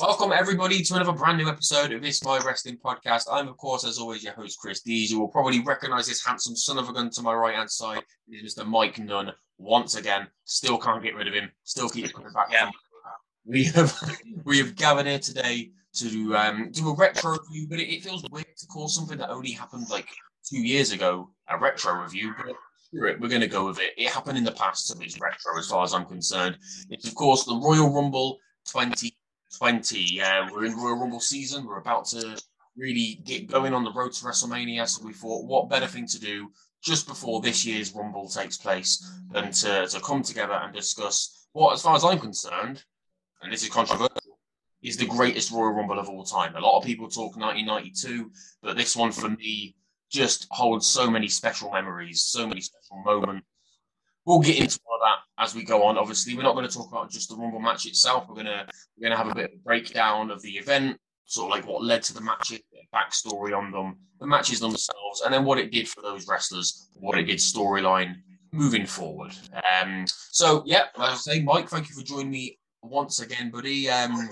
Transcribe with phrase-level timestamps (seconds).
[0.00, 3.24] Welcome everybody to another brand new episode of this My Wrestling Podcast.
[3.32, 5.10] I'm of course, as always, your host Chris Dees.
[5.10, 8.02] You will probably recognise this handsome son of a gun to my right hand side.
[8.28, 8.64] It is Mr.
[8.64, 9.32] Mike Nunn.
[9.58, 11.50] Once again, still can't get rid of him.
[11.64, 12.46] Still keep coming back.
[12.52, 12.70] Yeah.
[13.44, 13.92] We have
[14.44, 18.24] we have gathered here today to um, do a retro review, but it, it feels
[18.30, 20.08] weird to call something that only happened like
[20.48, 22.34] two years ago a retro review.
[22.36, 22.54] But
[22.92, 23.94] we're going to go with it.
[23.96, 26.56] It happened in the past, so it's retro as far as I'm concerned.
[26.88, 28.38] It's of course the Royal Rumble
[29.52, 30.20] 2020.
[30.20, 31.66] Uh, we're in Royal Rumble season.
[31.66, 32.40] We're about to
[32.76, 34.88] really get going on the road to WrestleMania.
[34.88, 36.50] So we thought, what better thing to do
[36.82, 41.72] just before this year's Rumble takes place than to, to come together and discuss what,
[41.72, 42.84] as far as I'm concerned,
[43.42, 44.38] and this is controversial,
[44.82, 46.54] is the greatest Royal Rumble of all time.
[46.54, 48.30] A lot of people talk 1992,
[48.62, 49.74] but this one for me
[50.10, 53.46] just holds so many special memories, so many special moments.
[54.28, 55.96] We'll get into all of that as we go on.
[55.96, 58.26] Obviously, we're not going to talk about just the Rumble match itself.
[58.28, 58.66] We're gonna
[58.98, 61.82] we're gonna have a bit of a breakdown of the event, sort of like what
[61.82, 62.60] led to the matches,
[62.94, 67.18] backstory on them, the matches themselves, and then what it did for those wrestlers, what
[67.18, 68.16] it did storyline
[68.52, 69.32] moving forward.
[69.80, 73.88] Um, so yeah, as I say, Mike, thank you for joining me once again, buddy.
[73.88, 74.28] Um,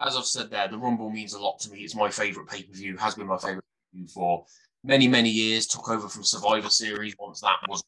[0.00, 1.80] as I've said there, the Rumble means a lot to me.
[1.80, 4.46] It's my favourite pay per view, has been my view for
[4.82, 5.66] many, many years.
[5.66, 7.82] Took over from Survivor Series once that was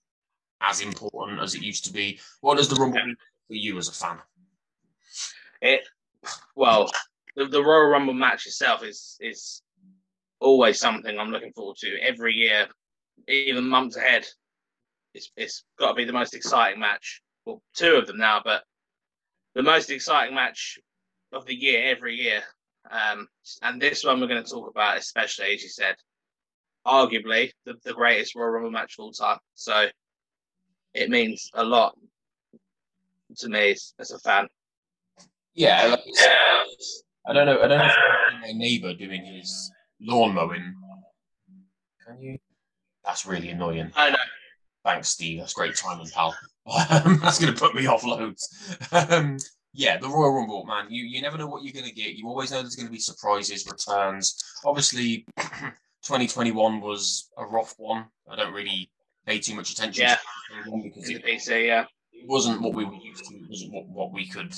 [0.60, 2.18] as important as it used to be.
[2.40, 4.18] What does the Rumble mean for you as a fan?
[5.60, 5.82] It
[6.54, 6.90] well,
[7.36, 9.62] the, the Royal Rumble match itself is is
[10.40, 12.66] always something I'm looking forward to every year,
[13.26, 14.26] even months ahead.
[15.14, 17.22] It's it's got to be the most exciting match.
[17.44, 18.62] Well, two of them now, but
[19.54, 20.78] the most exciting match
[21.32, 22.42] of the year every year.
[22.90, 23.28] Um,
[23.62, 25.96] and this one we're going to talk about, especially as you said,
[26.86, 29.38] arguably the, the greatest Royal Rumble match of all time.
[29.54, 29.88] So
[30.94, 31.96] it means a lot
[33.36, 34.48] to me as, a fan.
[35.54, 36.00] Yeah, like,
[37.26, 37.60] I don't know.
[37.62, 40.74] I don't know if my neighbour doing his lawn mowing.
[42.06, 42.38] Can you?
[43.04, 43.92] That's really annoying.
[43.96, 44.16] I know.
[44.84, 45.40] Thanks, Steve.
[45.40, 46.36] That's great timing, pal.
[46.66, 48.76] Um, that's going to put me off loads.
[48.92, 49.38] Um,
[49.74, 50.86] yeah, the Royal Rumble, man.
[50.88, 52.14] You you never know what you're going to get.
[52.14, 54.42] You always know there's going to be surprises, returns.
[54.64, 55.26] Obviously,
[56.02, 58.06] 2021 was a rough one.
[58.30, 58.90] I don't really
[59.28, 60.14] pay too much attention Yeah.
[60.16, 60.20] to
[60.64, 61.84] 2021 because it, PC, yeah.
[62.12, 63.34] it wasn't what we were used to.
[63.34, 64.54] It wasn't what, what we could.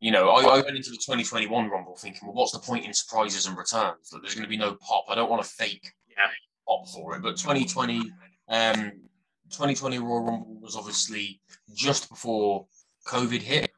[0.00, 2.94] You know, I, I went into the 2021 Rumble thinking, well, what's the point in
[2.94, 4.08] surprises and returns?
[4.10, 5.04] That there's going to be no pop.
[5.08, 6.28] I don't want to fake Yeah.
[6.66, 7.22] pop for it.
[7.22, 8.10] But 2020,
[8.48, 8.92] um,
[9.50, 11.40] 2020 Royal Rumble was obviously
[11.74, 12.66] just before
[13.06, 13.70] COVID hit.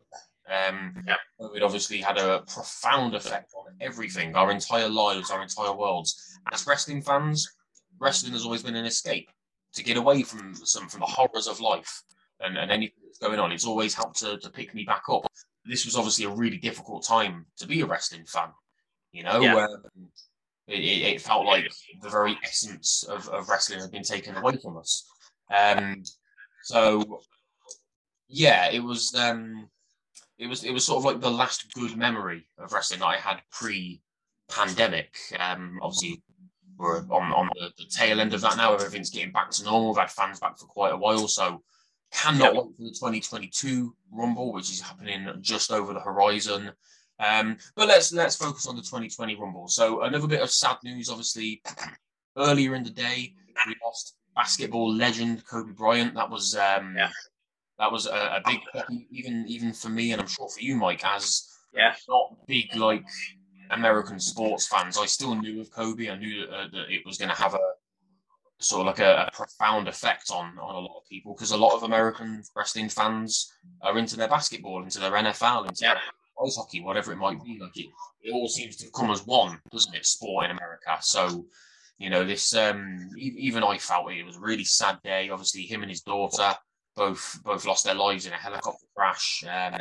[0.48, 1.16] Um, Yeah.
[1.40, 6.38] COVID obviously had a profound effect on everything, our entire lives, our entire worlds.
[6.52, 7.48] As wrestling fans,
[7.98, 9.28] wrestling has always been an escape
[9.74, 12.02] to get away from some from the horrors of life
[12.40, 13.52] and, and anything that's going on.
[13.52, 15.30] It's always helped to, to pick me back up.
[15.64, 18.48] This was obviously a really difficult time to be a wrestling fan.
[19.12, 19.66] You know, Yeah.
[19.66, 20.10] um,
[20.66, 21.70] it, it, felt like
[22.02, 25.08] the very essence of, of wrestling had been taken away from us.
[25.50, 26.02] Um,
[26.64, 27.22] so
[28.28, 29.68] yeah, it was um,
[30.38, 33.16] it was it was sort of like the last good memory of wrestling that I
[33.16, 35.16] had pre-pandemic.
[35.38, 36.22] Um, obviously,
[36.78, 38.72] we're on on the, the tail end of that now.
[38.74, 39.88] Everything's getting back to normal.
[39.90, 41.62] We've had fans back for quite a while, so
[42.12, 42.60] cannot Yeah.
[42.60, 46.70] wait for the 2022 Rumble, which is happening just over the horizon.
[47.20, 49.68] Um, but let's let's focus on the 2020 Rumble.
[49.68, 51.60] So another bit of sad news, obviously,
[52.36, 53.34] earlier in the day
[53.66, 56.14] we lost basketball legend Kobe Bryant.
[56.14, 57.10] That was um, Yeah.
[57.78, 58.60] that was a, a big
[59.10, 61.94] even even for me, and I'm sure for you, Mike, as Yeah.
[62.08, 63.04] not big like
[63.70, 64.99] American sports fans.
[64.99, 66.11] I still knew of Kobe.
[66.11, 67.59] I knew uh, that it was going to have a
[68.61, 71.56] sort of like a, a profound effect on on a lot of people because a
[71.56, 75.94] lot of American wrestling fans are into their basketball, into their NFL, into Yeah.
[75.94, 76.03] their
[76.44, 77.59] ice hockey, whatever it might be.
[77.61, 77.87] Like it,
[78.23, 80.06] it all seems to come as one, doesn't it?
[80.06, 80.97] Sport in America.
[81.00, 81.47] So,
[81.99, 85.31] you know, this um, even I felt it was a really sad day.
[85.31, 86.55] Obviously, him and his daughter
[86.97, 89.44] both both lost their lives in a helicopter crash.
[89.44, 89.73] Um,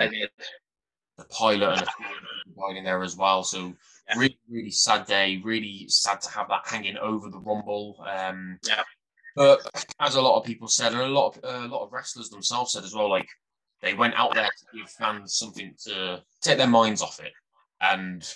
[1.18, 3.44] the pilot and a few other people died in there as well.
[3.44, 3.74] So
[4.10, 4.18] Yeah.
[4.20, 5.38] really, really sad day.
[5.44, 8.04] Really sad to have that hanging over the Rumble.
[8.08, 8.84] Um, Yeah.
[9.36, 9.62] But
[10.00, 12.72] as a lot of people said, and a lot of a lot of wrestlers themselves
[12.72, 13.30] said as well, like
[13.82, 17.34] they went out there to give fans something to take their minds off it.
[17.80, 18.28] And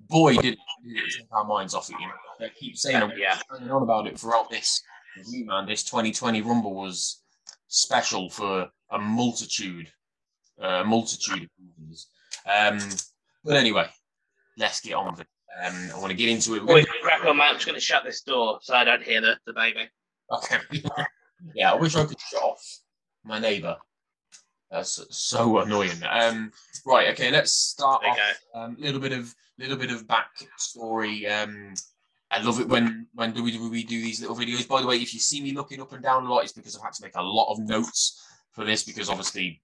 [0.00, 2.00] boy, did, it take our minds off it.
[2.00, 3.38] You know, they keep saying Yeah.
[3.50, 4.82] hanging on about it throughout this
[5.14, 5.66] review, man.
[5.66, 7.22] This 2020 Rumble was
[7.68, 9.92] special for a multitude,
[10.58, 12.08] a multitude of reasons.
[12.46, 12.78] Um,
[13.44, 13.88] but anyway,
[14.56, 15.26] let's get on with it.
[15.64, 16.64] Um, I want to get into it.
[16.64, 17.48] We're gonna- crack on, man.
[17.48, 19.88] I'm just going to shut this door so I don't hear the, the baby.
[20.30, 20.58] Okay.
[21.54, 22.62] yeah, I wish I could shut off
[23.24, 23.76] my neighbour.
[24.70, 26.00] That's so annoying.
[26.08, 26.52] Um,
[26.86, 27.08] right.
[27.08, 27.30] Okay.
[27.32, 28.16] Let's start off.
[28.16, 28.60] go.
[28.60, 31.28] Um, little bit of little bit of backstory.
[31.28, 31.74] Um,
[32.30, 34.68] I love it when when WWE do these little videos.
[34.68, 36.76] By the way, if you see me looking up and down a lot, it's because
[36.76, 39.60] I've had to make a lot of notes for this because obviously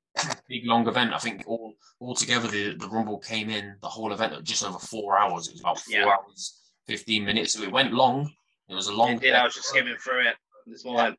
[0.48, 1.12] big long event.
[1.12, 4.78] I think all altogether the the Rumble came in the whole event at just over
[4.78, 5.48] four hours.
[5.48, 6.06] It was about four Yeah.
[6.16, 8.30] hours fifteen minutes, so it went long.
[8.68, 9.12] It was a long.
[9.14, 9.34] It did.
[9.34, 10.36] I was just skimming through it
[10.66, 11.16] this morning.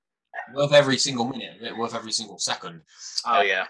[0.54, 2.82] worth every single minute, worth every single second.
[3.26, 3.66] Oh, yeah.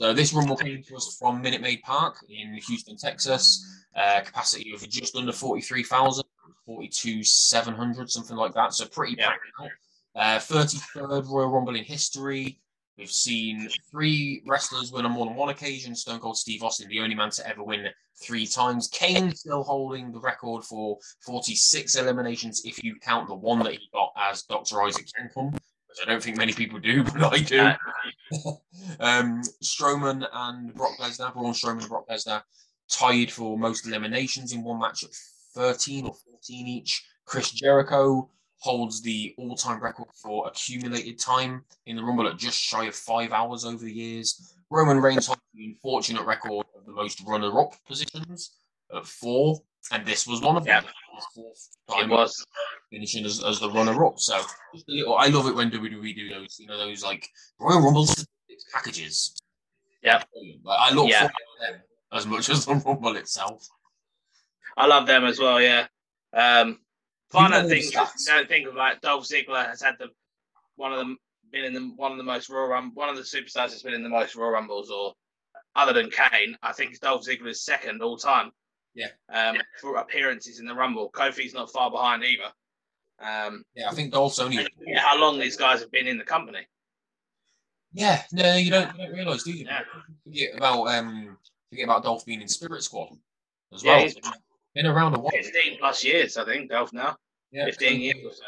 [0.00, 3.64] So this rumble came to us from Minute Maid Park in Houston, Texas.
[3.94, 6.24] Uh, capacity of just under 43,000,
[6.64, 8.72] 42,700, something like that.
[8.72, 9.28] So pretty Yeah.
[9.30, 9.42] packed.
[10.14, 12.60] Uh, 33rd Royal Rumble in history.
[13.00, 15.94] We've seen three wrestlers win on more than one occasion.
[15.94, 17.88] Stone Cold Steve Austin, the only man to ever win
[18.22, 18.88] three times.
[18.88, 23.88] Kane still holding the record for 46 eliminations if you count the one that he
[23.90, 24.82] got as Dr.
[24.82, 27.70] Isaac Yankem, which I don't think many people do, but I do.
[29.00, 32.42] Um, Strowman and Brock Lesnar, Braun Strowman and Brock Lesnar,
[32.88, 35.10] tied for most eliminations in one match at
[35.54, 37.04] 13 or 14 each.
[37.24, 42.84] Chris Jericho holds the all-time record for accumulated time in the Rumble at just shy
[42.84, 44.54] of five hours over the years.
[44.70, 48.56] Roman Reigns holds the unfortunate record of the most runner-up positions
[48.94, 49.58] at four,
[49.92, 50.84] and this was one of them.
[51.34, 51.68] Fourth
[51.98, 52.46] it was.
[52.90, 54.18] finishing as, as the runner up.
[54.18, 54.40] So
[54.88, 57.28] little, I love it when WWE do those, you know, those like
[57.58, 58.06] Royal Rumble
[58.72, 59.34] packages.
[60.02, 60.22] Yeah.
[60.68, 61.28] I look Yeah.
[61.60, 61.80] them
[62.12, 63.66] as much as the Rumble itself.
[64.76, 65.86] I love them as well, yeah.
[66.32, 66.78] Um,
[67.30, 70.08] find know out the things you don't think of like Dolph Ziggler has had the
[70.76, 71.16] one of them
[71.52, 73.94] been in the one of the most raw Rum one of the superstars that's been
[73.94, 75.14] in the most raw Rumbles or
[75.76, 78.50] other than Kane, I think Dolph Ziggler's second all time.
[78.94, 79.06] Yeah.
[79.32, 81.10] Um, for appearances in the Rumble.
[81.12, 82.50] Kofi's not far behind either.
[83.20, 84.66] Um, Yeah, I think Dolph's only.
[84.84, 86.66] yeah, how long these guys have been in the company.
[87.92, 89.64] Yeah, no, you don't, you don't realise, do you?
[89.64, 89.80] Yeah.
[90.24, 91.36] Forget about um,
[91.70, 93.10] forget about Dolph being in Spirit Squad
[93.72, 94.32] as Yeah, well.
[94.74, 95.30] Been around a while.
[95.30, 97.16] 15 plus years, I think, Dolph now.
[97.50, 98.42] Yeah, 15 years or so.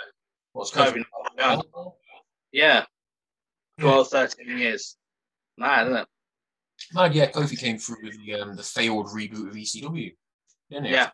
[0.52, 1.04] What's Kofi?
[2.52, 2.84] Yeah.
[3.80, 4.96] 12, 13 years.
[5.58, 6.08] Mad, isn't it?
[6.94, 10.14] Man, yeah, Kofi came through with the um, the failed reboot of ECW,
[10.70, 10.92] didn't he?
[10.92, 11.10] Yeah.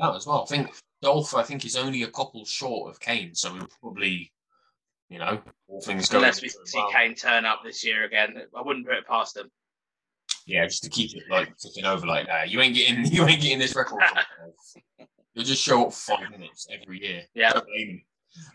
[0.00, 0.42] That as well.
[0.42, 4.32] I think Dolph, I think, is only a couple short of Kane, so we'll probably,
[5.08, 6.24] you know, all things going.
[6.24, 6.90] Unless we see well.
[6.90, 8.42] Kane turn up this year again.
[8.56, 9.50] I wouldn't put it past him.
[10.46, 12.50] Yeah, just to keep it like ticking over like that.
[12.50, 14.02] You ain't getting, you ain't getting this record.
[15.34, 17.22] You'll just show up five minutes every year.
[17.34, 17.52] Yeah.
[17.52, 18.06] Don't blame me.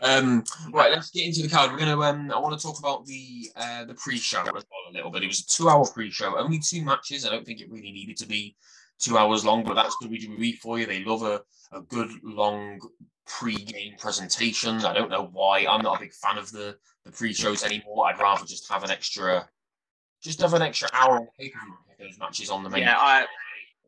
[0.02, 1.72] Um, right, let's get into the card.
[1.72, 1.98] We're gonna.
[2.00, 5.22] Um, I want to talk about the uh, the pre-show as well a little bit.
[5.22, 7.24] It was a two-hour pre-show, only two matches.
[7.24, 8.56] I don't think it really needed to be
[8.98, 10.86] two hours long, but that's WWE for you.
[10.86, 11.40] They love a,
[11.72, 12.78] a good long
[13.26, 14.84] pre-game presentation.
[14.84, 15.64] I don't know why.
[15.66, 18.06] I'm not a big fan of the the pre-shows anymore.
[18.06, 19.48] I'd rather just have an extra,
[20.22, 21.28] just have an extra hour on
[21.98, 22.82] Those matches on the main.
[22.82, 23.26] Yeah, I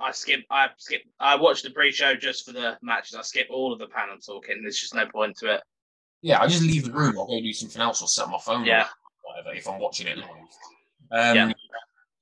[0.01, 3.15] I skip I skip I watched the pre-show just for the matches.
[3.15, 4.63] I skip all of the panel talking.
[4.63, 5.63] There's just no point to it.
[6.23, 7.19] Yeah, I just leave the room.
[7.19, 8.65] I'll go do something else or set my phone.
[8.65, 8.87] Yeah.
[9.25, 10.29] Or whatever if I'm watching it live.
[11.11, 11.53] Um, Yeah.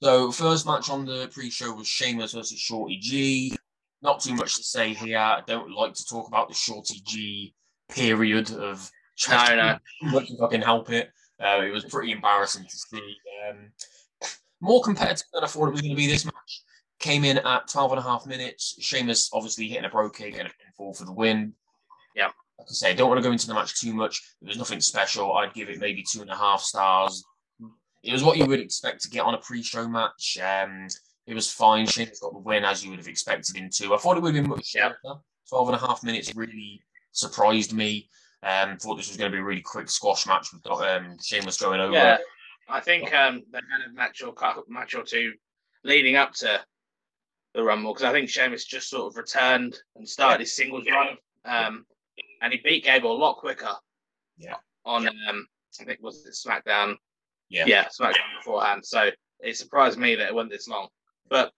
[0.03, 3.55] So first match on the pre-show was Sheamus versus Shorty G.
[4.01, 5.19] Not too much to say here.
[5.19, 7.55] I don't like to talk about the Shorty G
[7.91, 8.91] period of
[9.29, 9.79] No, no.
[10.03, 11.11] too much if I can help it.
[11.39, 13.17] Uh, it was pretty embarrassing to see.
[13.49, 13.73] Um,
[14.61, 16.63] more competitive than I thought it was going to be this match.
[16.99, 18.77] Came in at 12 and a half minutes.
[18.81, 21.55] Sheamus obviously hitting a Brogue kick and a pinfall for the win.
[22.15, 22.27] Yeah.
[22.59, 24.23] Like I say, I don't want to go into the match too much.
[24.43, 25.33] There was nothing special.
[25.33, 27.25] I'd give it maybe two and a half stars.
[28.03, 30.39] It was what you would expect to get on a pre-show match.
[30.43, 30.87] Um,
[31.27, 31.87] it was fine.
[31.87, 33.95] Sheamus got the win as you would have expected him to.
[33.95, 34.93] I thought it would have been much Yeah.
[35.03, 35.21] shorter.
[35.49, 38.09] 12 and a half minutes really surprised me.
[38.43, 41.59] Um, thought this was going to be a really quick squash match with um, Sheamus
[41.61, 41.93] going over.
[41.93, 42.19] Yeah.
[42.71, 44.35] I think um, they had a match or
[44.69, 45.33] match or two
[45.85, 46.61] leading up to
[47.55, 51.17] the Rumble because I think Sheamus just sort of returned and started his singles run,
[51.45, 51.85] um,
[52.43, 53.73] and he beat Gable a lot quicker.
[54.39, 54.55] Yeah.
[54.85, 55.47] On um,
[55.81, 56.95] I think was it SmackDown?
[57.49, 57.65] Yeah.
[57.67, 58.87] Yeah, SmackDown beforehand.
[58.87, 59.11] So
[59.41, 60.89] it surprised me that it went this long.
[61.29, 61.53] But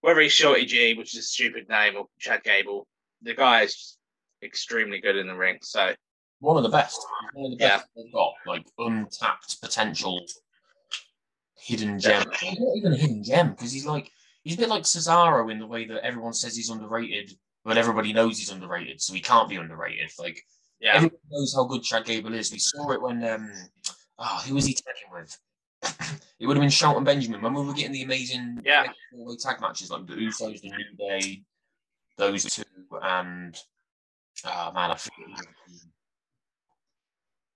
[0.00, 2.86] whether he's Shorty G, which is a stupid name, or Chad Gable,
[3.22, 3.96] the guy is
[4.42, 5.58] extremely good in the ring.
[5.62, 5.94] So
[6.40, 7.00] One of the best.
[7.32, 7.82] One of the Yeah.
[7.96, 8.32] they've got.
[8.46, 10.24] Like untapped potential
[11.60, 12.24] hidden gem.
[12.40, 14.10] He's not even a hidden gem because he's like
[14.42, 17.32] he's a bit like Cesaro in the way that everyone says he's underrated,
[17.64, 20.10] but everybody knows he's underrated, so he can't be underrated.
[20.18, 20.40] Like
[20.80, 20.96] Yeah.
[20.96, 22.52] everyone knows how good Chad Gable is.
[22.52, 23.50] We saw it when um
[24.18, 25.38] oh who was he tagging with?
[26.40, 28.86] it would have been Shelton Benjamin when we were getting the amazing Yeah.
[29.42, 31.42] tag matches like the Usos, the New Day,
[32.16, 32.62] those two,
[33.02, 33.56] and
[34.44, 35.46] oh man, I forget.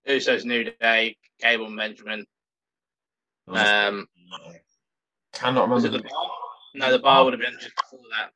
[0.09, 2.26] Usos New Day, Gable and Benjamin.
[3.49, 4.06] Um,
[5.32, 5.88] Cannot remember.
[5.88, 6.30] the bar?
[6.75, 8.30] No, the bar would have been just before that.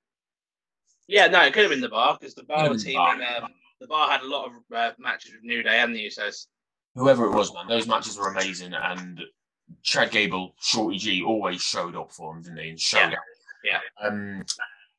[1.09, 2.79] Yeah, no, it could have been the bar because the bar team.
[2.79, 2.95] the.
[2.95, 3.43] Bar.
[3.45, 3.49] Um,
[3.81, 6.47] the bar had a lot of uh, matches with New Day and the Usos.
[6.95, 8.73] whoever it was, man, those matches were amazing.
[8.75, 9.21] And
[9.83, 12.71] Chad Gable, Shorty G, always showed up for him, didn't he?
[12.71, 13.19] And showed Yeah.
[13.19, 13.23] out.
[13.65, 13.81] Yeah.
[14.01, 14.45] Um.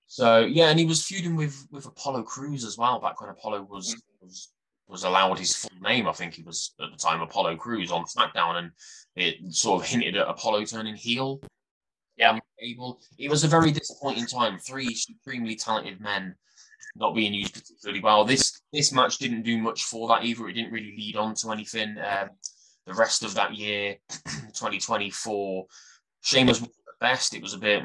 [0.06, 3.64] So yeah, and he was feuding with with Apollo Crews as well back when Apollo
[3.64, 4.02] was Mm.
[4.22, 4.50] was
[4.88, 6.08] was allowed his full name.
[6.08, 8.72] I think he was at the time Apollo Crews on SmackDown, and
[9.16, 11.42] it sort of hinted at Apollo turning heel.
[12.18, 12.32] Yeah.
[12.32, 13.00] on Gable.
[13.20, 14.58] It was a very disappointing time.
[14.58, 16.36] Three supremely talented men
[16.96, 18.26] not being used particularly well.
[18.26, 20.48] This this match didn't do much for that either.
[20.48, 21.98] It didn't really lead on to anything.
[21.98, 22.30] Um,
[22.86, 25.66] the rest of that year, 2024,
[26.22, 27.36] Sheamus was the best.
[27.36, 27.84] It was a bit.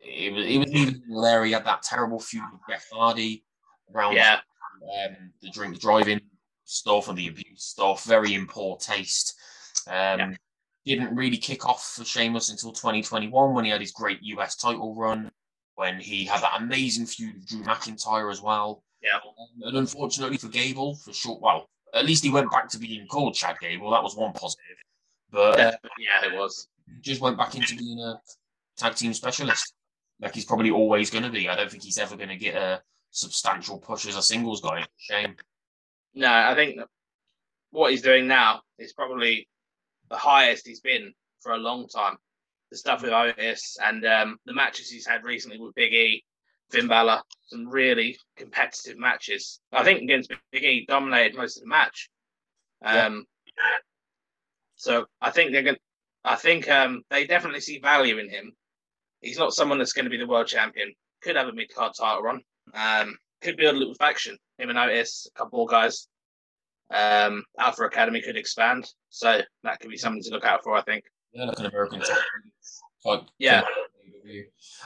[0.00, 3.44] It was, it was even Larry had that terrible feud with Jeff Hardy
[3.94, 4.40] around Yeah,
[4.84, 6.20] um, the drink driving
[6.64, 8.04] stuff and the abuse stuff.
[8.04, 9.34] Very in poor taste.
[9.86, 10.34] Um, Yeah.
[10.86, 14.94] Didn't really kick off for Sheamus until 2021 when he had his great US title
[14.94, 15.30] run,
[15.76, 18.82] when he had that amazing feud with Drew McIntyre as well.
[19.02, 19.16] Yeah.
[19.16, 23.06] Um, and unfortunately for Gable, for short, well, at least he went back to being
[23.06, 23.90] called Chad Gable.
[23.92, 24.76] That was one positive.
[25.30, 26.68] But uh, yeah, it was.
[27.00, 28.20] just went back into being a
[28.76, 29.72] tag team specialist,
[30.20, 31.48] like he's probably always going to be.
[31.48, 32.82] I don't think he's ever going to get a
[33.14, 34.84] substantial push as a singles guy.
[34.98, 35.36] Shame.
[36.14, 36.80] No, I think
[37.70, 39.48] what he's doing now is probably
[40.10, 42.16] the highest he's been for a long time.
[42.70, 46.24] The stuff with Otis and um, the matches he's had recently with Big E,
[46.70, 49.60] Finn Balor, some really competitive matches.
[49.72, 52.10] I think against Big E, dominated most of the match.
[52.84, 53.26] Um,
[54.76, 55.76] So I think they're going.
[56.24, 58.52] I think um, they definitely see value in him.
[59.20, 60.92] He's not someone that's going to be the world champion.
[61.22, 62.40] Could have a mid card title run.
[62.74, 64.36] Um, could build a little faction.
[64.58, 66.08] Him and Otis, a couple more guys.
[66.92, 70.74] Um, Alpha Academy could expand, so that could be something to look out for.
[70.74, 71.04] I think.
[71.32, 72.02] Yeah, like an American
[73.38, 73.62] Yeah.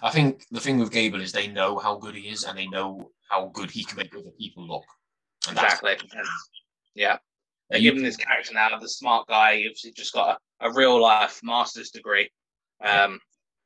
[0.03, 2.67] I think the thing with Gable is they know how good he is and they
[2.67, 4.85] know how good he can make other people look.
[5.47, 5.97] And Exactly.
[6.95, 7.19] Yeah.
[7.71, 9.57] They're giving this character now the smart guy.
[9.57, 12.31] He's obviously just got a, a real life master's degree,
[12.83, 13.21] um,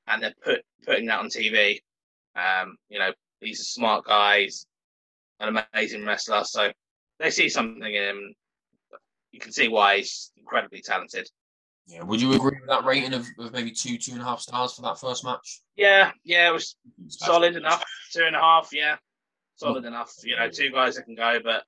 [0.08, 1.80] and they're put putting that on TV.
[2.34, 3.12] Um, you know,
[3.42, 4.42] he's a smart guy.
[4.42, 4.66] He's
[5.40, 6.44] an amazing wrestler.
[6.44, 6.70] So
[7.18, 8.34] they see something in him.
[9.32, 11.28] You can see why he's incredibly talented.
[11.86, 14.40] Yeah, would you agree with that rating of, of maybe two, two and a half
[14.40, 15.62] stars for that first match?
[15.74, 16.76] Yeah, yeah, it was
[17.08, 17.84] solid enough.
[18.12, 18.96] Two and a half, yeah,
[19.56, 20.12] solid enough.
[20.22, 21.64] You know, two guys that can go, but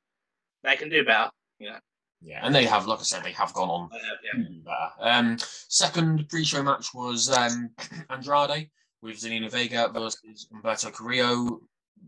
[0.63, 1.31] they can do better.
[1.59, 1.79] You know,
[2.23, 4.45] Yeah, and they have, like I said, they have gone on Uh, yeah.
[4.65, 5.11] better.
[5.19, 5.37] Um,
[5.69, 7.71] second pre-show match was um,
[8.11, 8.71] Andrade
[9.05, 11.61] with Zelina Vega versus Humberto Carrillo.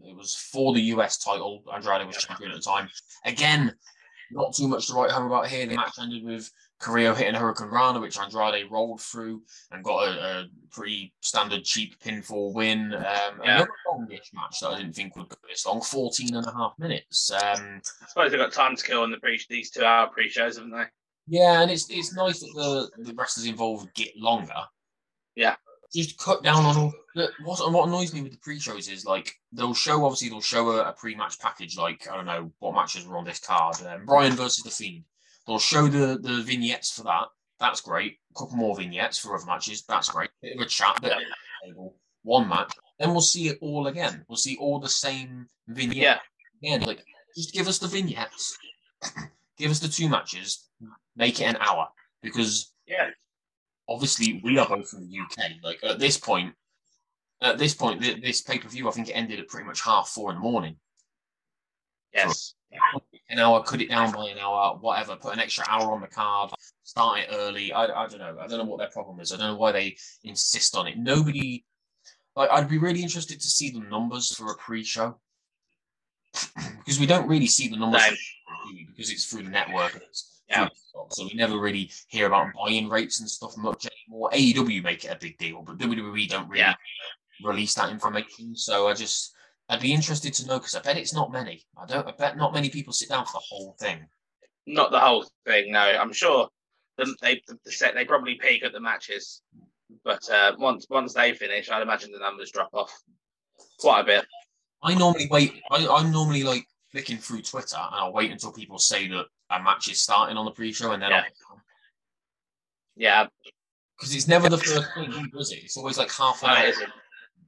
[0.03, 1.63] It was for the US title.
[1.73, 2.89] Andrade was champion at the time.
[3.25, 3.75] Again,
[4.33, 5.67] not too much to write home about here.
[5.67, 6.51] The match ended with
[6.81, 12.55] Carrillo hitting Hurricanrana, which Andrade rolled through and got a, a pretty standard cheap pinfall
[12.55, 12.95] win.
[12.95, 13.03] Um,
[13.45, 13.57] Yeah.
[13.57, 16.73] Another longish match that I didn't think would go this long, 14 and a half
[16.79, 17.31] minutes.
[17.31, 20.29] Um, I suppose they've got time to kill in the pre these two hour pre
[20.29, 20.85] shows, haven't they?
[21.29, 24.55] Yeah, and it's it's nice that the the wrestlers involved get longer.
[25.35, 25.57] Yeah.
[25.95, 26.93] Just cut down on all.
[27.15, 30.71] Look, What what annoys me with the pre-shows is like they'll show obviously they'll show
[30.71, 33.77] a, a pre-match package like I don't know what matches were on this card.
[33.87, 35.05] Um, Bryan versus the Fiend.
[35.47, 37.29] They'll show the the vignettes for that.
[37.59, 38.19] That's great.
[38.35, 39.85] A couple more vignettes for other matches.
[39.89, 40.31] That's great.
[40.43, 41.01] Bit of a chat.
[41.01, 41.93] Bit of.
[42.23, 42.73] One match.
[42.99, 44.25] Then we'll see it all again.
[44.29, 46.19] We'll see all the same vignette Yeah,
[46.63, 46.81] again.
[46.83, 47.05] Like,
[47.37, 48.59] just give us the vignettes,
[49.59, 50.69] give us the two matches,
[51.15, 51.89] make it an hour
[52.23, 53.11] because yeah,
[53.89, 55.53] obviously we are both from the UK.
[55.63, 56.55] Like at this point,
[57.43, 59.83] at this point, th- this pay per view, I think it ended at pretty much
[59.83, 60.77] half four in the morning.
[62.15, 62.55] yes,
[63.29, 65.17] An hour, cut it down by an hour, whatever.
[65.17, 66.51] Put an extra hour on the card.
[66.85, 67.73] Start it early.
[67.73, 68.39] I, I don't know.
[68.41, 69.33] I don't know what their problem is.
[69.33, 70.97] I don't know why they insist on it.
[70.97, 71.65] Nobody.
[72.37, 75.19] Like, I'd be really interested to see the numbers for a pre-show
[76.79, 78.15] because we don't really see the numbers Same.
[78.87, 79.97] because it's through the network.
[79.97, 80.69] it's Yeah.
[81.11, 84.31] So we never really hear about buy-in rates and stuff much anymore.
[84.33, 86.75] AEW make it a big deal, but WWE don't really Yeah.
[87.43, 88.55] release that information.
[88.57, 89.35] So I just,
[89.69, 91.65] I'd be interested to know because I bet it's not many.
[91.77, 92.07] I don't.
[92.07, 94.07] I bet not many people sit down for the whole thing.
[94.67, 95.73] not the whole thing.
[95.73, 96.49] No, I'm sure
[96.97, 99.43] the, they the set they probably peak at the matches,
[100.05, 102.93] but uh, once once they finish, I'd imagine the numbers drop off
[103.81, 104.27] quite a bit.
[104.83, 105.61] I normally wait.
[105.71, 106.65] I, I'm normally like
[106.97, 110.47] flicking through Twitter, and I'll wait until people say that a match is starting on
[110.47, 111.25] the pre-show, and then Yeah.
[111.51, 111.61] I'll
[112.97, 113.27] Yeah,
[113.99, 115.65] because it's never the first thing he does it.
[115.65, 116.73] It's always like half an hour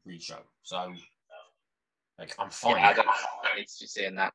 [0.04, 0.42] pre-show.
[0.62, 0.92] So,
[2.18, 2.76] like, I'm fine.
[2.76, 3.14] Yeah, I don't, I
[3.44, 4.34] don't need to be seeing that.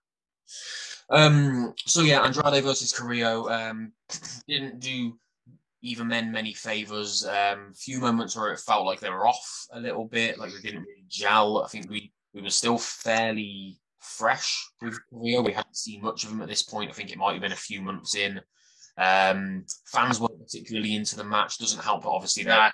[1.11, 1.75] Um.
[1.85, 3.91] So yeah, Andrade versus Carrillo um,
[4.47, 5.15] didn't do
[5.83, 7.23] either men many favors.
[7.23, 10.69] Um, few moments where it felt like they were off a little bit, like they
[10.69, 11.61] didn't really gel.
[11.63, 15.41] I think we we were still fairly fresh with Carrillo.
[15.41, 16.89] We haven't seen much of him at this point.
[16.89, 18.39] I think it might have been a few months in.
[18.97, 21.57] Um, fans weren't particularly into the match.
[21.57, 22.71] Doesn't help, but obviously they're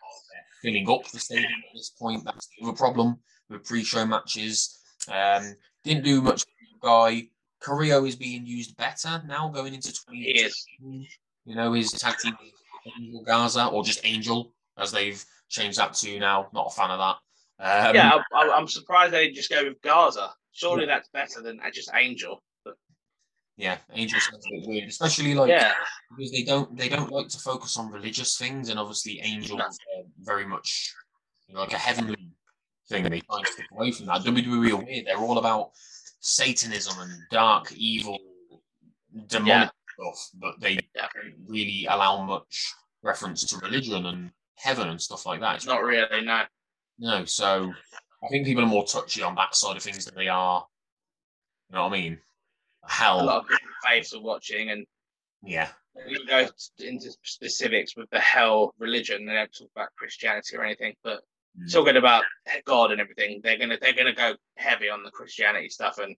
[0.61, 2.23] filling up the stadium at this point.
[2.25, 3.19] That's the other problem
[3.49, 4.79] with pre-show matches.
[5.07, 6.41] Um, didn't do much.
[6.41, 7.29] for the Guy
[7.61, 11.09] Carrillo is being used better now going into He 20.
[11.45, 15.93] You know, his tag team with Angel Garza or just Angel as they've changed that
[15.95, 16.49] to now.
[16.53, 17.15] Not a fan of that.
[17.61, 20.31] Um, yeah, I, I, I'm surprised they didn't just go with Gaza.
[20.59, 22.41] Surely that's better than just Angel.
[22.65, 22.75] But
[23.57, 25.73] yeah, Angel sounds a bit weird, especially like yeah,
[26.15, 29.79] because they don't they don't like to focus on religious things, and obviously Angel is
[29.97, 30.93] uh, very much
[31.47, 32.31] you know, like a heavenly
[32.89, 33.05] thing.
[33.05, 34.21] and They try and stick away from that.
[34.21, 35.05] WWE are weird.
[35.05, 35.71] They're all about
[36.19, 38.17] Satanism and dark, evil,
[39.27, 41.07] demonic stuff, but they Yeah.
[41.13, 45.55] don't really allow much reference to religion and heaven and stuff like that.
[45.55, 46.21] It's not really.
[46.25, 46.43] No.
[46.97, 47.73] no, so
[48.23, 50.65] I think people are more touchy on that side of things than they are.
[51.69, 52.19] You know what I mean?
[52.87, 54.85] Hell, A lot of different faiths are watching, and
[55.43, 55.69] yeah,
[56.07, 56.47] we go
[56.79, 59.25] into specifics with the hell religion.
[59.25, 61.21] They don't talk about Christianity or anything, but
[61.57, 61.71] Mm.
[61.71, 62.25] talking about
[62.65, 66.15] God and everything, they're gonna they're gonna go heavy on the Christianity stuff, and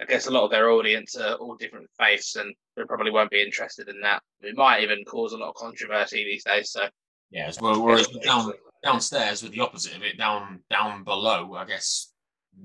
[0.00, 3.30] I guess a lot of their audience are all different faiths, and they probably won't
[3.30, 4.22] be interested in that.
[4.40, 6.70] It might even cause a lot of controversy these days.
[6.70, 6.88] So
[7.30, 11.64] Yeah, as well, whereas down downstairs with the opposite of it, down down below, I
[11.64, 12.12] guess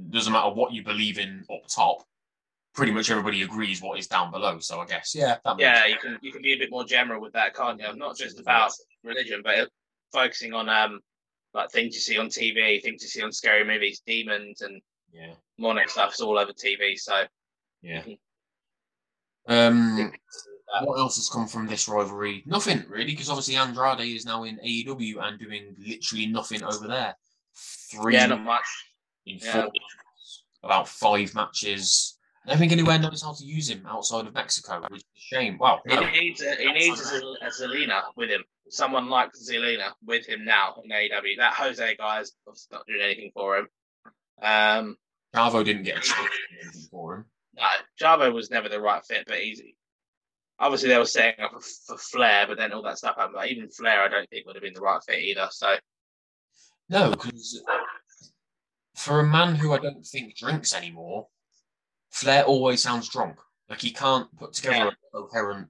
[0.10, 2.04] doesn't matter what you believe in up top.
[2.74, 4.60] Pretty much everybody agrees what is down below.
[4.60, 6.84] So I guess yeah, that makes yeah, you can you can be a bit more
[6.86, 7.96] general with that, can't you?
[7.96, 8.72] Not just about
[9.04, 9.70] religion, but
[10.14, 11.00] focusing on um
[11.54, 15.34] like things you see on TV, things you see on scary movies, demons and yeah,
[15.58, 16.98] demonic stuff's all over TV.
[16.98, 17.24] So
[17.82, 18.04] yeah.
[18.04, 18.18] Mhm.
[19.50, 20.12] Um,
[20.84, 22.44] what else has come from this rivalry?
[22.46, 27.16] Nothing really, because obviously Andrade is now in AEW and doing literally nothing over there.
[27.56, 28.66] Three yeah, not much.
[29.26, 29.64] in yeah.
[29.64, 29.72] four,
[30.64, 32.18] about five matches.
[32.46, 35.20] I don't think anywhere knows how to use him outside of Mexico, which is a
[35.20, 35.58] shame.
[35.58, 36.10] Wow, He no.
[36.12, 38.44] needs a, he needs a, a Zelina with him.
[38.70, 41.38] Someone like Zelina with him now in AEW.
[41.38, 43.68] That Jose guy is obviously not doing anything for him.
[44.42, 44.98] Um,
[45.36, 47.26] Chavo didn't get a chance for him.
[47.56, 47.64] no,
[48.00, 49.62] Chavo was never the right fit, but he's
[50.60, 53.36] obviously they were setting up for, Flair, but then all that stuff happened.
[53.36, 55.48] But even Flair, I don't think would have been the right fit either.
[55.52, 55.76] So
[56.90, 57.62] No, because
[58.96, 61.28] for a man who I don't think drinks anymore,
[62.10, 63.38] Flair always sounds drunk.
[63.70, 64.92] Like he can't put together Yeah.
[65.14, 65.68] a coherent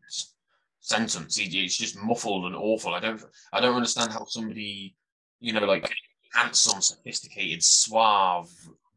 [0.80, 1.36] sentence.
[1.36, 2.94] He, it's just muffled and awful.
[2.94, 3.22] I don't,
[3.52, 4.96] I don't understand how somebody,
[5.40, 5.92] you know, like
[6.34, 8.50] handsome, sophisticated, suave,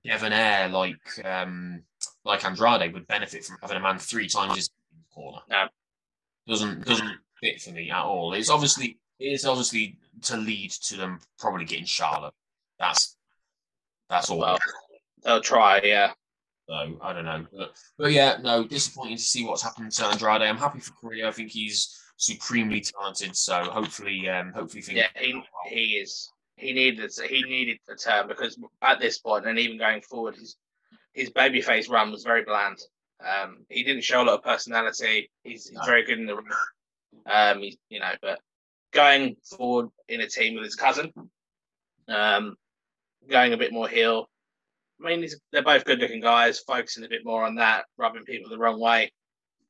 [0.04, 1.82] debonair, like um,
[2.24, 4.70] like Andrade would benefit from having a man three times his
[5.12, 5.38] corner.
[5.48, 5.66] No.
[6.50, 8.34] Doesn't doesn't fit for me at all.
[8.34, 12.34] It's obviously it's obviously to lead to them probably getting Charlotte.
[12.80, 13.16] That's
[14.08, 14.38] that's all.
[14.38, 14.58] well,
[15.22, 15.80] they'll try.
[15.84, 16.10] Yeah,
[16.68, 20.42] So I don't know, but, but yeah, no, disappointing to see what's happened to Andrade.
[20.42, 21.28] I'm happy for Korea.
[21.28, 23.36] I think he's supremely talented.
[23.36, 26.32] So hopefully, um, hopefully yeah, he he is.
[26.56, 30.56] He needed he needed the turn because at this point and even going forward, his
[31.12, 32.78] his babyface run was very bland.
[33.24, 35.30] Um, he didn't show a lot of personality.
[35.44, 35.84] He's, he's No.
[35.84, 36.46] very good in the ring.
[37.26, 38.40] Um, he's, you know, but
[38.92, 41.12] going forward in a team with his cousin,
[42.08, 42.56] um,
[43.28, 44.28] going a bit more heel.
[45.04, 46.60] I mean, he's, they're both good-looking guys.
[46.60, 49.12] Focusing a bit more on that, rubbing people the wrong way.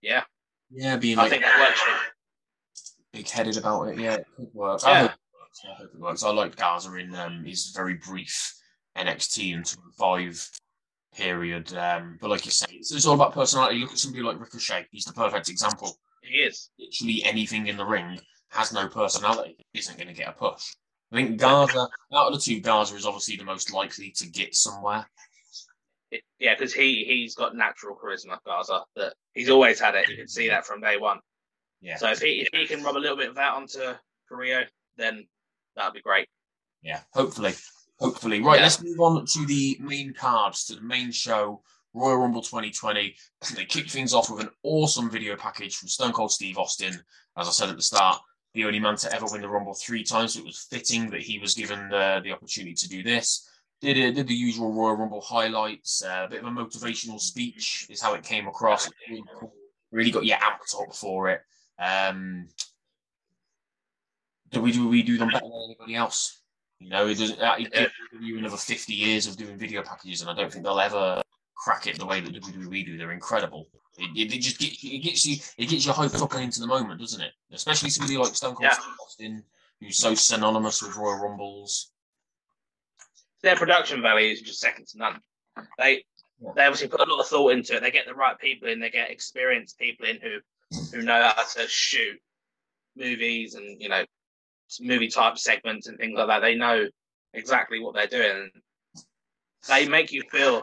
[0.03, 0.25] Yeah,
[0.71, 2.93] yeah, being I like think that works.
[3.13, 3.99] big-headed about it.
[3.99, 4.81] Yeah, it could work.
[4.83, 4.89] Yeah.
[4.91, 5.61] I hope it works.
[5.65, 6.23] I hope it works.
[6.25, 8.55] I liked Garza in um, his very brief
[8.97, 10.49] NXT and five
[11.15, 11.75] period.
[11.77, 13.79] Um, but like you say, it's, it's all about personality.
[13.79, 14.87] Look at somebody like Ricochet.
[14.91, 15.97] He's the perfect example.
[16.23, 16.71] He is.
[16.79, 18.19] literally anything in the ring
[18.51, 20.75] has no personality, isn't going to get a push.
[21.13, 24.55] I think Garza, out of the two, Garza is obviously the most likely to get
[24.55, 25.07] somewhere.
[26.11, 28.83] It- yeah, because he he's got natural charisma, Garza.
[28.97, 30.09] That he's always had it.
[30.09, 31.19] You can see that from day one.
[31.81, 33.79] Yeah, So if he if he can rub a little bit of that onto
[34.29, 34.65] Carrillo,
[34.97, 35.27] then
[35.77, 36.29] that'd be great.
[36.83, 37.01] yeah.
[37.15, 37.55] Hopefully,
[38.01, 38.41] hopefully.
[38.41, 38.65] Right, Yeah.
[38.65, 43.17] let's move on to the main cards, to the main show, Royal Rumble 2020.
[43.55, 46.95] They kicked things off with an awesome video package from Stone Cold Steve Austin.
[47.37, 48.21] As I said at the start,
[48.55, 50.35] the only man to ever win the Rumble three times.
[50.35, 53.49] So it was fitting that he was given the, the opportunity to do this.
[53.81, 57.87] Did it, did the usual Royal Rumble highlights, uh, a bit of a motivational speech
[57.89, 58.91] is how it came across.
[59.09, 59.23] Really,
[59.91, 61.41] really got you amped up for it.
[61.79, 62.49] Um,
[64.51, 66.43] do we do we do them better than anybody else?
[66.81, 67.39] You know, it doesn't.
[67.41, 70.81] It gives you another fifty years of doing video packages, and I don't think they'll
[70.81, 71.23] ever
[71.57, 72.97] crack it the way that WWE do.
[72.97, 73.69] They're incredible.
[73.99, 76.67] It, it, it just get, it gets you it gets you hyped up into the
[76.67, 77.33] moment, doesn't it?
[77.53, 78.77] Especially somebody like Stone Cold Yeah.
[79.03, 79.45] Austin,
[79.81, 81.91] who's so synonymous with Royal Rumbles.
[83.43, 85.21] Their production value is just second to none.
[85.77, 86.05] They
[86.41, 86.53] Yeah.
[86.57, 87.81] they obviously put a lot of thought into it.
[87.83, 88.81] They get the right people in.
[88.81, 90.39] They get experienced people in who
[90.95, 92.19] who know how to shoot
[92.97, 94.05] movies and you know
[94.81, 96.41] movie type segments and things like that.
[96.41, 96.87] They know
[97.35, 98.51] exactly what they're doing.
[99.69, 100.63] They make you feel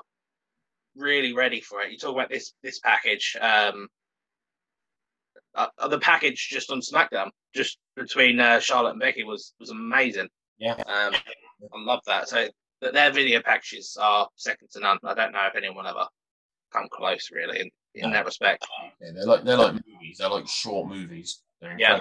[0.96, 1.92] really ready for it.
[1.92, 3.36] You talk about this this package.
[3.40, 3.88] Um,
[5.56, 9.72] uh, uh, the package just on SmackDown, just between uh, Charlotte and Becky, was was
[9.72, 10.28] amazing.
[10.60, 10.74] Yeah.
[10.74, 12.30] Um, I love that.
[12.30, 12.48] So
[12.82, 15.00] that their video packages are second to none.
[15.04, 16.06] I don't know if anyone ever
[16.72, 18.18] come close really in, in No.
[18.18, 18.66] that respect.
[19.02, 20.18] Yeah, they're like they're like movies.
[20.20, 21.42] They're like short movies.
[21.62, 22.00] They're Yeah.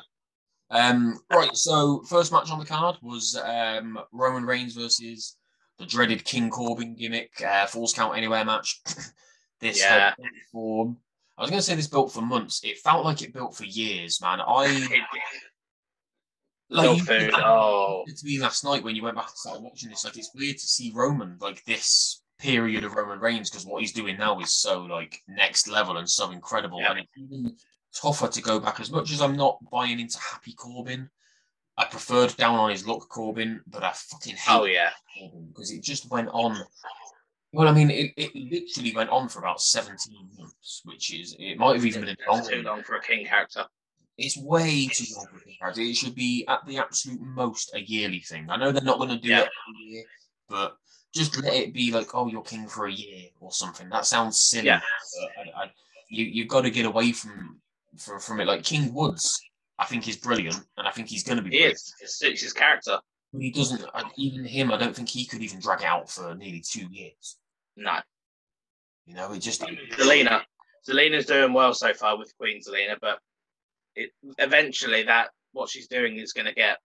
[0.70, 1.56] Um, right.
[1.56, 5.36] So first match on the card was um, Roman Reigns versus
[5.78, 8.80] the dreaded King Corbin gimmick, uh, Falls Count Anywhere match.
[9.60, 10.14] this Yeah.
[10.52, 10.96] built
[11.38, 12.62] I was going to say this built for months.
[12.64, 14.40] It felt like it built for years, man.
[14.40, 14.88] I
[16.70, 17.30] like food.
[17.34, 20.04] Oh, to me last night when you went back and started watching this.
[20.04, 23.92] Like it's weird to see Roman like this period of Roman Reigns because what he's
[23.92, 26.80] doing now is so like next level and so incredible.
[26.80, 26.94] Yeah.
[26.94, 27.52] And
[27.96, 31.08] it's tougher to go back as much as I'm not buying into Happy Corbin.
[31.78, 34.90] I preferred down on his luck Corbin, but I fucking hate oh yeah.
[35.18, 36.56] Corbin because it just went on.
[37.52, 41.58] Well, I mean, it, it literally went on for about 17 months, which is, it
[41.58, 42.68] might have even been That's too longer.
[42.70, 43.64] long for a king character.
[44.18, 45.80] It's way too long for a King character.
[45.82, 48.46] It should be at the absolute most a yearly thing.
[48.50, 49.40] I know they're not going to do Yeah.
[49.42, 50.04] it every year,
[50.48, 50.76] but
[51.14, 53.88] just let it be like, oh, you're king for a year or something.
[53.90, 54.66] That sounds silly.
[54.66, 54.80] Yeah.
[55.36, 55.70] but I, I,
[56.08, 57.60] you you've got to get away from
[58.00, 58.46] from, from it.
[58.46, 59.40] Like King Woods,
[59.78, 61.50] I think is brilliant, and I think he's going to be.
[61.50, 61.74] He brilliant.
[61.76, 61.94] is.
[62.00, 62.98] It suits his character.
[63.32, 63.84] But he doesn't.
[64.16, 67.38] Even him, I don't think he could even drag out for nearly two years.
[67.76, 67.98] No.
[69.04, 69.60] You know, it just.
[69.60, 70.42] Zelina.
[70.88, 73.18] Zelina's doing well so far with Queen Zelina, but
[73.96, 76.78] it eventually that what she's doing is going to get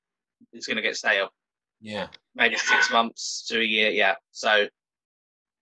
[0.54, 1.30] is going to get stale.
[1.82, 2.08] Yeah.
[2.36, 3.91] Maybe six months to a year.
[3.91, 4.15] Yeah.
[4.32, 4.67] So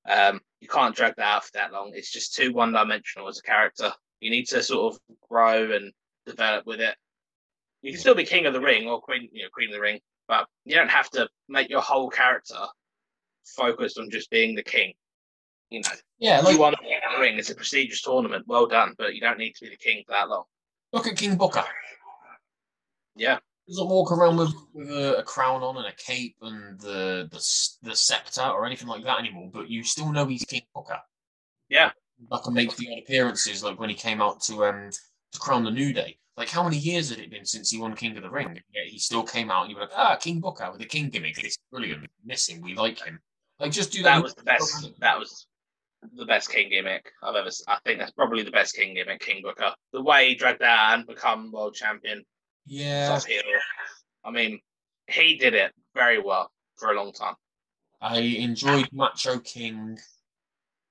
[0.10, 1.92] um, you can't drag that out for that long.
[1.94, 3.92] It's just too one dimensional as a character.
[4.22, 5.92] You need to sort of grow and
[6.26, 6.96] develop with it.
[7.82, 9.80] You can still be king of the ring or queen, you know, queen of the
[9.82, 12.58] ring, but you don't have to make your whole character
[13.46, 14.94] focused on just being the king.
[15.70, 16.42] You know, Yeah.
[16.42, 17.38] Like you won the King of the ring.
[17.38, 18.46] It's a prestigious tournament.
[18.48, 20.44] Well done, but you don't need to be the king for that long.
[20.92, 21.64] look at King Booker.
[23.16, 27.28] Yeah, doesn't walk around with, with a, a crown on and a cape and the,
[27.32, 29.50] the the scepter or anything like that anymore.
[29.54, 31.00] But you still know he's King Booker.
[31.70, 31.92] Yeah.
[32.30, 34.90] Like and make the odd appearances, like when he came out to um
[35.32, 36.18] to crown the New Day.
[36.38, 38.48] Like how many years had it been since he won King of the Ring?
[38.48, 40.86] And Yet he still came out and you were like, ah, King Booker with the
[40.86, 41.44] King gimmick.
[41.44, 42.08] It's brilliant.
[42.26, 42.62] Missing.
[42.62, 43.20] We like him.
[43.60, 44.16] Like just do that.
[44.16, 45.00] that was the best.
[45.00, 45.48] That was
[46.14, 47.50] the best king gimmick I've ever.
[47.68, 49.74] I think that's probably the best king gimmick, King Booker.
[49.92, 52.24] The way he dragged that and become world champion,
[52.66, 53.20] Yeah.
[54.24, 54.60] I mean,
[55.08, 57.36] he did it very well for a long time.
[58.02, 59.98] I enjoyed Macho King.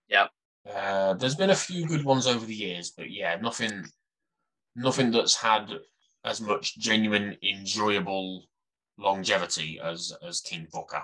[0.08, 0.30] Yep.
[0.74, 3.84] Uh, there's been a few good ones over the years, but yeah, nothing,
[4.76, 5.70] nothing that's had
[6.24, 8.44] as much genuine, enjoyable
[8.98, 11.02] longevity as as King Booker.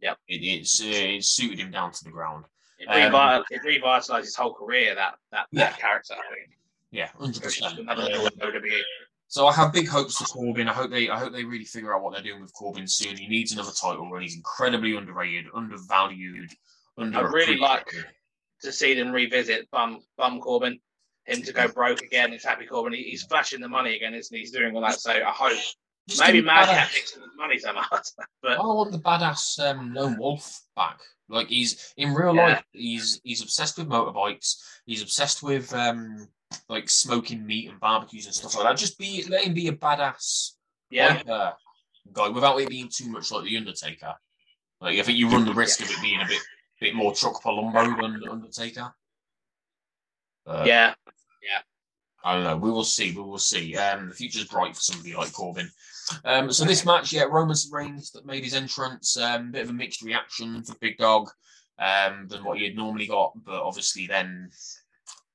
[0.00, 2.44] Yeah, It, it's uh, it suited him down to the ground.
[2.78, 4.94] It, Um, it revitalized his whole career.
[4.94, 5.70] That that, Yeah.
[5.70, 6.14] that character.
[6.14, 6.22] I.
[6.90, 7.78] Yeah, hundred percent.
[7.78, 8.80] another level of WWE.
[9.28, 10.68] So I have big hopes for Corbin.
[10.68, 13.16] I hope they I hope they really figure out what they're doing with Corbin soon.
[13.16, 16.50] He needs another title and He's incredibly underrated, undervalued,
[16.98, 17.18] under.
[17.18, 17.88] I really like-
[18.62, 20.78] To see them revisit Bum Bum Corbin,
[21.26, 22.32] him to go broke again.
[22.32, 22.92] It's Happy Corbin.
[22.92, 24.40] He, he's flashing the money again, isn't he?
[24.42, 25.00] He's doing all that.
[25.00, 25.58] So I hope
[26.18, 27.88] maybe Madcap thinks the money so much.
[28.42, 31.00] But I want the badass um, lone wolf back.
[31.28, 32.46] Like he's in real Yeah.
[32.46, 34.62] life, he's he's obsessed with motorbikes.
[34.84, 36.28] He's obsessed with um
[36.68, 38.76] like smoking meat and barbecues and stuff like that.
[38.76, 40.52] Just be let him be a badass
[40.90, 41.22] yeah,
[42.12, 44.14] guy without it being too much like the Undertaker.
[44.80, 46.40] Like I think you run the risk of it being a bit
[46.82, 48.92] bit more Chuck Palumbo than Undertaker.
[50.46, 50.94] Uh, yeah,
[52.24, 52.56] I don't know.
[52.56, 53.12] We will see.
[53.12, 53.76] We will see.
[53.76, 55.70] Um, the future's bright for somebody like Corbin.
[56.24, 59.16] Um, so this match, yeah, Roman Reigns that made his entrance.
[59.16, 61.28] Um, bit of a mixed reaction for Big Dog
[61.78, 64.50] um, than what he had normally got, but obviously then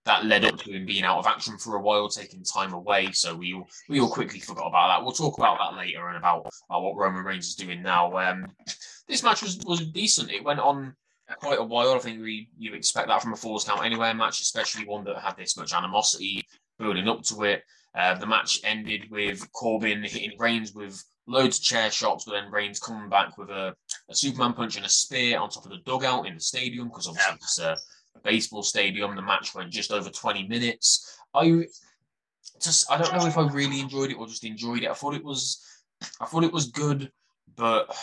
[0.05, 3.12] that led up to him being out of action for a while, taking time away.
[3.12, 5.03] So we all, we all quickly forgot about that.
[5.03, 8.17] We'll talk about that later and about, about what Roman Reigns is doing now.
[8.17, 8.47] Um,
[9.10, 10.31] this match was, was decent.
[10.31, 10.95] It went on
[11.36, 11.94] quite a while.
[11.94, 15.18] I think we you expect that from a Falls Count Anywhere match, especially one that
[15.20, 16.48] had this much animosity
[16.80, 17.63] building up to it.
[17.96, 22.52] Uh, the match ended with Corbin hitting Reigns with loads of chair shots, but then
[22.52, 23.76] Reigns coming back with a,
[24.10, 27.08] a Superman punch and a spear on top of the dugout in the stadium because
[27.08, 27.36] obviously yeah.
[27.36, 27.78] it's a,
[28.16, 29.16] a, baseball stadium.
[29.16, 31.18] The match went just over 20 minutes.
[31.34, 31.66] I
[32.62, 34.90] just I don't know if I really enjoyed it or just enjoyed it.
[34.90, 35.63] I thought it was
[36.22, 37.12] I thought it was good,
[37.56, 37.96] but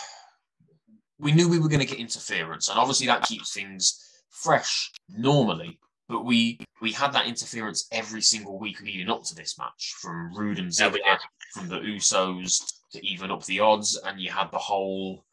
[1.19, 3.99] we knew we were going to get interference, and obviously that keeps things
[4.29, 5.79] fresh normally.
[6.07, 10.33] But we we had that interference every single week leading up to this match, from
[10.35, 11.17] Roode and Ziggler, yeah,
[11.53, 15.25] from the Usos to even up the odds, and you had the whole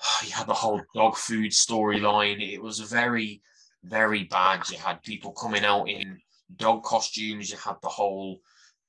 [0.24, 2.40] you had the whole dog food storyline.
[2.40, 3.42] It was very
[3.84, 4.68] very bad.
[4.70, 6.18] You had people coming out in
[6.56, 7.50] dog costumes.
[7.50, 8.40] You had the whole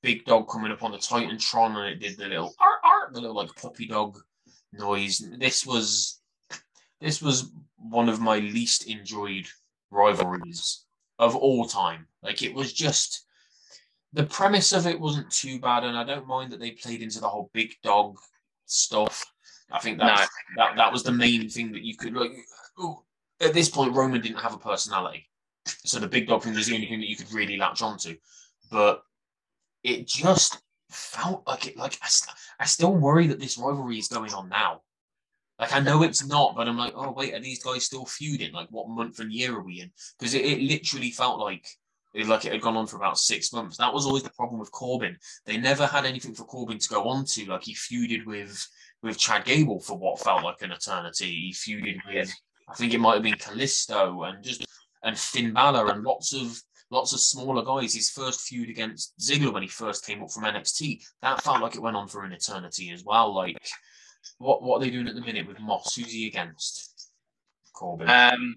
[0.02, 3.20] big dog coming up on the Titantron, and it did the little art art, the
[3.20, 4.18] little like puppy dog
[4.72, 5.20] noise.
[5.38, 6.20] This was
[7.04, 9.46] this was one of my least enjoyed
[9.90, 10.84] rivalries
[11.18, 12.06] of all time.
[12.22, 13.26] Like it was just
[14.12, 17.20] the premise of it wasn't too bad, and I don't mind that they played into
[17.20, 18.16] the whole big dog
[18.64, 19.24] stuff.
[19.70, 20.64] I think that no.
[20.64, 22.32] that, that was the main thing that you could like.
[22.80, 23.02] Ooh,
[23.40, 25.28] at this point, Roman didn't have a personality,
[25.66, 28.16] so the big dog thing was the only thing that you could really latch onto.
[28.70, 29.02] But
[29.82, 31.76] it just felt like it.
[31.76, 32.08] Like I,
[32.60, 34.82] I still worry that this rivalry is going on now.
[35.58, 38.52] Like I know it's not, but I'm like, oh wait, are these guys still feuding?
[38.52, 39.90] Like what month and year are we in?
[40.18, 41.66] Because it, it literally felt like
[42.12, 43.76] it, like it had gone on for about six months.
[43.76, 45.16] That was always the problem with Corbin.
[45.46, 47.46] They never had anything for Corbin to go on to.
[47.46, 48.66] Like he feuded with
[49.02, 51.26] with Chad Gable for what felt like an eternity.
[51.26, 52.32] He feuded with
[52.68, 54.64] I think it might have been Kalisto and just
[55.02, 57.94] and Finn Balor and lots of lots of smaller guys.
[57.94, 61.74] His first feud against Ziggler when he first came up from NXT, that felt like
[61.74, 63.34] it went on for an eternity as well.
[63.34, 63.58] Like
[64.38, 65.94] what what are they doing at the minute with Moss?
[65.94, 67.10] Who's he against?
[67.74, 68.08] Corbin.
[68.08, 68.56] Um,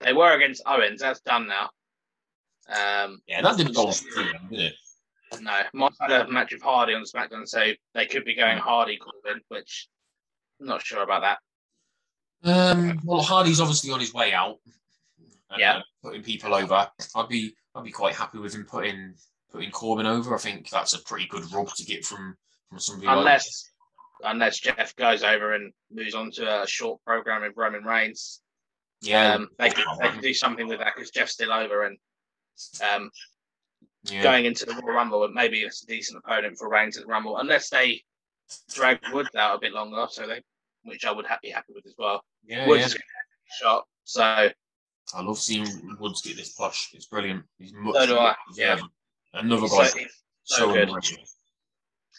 [0.00, 1.00] they were against Owens.
[1.00, 1.70] That's done now.
[2.68, 3.94] Um, yeah, that didn't go on
[4.50, 4.74] did it?
[5.40, 8.96] No, Moss had a match with Hardy on SmackDown, so they could be going Hardy
[8.96, 9.88] Corbin, which
[10.60, 11.38] I'm not sure about that.
[12.48, 14.58] Um, well, Hardy's obviously on his way out.
[15.50, 16.88] Uh, yeah, putting people over.
[17.16, 19.14] I'd be I'd be quite happy with him putting
[19.50, 20.34] putting Corbin over.
[20.34, 22.36] I think that's a pretty good rub to get from
[22.68, 23.08] from somebody.
[23.08, 23.70] Unless
[24.24, 28.40] unless Jeff goes over and moves on to a short program with Roman Reigns.
[29.02, 31.98] Yeah, um, they, can, they can do something with that because Jeff's still over and
[32.94, 33.10] um,
[34.04, 34.22] yeah.
[34.22, 37.38] going into the Royal Rumble, maybe it's a decent opponent for Reigns at the Rumble,
[37.38, 38.02] unless they
[38.70, 40.42] drag Woods out a bit longer, so they,
[40.84, 42.22] which I would be happy with as well.
[42.46, 43.00] Yeah, Woods yeah.
[43.60, 45.66] shot, so I love seeing
[45.98, 46.94] Woods get this push.
[46.94, 47.44] It's brilliant.
[47.58, 48.34] He's much so do I.
[48.56, 48.78] Yeah,
[49.32, 49.86] another guy.
[49.86, 49.98] So,
[50.44, 50.90] so, so good.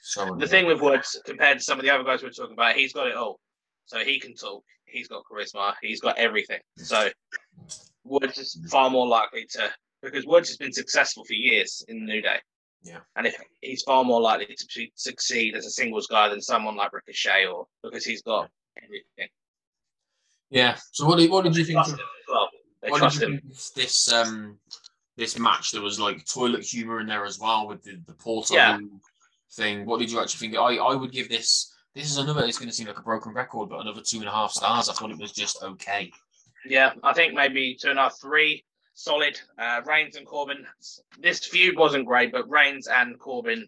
[0.08, 2.76] So the thing with Woods compared to some of the other guys we're talking about,
[2.76, 3.40] he's got it all.
[3.88, 4.64] So he can talk.
[4.86, 5.74] He's got charisma.
[5.82, 6.60] He's got everything.
[6.78, 7.10] So
[8.04, 9.72] Woods is far more likely to
[10.04, 12.38] because Woods has been successful for years in the New Day.
[12.84, 13.00] Yeah.
[13.16, 16.94] And if he's far more likely to succeed as a singles guy than someone like
[16.94, 18.52] Ricochet or because he's got
[18.84, 19.30] everything.
[20.52, 20.76] Yeah.
[20.92, 21.80] So what did what did you think?
[21.80, 22.50] Of, well.
[22.90, 23.32] what did you him.
[23.40, 24.60] think of this um
[25.18, 25.72] this match?
[25.72, 28.78] There was like toilet humor in there as well with the the portal yeah
[29.56, 29.86] thing.
[29.86, 30.60] What did you actually think?
[30.60, 31.74] I, I would give this.
[31.94, 32.44] This is another.
[32.44, 34.90] It's going to seem like a broken record, but another two and a half stars.
[34.90, 36.12] I thought it was just okay.
[36.66, 38.66] Yeah, I think maybe two and a half, three.
[38.94, 39.40] Solid.
[39.58, 40.66] Uh, Reigns and Corbin.
[41.20, 43.68] This feud wasn't great, but Reigns and Corbin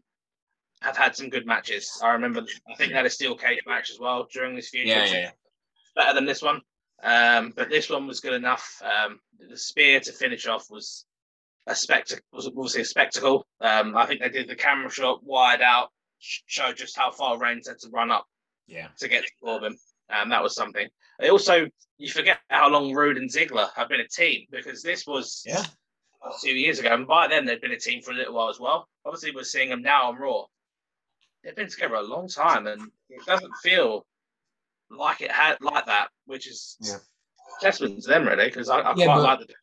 [0.81, 1.99] have had some good matches.
[2.03, 2.41] I remember.
[2.69, 4.87] I think they had a steel cage match as well during this feud.
[4.87, 5.31] Yeah, yeah, yeah.
[5.95, 6.61] Better than this one.
[7.03, 8.81] Um, but this one was good enough.
[8.83, 9.19] Um,
[9.49, 11.05] the spear to finish off was
[11.67, 13.45] a spectacle was obviously a spectacle.
[13.61, 17.67] Um, I think they did the camera shot wide out, show just how far Reigns
[17.67, 18.25] had to run up
[18.67, 18.87] yeah.
[18.99, 19.77] to get to Corbin.
[20.09, 20.87] Um, that was something.
[21.19, 25.05] They also, you forget how long Roode and Ziggler have been a team because this
[25.05, 25.65] was yeah.
[26.41, 28.59] two years ago, and by then they'd been a team for a little while as
[28.59, 28.87] well.
[29.05, 30.45] Obviously, we're seeing them now on Raw.
[31.43, 34.05] They've been together a long time, and it doesn't feel
[34.89, 36.97] like it had like that, which is yeah.
[37.59, 39.53] testament to them really because I, I yeah, quite but, like the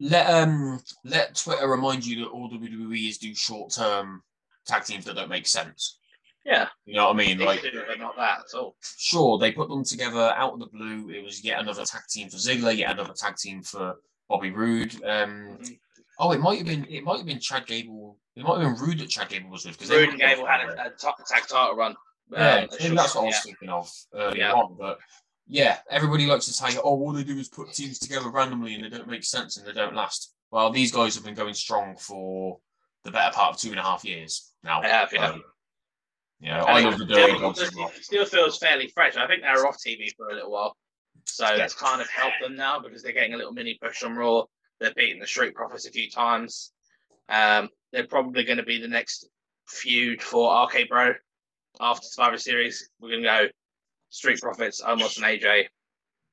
[0.00, 4.22] let um let Twitter remind you that all WWE is do short term
[4.66, 5.98] tag teams that don't make sense.
[6.44, 7.38] Yeah, you know what I mean.
[7.38, 8.76] Like, but not that at all.
[8.96, 11.10] Sure, they put them together out of the blue.
[11.10, 13.96] It was yet another tag team for Ziggler, yet another tag team for
[14.28, 14.94] Bobby Roode.
[15.04, 15.74] Um, mm-hmm.
[16.18, 18.16] Oh, it might have been it might have been Chad Gable.
[18.34, 20.60] It might have been Roode that Chad Gable was with because Roode and Gable had
[20.68, 21.94] a tag title run.
[22.30, 23.40] Yeah, um, that's what I was yeah.
[23.40, 24.52] thinking of earlier yeah.
[24.52, 24.76] on.
[24.78, 24.98] But
[25.48, 28.84] yeah, everybody likes to say, "Oh, all they do is put teams together randomly and
[28.84, 31.96] they don't make sense and they don't last." Well, these guys have been going strong
[31.96, 32.58] for
[33.04, 34.80] the better part of two and a half years now.
[34.80, 35.28] They have, yeah.
[35.30, 35.42] Um,
[36.40, 37.90] you know, I love the dirty still, dogs as well.
[38.00, 39.16] still feels fairly fresh.
[39.16, 40.76] I think they were off TV for a little while,
[41.24, 41.56] so Yeah.
[41.56, 44.44] that's kind of helped them now because they're getting a little mini push on Raw.
[44.80, 46.72] They're beating the Street Profits a few times.
[47.28, 49.28] Um, they're probably going to be the next
[49.66, 51.14] feud for RK Bro
[51.80, 52.88] after Survivor Series.
[53.00, 53.46] We're going to go
[54.10, 55.64] Street Profits, Omos and AJ,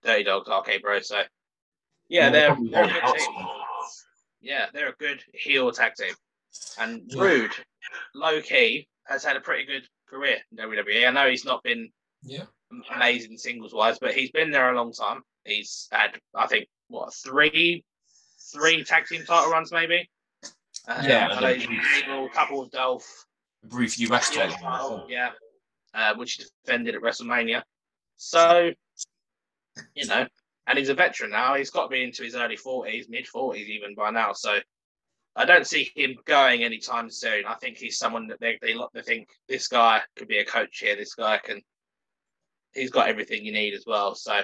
[0.03, 1.01] Dirty Dogs, RK Bro.
[1.01, 1.21] So
[2.09, 3.35] yeah, they're, they're a good team.
[4.41, 6.13] Yeah, they're a good heel tag team.
[6.79, 7.51] And Roode,
[8.13, 11.07] low key, has had a pretty good career in WWE.
[11.07, 11.89] I know he's not been
[12.23, 12.43] Yeah.
[12.95, 15.21] amazing singles wise, but he's been there a long time.
[15.45, 17.83] He's had, I think, what three,
[18.53, 20.07] three tag team title runs maybe.
[20.88, 23.25] Uh, Yeah, I know and he's then- been able, a couple of Dolph,
[23.63, 25.31] Brief US title, yeah,
[25.95, 27.63] uh, which he defended at WrestleMania.
[28.17, 28.71] So,
[29.95, 30.27] you know,
[30.67, 31.55] and he's a veteran now.
[31.55, 34.34] He's got to be into his early forties, mid forties even by now.
[34.34, 34.60] So.
[35.38, 37.43] I don't see him going anytime soon.
[37.45, 40.79] I think he's someone that they, they they think this guy could be a coach
[40.79, 40.95] here.
[40.95, 41.62] This guy can
[42.75, 44.13] he's got everything you need as well.
[44.13, 44.41] So,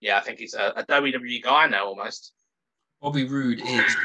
[0.00, 2.32] yeah, I think he's a, a WWE guy now almost.
[3.00, 3.96] Bobby Roode is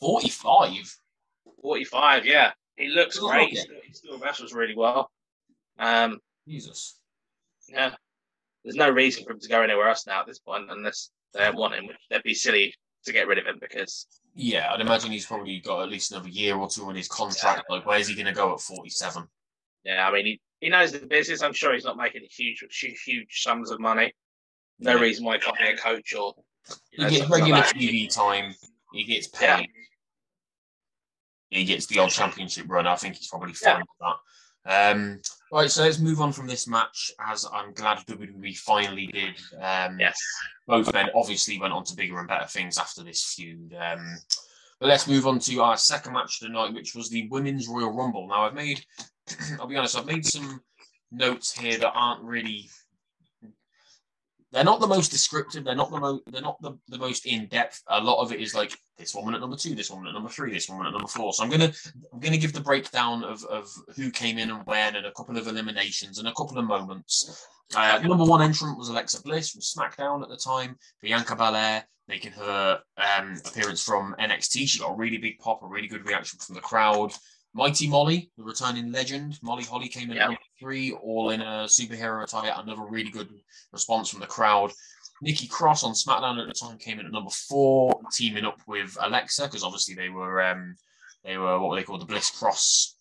[0.00, 0.96] 45.
[1.60, 2.52] 45, yeah.
[2.76, 3.50] He looks great.
[3.50, 5.10] He still, he still wrestles really well.
[5.80, 6.98] Um, Jesus.
[7.68, 7.94] yeah.
[8.64, 11.50] There's no reason for him to go anywhere else now at this point unless they
[11.50, 15.10] want him, which they'd be silly to get rid of him because, Yeah, I'd imagine
[15.10, 17.64] he's probably got at least another year or two on his contract.
[17.70, 19.24] Like, where's he going to go at 47?
[19.84, 21.42] yeah, I mean, he, he knows the business.
[21.42, 24.12] I'm sure he's not making huge, huge, huge sums of money.
[24.78, 25.00] No Yeah.
[25.00, 26.34] reason why he can't be a coach or.
[26.90, 27.74] He you know, gets regular like.
[27.74, 28.54] TV time.
[28.92, 29.46] He gets paid.
[29.48, 29.64] Yeah.
[31.48, 32.86] He gets the old championship run.
[32.86, 33.74] I think he's probably Yeah.
[33.74, 34.14] fine with
[34.66, 34.96] that.
[34.96, 35.20] Um,
[35.52, 39.34] right, so let's move on from this match, as I'm glad WWE finally did.
[39.60, 40.16] Um, Yes.
[40.66, 43.74] both men obviously went on to bigger and better things after this feud.
[43.78, 44.16] Um,
[44.78, 47.68] but let's move on to our second match of the night, which was the Women's
[47.68, 48.28] Royal Rumble.
[48.28, 48.84] Now, I've made,
[49.60, 50.62] I'll be honest, I've made some
[51.12, 52.70] notes here that aren't really.
[54.52, 55.64] They're not the most descriptive.
[55.64, 56.22] They're not the most.
[56.26, 57.82] They're not the, the most in depth.
[57.86, 60.28] A lot of it is like this woman at number two, this woman at number
[60.28, 61.32] three, this woman at number four.
[61.32, 61.72] So I'm gonna
[62.12, 65.38] I'm gonna give the breakdown of of who came in and when, and a couple
[65.38, 67.46] of eliminations and a couple of moments.
[67.76, 70.76] Uh, number one entrant was Alexa Bliss from SmackDown at the time.
[71.00, 74.68] Bianca Belair making her um, appearance from NXT.
[74.68, 77.12] She got a really big pop, a really good reaction from the crowd.
[77.54, 80.34] Mighty Molly, the returning legend, Molly Holly came in Yeah.
[80.60, 82.52] Three, all in a superhero attire.
[82.56, 83.28] Another really good
[83.72, 84.70] response from the crowd.
[85.22, 88.96] Nikki Cross on SmackDown at the time came in at number four, teaming up with
[89.00, 90.76] Alexa because obviously they were um,
[91.24, 92.96] they were what were they call the Bliss Cross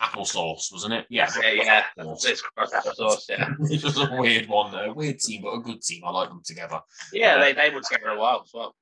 [0.00, 1.06] applesauce, wasn't it?
[1.08, 1.84] Yeah, Yeah, yeah.
[1.98, 2.42] Applesauce.
[2.56, 3.48] Cross applesauce, yeah.
[3.60, 6.02] it was a weird one, a weird team, but a good team.
[6.04, 6.80] I like them together.
[7.12, 8.74] Yeah, they, they were together a while as well.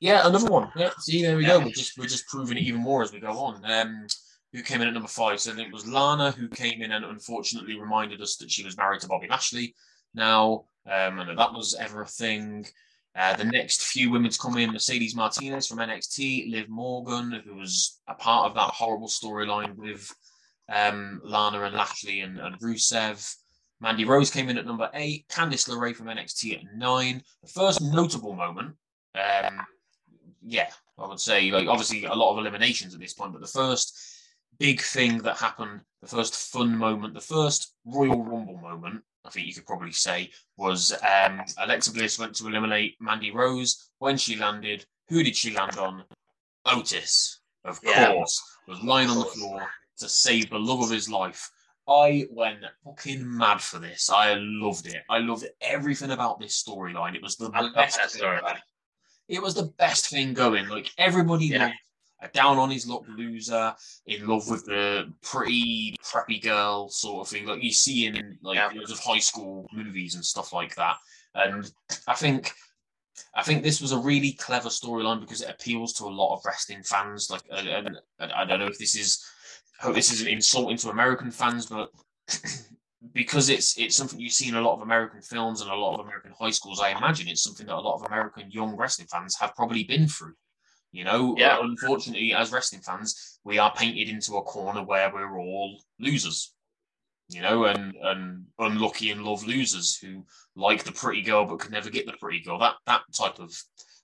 [0.00, 0.70] Yeah, another one.
[0.76, 1.60] Yeah, see, there we go.
[1.60, 3.64] We're just we're just proving it even more as we go on.
[3.64, 4.06] Um,
[4.52, 5.40] who came in at number five?
[5.40, 9.00] So it was Lana who came in and unfortunately reminded us that she was married
[9.00, 9.74] to Bobby Lashley.
[10.14, 12.66] Now, um, and that was ever a thing.
[13.16, 17.56] Uh, the next few women to come in: Mercedes Martinez from NXT, Liv Morgan, who
[17.56, 20.14] was a part of that horrible storyline with
[20.72, 23.36] um, Lana and Lashley and, and Rusev.
[23.80, 25.28] Mandy Rose came in at number eight.
[25.28, 27.22] Candice LeRae from NXT at nine.
[27.42, 28.74] The first notable moment
[29.14, 29.66] um,
[30.42, 33.48] yeah, I would say like obviously a lot of eliminations at this point, but the
[33.48, 33.98] first
[34.58, 39.46] big thing that happened, the first fun moment, the first Royal Rumble moment, I think
[39.46, 43.90] you could probably say, was um, Alexa Bliss went to eliminate Mandy Rose.
[43.98, 46.04] When she landed, who did she land on?
[46.66, 48.12] Otis, of Yeah.
[48.12, 49.68] course, was lying on the floor
[49.98, 51.50] to save the love of his life.
[51.88, 54.10] I went fucking mad for this.
[54.10, 55.02] I loved it.
[55.08, 57.14] I loved everything about this storyline.
[57.14, 58.58] It was the I best storyline.
[59.28, 60.68] it was the best thing going.
[60.68, 61.72] Like everybody Yeah.
[62.20, 63.74] A down on his luck loser,
[64.06, 68.56] in love with the pretty preppy girl sort of thing, like you see in like
[68.56, 68.70] Yeah.
[68.74, 70.96] loads of high school movies and stuff like that.
[71.34, 71.70] And
[72.06, 72.52] I think
[73.34, 76.44] I think this was a really clever storyline because it appeals to a lot of
[76.44, 77.30] wrestling fans.
[77.30, 77.68] Like, and,
[78.18, 79.24] and I don't know if this is,
[79.80, 81.90] I hope this isn't insulting to American fans, but
[83.12, 85.94] because it's it's something you see in a lot of American films and a lot
[85.94, 89.08] of American high schools, I imagine it's something that a lot of American young wrestling
[89.10, 90.34] fans have probably been through.
[90.92, 91.58] You know, uh, Yeah.
[91.60, 96.54] unfortunately, as wrestling fans, we are painted into a corner where we're all losers.
[97.30, 100.24] You know, and and unlucky and love losers who
[100.56, 102.58] like the pretty girl but could never get the pretty girl.
[102.58, 103.52] That that type of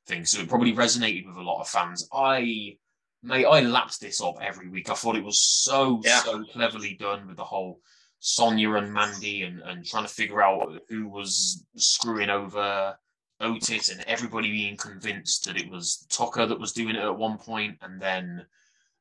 [0.07, 0.27] thing.
[0.27, 2.07] So it probably resonated with a lot of fans.
[2.13, 2.77] I
[3.23, 4.91] mate, I lapped this up every week.
[4.91, 6.21] I thought it was so Yeah.
[6.23, 7.81] so cleverly done with the whole
[8.19, 12.99] Sonya and Mandy and, and trying to figure out who was screwing over
[13.45, 17.39] Otis and everybody being convinced that it was Tucker that was doing it at one
[17.39, 18.45] point, and then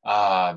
[0.04, 0.56] uh,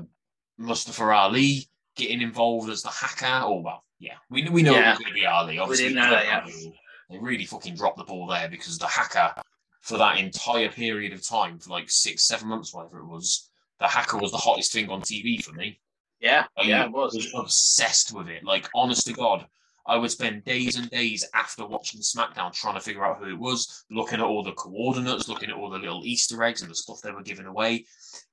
[0.58, 3.44] Mustafa Ali getting involved as the hacker.
[3.44, 4.88] Oh well, yeah, we we know Yeah.
[4.88, 5.58] it was going to be Ali.
[5.58, 6.70] Obviously, didn't know that, yeah.
[7.10, 9.34] they really fucking dropped the ball there because the hacker
[9.82, 13.48] for that entire period of time, for like six, seven months, whatever it was,
[13.80, 15.80] the hacker was the hottest thing on TV for me.
[16.20, 17.14] Yeah, I yeah, it was.
[17.14, 18.44] was obsessed with it.
[18.44, 19.46] Like, honest to God,
[19.88, 23.38] I would spend days and days after watching SmackDown trying to figure out who it
[23.38, 26.74] was, looking at all the coordinates, looking at all the little Easter eggs and the
[26.74, 27.86] stuff they were giving away.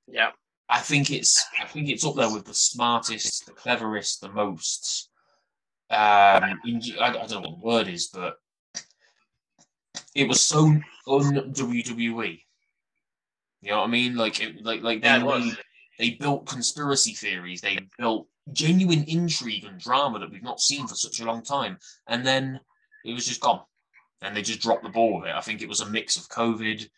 [0.06, 0.32] Yeah,
[0.68, 5.08] I think it's I think it's up there with the smartest, the cleverest, the most.
[5.88, 6.60] Um, I,
[7.00, 8.36] I don't know what the word is, but
[10.14, 12.40] it was so un WWE.
[13.62, 14.14] You know what I mean?
[14.14, 15.56] Like, it, like, like they yeah, was.
[15.98, 17.62] they built conspiracy theories.
[17.62, 21.78] They built genuine intrigue and drama that we've not seen for such a long time,
[22.06, 22.60] and then
[23.04, 23.60] it was just gone.
[24.22, 25.34] And they just dropped the ball with it.
[25.34, 26.88] I think it was a mix of COVID,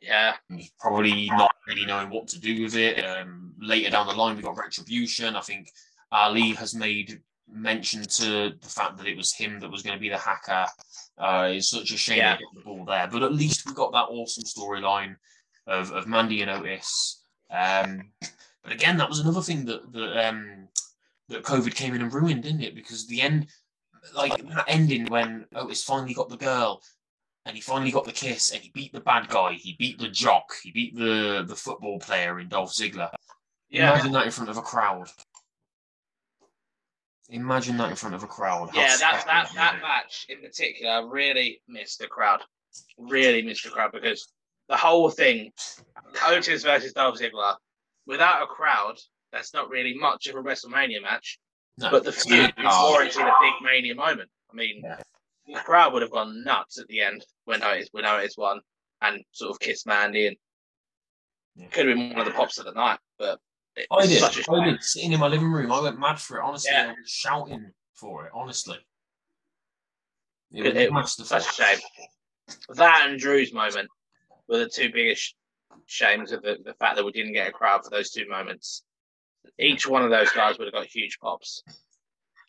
[0.00, 0.34] Yeah,
[0.80, 3.04] probably not really knowing what to do with it.
[3.04, 5.36] Um, later down the line, we got retribution.
[5.36, 5.68] I think
[6.12, 7.20] Ali has made
[7.50, 10.66] mention to the fact that it was him that was going to be the hacker.
[11.18, 12.36] Uh, it's such a shame Yeah.
[12.36, 15.16] they got the ball there, but at least we got that awesome storyline
[15.66, 17.22] of, of Mandy and Otis.
[17.50, 18.10] Um,
[18.68, 20.68] but again, that was another thing that that um,
[21.28, 22.74] that COVID came in and ruined, didn't it?
[22.74, 23.46] Because the end,
[24.14, 26.82] like that ending when Otis finally got the girl
[27.46, 30.08] and he finally got the kiss and he beat the bad guy, he beat the
[30.08, 33.10] jock, he beat the the football player in Dolph Ziggler.
[33.70, 35.08] yeah, Imagine that in front of a crowd.
[37.30, 38.70] Imagine that in front of a crowd.
[38.70, 38.96] How yeah.
[38.98, 42.40] That that that match in particular I really missed the crowd.
[42.98, 44.30] Really missed the crowd because
[44.68, 45.52] the whole thing,
[46.26, 47.54] Otis versus Dolph Ziggler,
[48.08, 48.96] without a crowd,
[49.30, 51.38] that's not really much of a WrestleMania match.
[51.76, 54.28] No, But the feud is warranted a big Mania moment.
[54.50, 55.00] I mean, Yeah.
[55.46, 58.60] the crowd would have gone nuts at the end when Otis when Otis won
[59.02, 60.36] and sort of kissed Mandy and
[61.54, 61.68] Yeah.
[61.68, 62.98] could have been one of the pops of the night.
[63.18, 63.38] But
[63.76, 64.18] I was did.
[64.18, 64.82] such a I did.
[64.82, 66.42] Sitting in my living room, I went mad for it.
[66.42, 66.88] Honestly, Yeah.
[66.96, 68.32] I was shouting for it.
[68.34, 68.78] Honestly,
[70.50, 71.78] it, it was such a shame.
[72.70, 73.88] That and Drew's moment
[74.48, 75.36] were the two biggest
[75.86, 78.82] shames of the, the fact that we didn't get a crowd for those two moments.
[79.58, 81.62] Each one of those guys would have got huge pops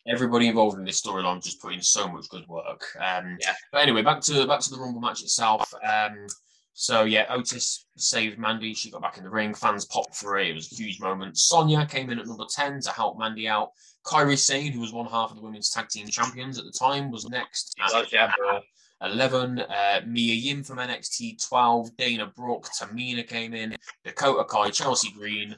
[0.09, 2.85] everybody involved in this storyline just put in so much good work.
[2.99, 3.53] Um, yeah.
[3.71, 5.73] But anyway, back to back to the Rumble match itself.
[5.87, 6.27] Um,
[6.73, 8.73] so yeah, Otis saved Mandy.
[8.73, 9.53] She got back in the ring.
[9.53, 10.47] Fans popped for it.
[10.47, 11.37] It was a huge moment.
[11.37, 13.71] Sonya came in at number ten to help Mandy out.
[14.05, 17.11] Kairi Sane, who was one half of the women's tag team champions at the time,
[17.11, 17.75] was next.
[17.93, 18.61] At, yeah, um,
[19.01, 19.59] 11.
[19.59, 21.95] Uh, Mia Yim from NXT 12.
[21.97, 23.75] Dana Brooke, Tamina came in.
[24.03, 25.55] Dakota Kai, Chelsea Green.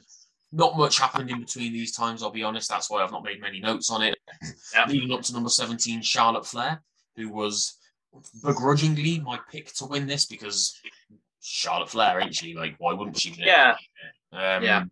[0.52, 2.68] Not much happened in between these times, I'll be honest.
[2.68, 4.18] That's why I've not made many notes on it.
[4.74, 4.88] Yep.
[4.88, 6.82] Leading up to number 17, Charlotte Flair,
[7.16, 7.78] who was
[8.44, 10.78] begrudgingly my pick to win this because
[11.40, 12.54] Charlotte Flair, ain't she?
[12.54, 13.30] Like, why wouldn't she?
[13.30, 13.36] Um,
[14.32, 14.60] yeah.
[14.62, 14.84] yeah.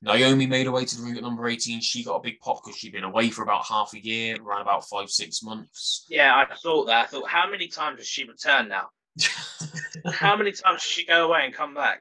[0.00, 1.80] Naomi made her way to the ring at number 18.
[1.80, 4.62] She got a big pop because she'd been away for about half a year, around
[4.62, 6.06] about five, six months.
[6.08, 7.06] yeah, I thought that.
[7.06, 8.88] I thought, how many times has she returned now?
[10.12, 12.00] How many times does she go away and come back?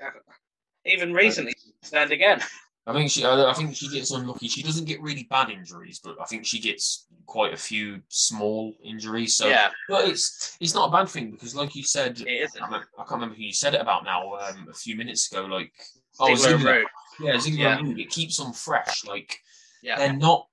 [0.86, 2.42] Even recently, she returned again.
[2.86, 4.48] I think she, I think she gets unlucky.
[4.48, 8.74] She doesn't get really bad injuries, but I think she gets quite a few small
[8.82, 9.36] injuries.
[9.36, 12.62] So, yeah, but it's it's not a bad thing because, like you said, it isn't.
[12.62, 14.96] I can't, remember, I can't remember who you said it about now um, a few
[14.96, 15.46] minutes ago.
[15.46, 15.74] Like,
[16.20, 16.66] oh, Ziggler and Ziggler.
[16.66, 16.88] Roode.
[17.20, 17.78] Yeah, Yeah.
[17.78, 18.00] and Roode.
[18.00, 19.04] It keeps them fresh.
[19.06, 19.40] Like,
[19.82, 20.48] Yeah, they're not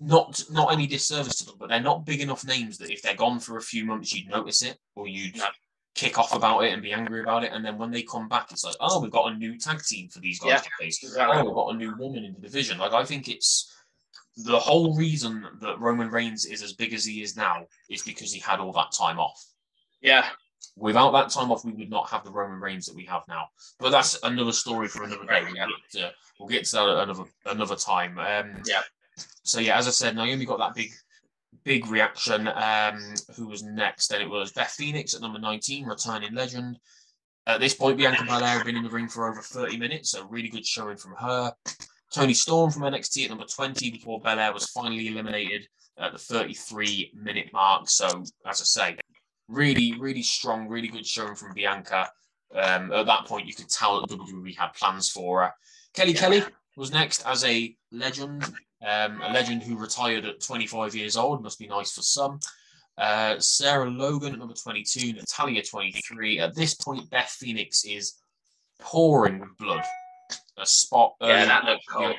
[0.00, 3.16] not not any disservice to them, but they're not big enough names that if they're
[3.16, 5.40] gone for a few months, you'd notice it or you'd
[5.96, 7.50] kick off about it and be angry about it.
[7.52, 10.08] And then when they come back, it's like, oh, we've got a new tag team
[10.08, 11.02] for these guys Yeah, to face.
[11.02, 11.38] exactly.
[11.38, 12.78] Oh, we've got a new woman in the division.
[12.78, 13.74] Like, I think it's
[14.36, 18.32] the whole reason that Roman Reigns is as big as he is now is because
[18.32, 19.44] he had all that time off.
[20.00, 20.28] yeah,
[20.76, 23.48] Without that time off, we would not have the Roman Reigns that we have now.
[23.80, 25.42] But that's another story for another day.
[25.42, 28.18] We'll get to, we'll get to that another another time.
[28.18, 28.82] Um, Yeah.
[29.42, 30.90] So yeah, as I said, Naomi got that big
[31.64, 32.48] big reaction.
[32.48, 34.08] Um, who was next?
[34.08, 36.78] Then it was Beth Phoenix at number nineteen, returning legend.
[37.46, 40.26] At this point, Bianca Belair had been in the ring for over thirty minutes, so
[40.28, 41.52] really good showing from her.
[42.12, 45.66] Toni Storm from NXT at number twenty before Belair was finally eliminated
[45.98, 47.88] at the thirty-three minute mark.
[47.88, 48.06] So
[48.46, 48.96] as I say,
[49.48, 52.08] really, really strong, really good showing from Bianca.
[52.54, 55.52] Um, at that point, you could tell that WWE had plans for her.
[55.94, 56.20] Kelly Yeah.
[56.20, 56.42] Kelly
[56.76, 58.44] was next as a legend,
[58.86, 61.42] um, a legend who retired at 25 years old.
[61.42, 62.38] Must be nice for some.
[62.96, 66.40] Uh, Sarah Logan at number 22, Natalya 23.
[66.40, 68.14] At this point, Beth Phoenix is
[68.80, 69.84] pouring with blood.
[70.58, 71.14] A spot.
[71.20, 72.14] Yeah, early that looked cool.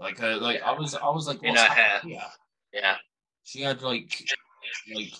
[0.00, 2.22] Like, uh, like I was, I was like, In what's her happening hair.
[2.72, 2.80] here?
[2.82, 2.96] yeah,
[3.44, 4.10] She had like
[4.94, 5.12] like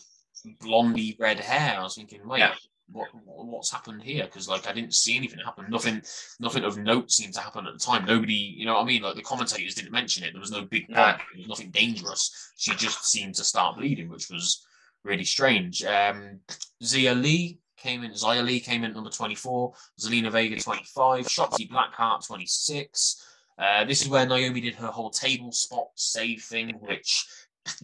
[0.60, 1.78] blondie red hair.
[1.78, 2.54] I was thinking, wait, Yeah.
[2.90, 4.24] what what's happened here?
[4.24, 5.66] Because like I didn't see anything happen.
[5.70, 6.02] Nothing,
[6.40, 8.04] nothing of note seemed to happen at the time.
[8.04, 9.02] Nobody, you know what I mean?
[9.02, 10.32] Like the commentators didn't mention it.
[10.32, 10.96] There was no big No.
[10.96, 11.18] bump.
[11.18, 12.52] There was nothing dangerous.
[12.56, 14.64] She just seemed to start bleeding, which was
[15.04, 15.82] really strange.
[15.84, 16.40] Um,
[16.82, 18.12] Xia Li came in.
[18.12, 19.72] Xia Li came in number twenty-four.
[20.00, 21.26] Zelina Vega twenty-five.
[21.26, 23.26] Shotzi Blackheart twenty-six.
[23.58, 27.26] Uh, this is where Naomi did her whole table spot save thing, which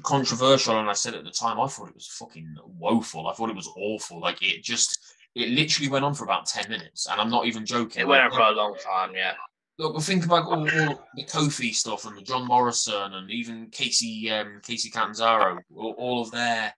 [0.02, 0.78] controversial.
[0.78, 3.28] And I said at the time, I thought it was fucking woeful.
[3.28, 4.20] I thought it was awful.
[4.20, 7.64] Like it just, it literally went on for about ten minutes, and I'm not even
[7.64, 8.02] joking.
[8.02, 9.34] It went on Like, for a long time, yeah.
[9.78, 13.68] Look, we think about all, all the Kofi stuff and the John Morrison and even
[13.70, 16.74] Kacy um, Kacy Catanzaro, all, all of their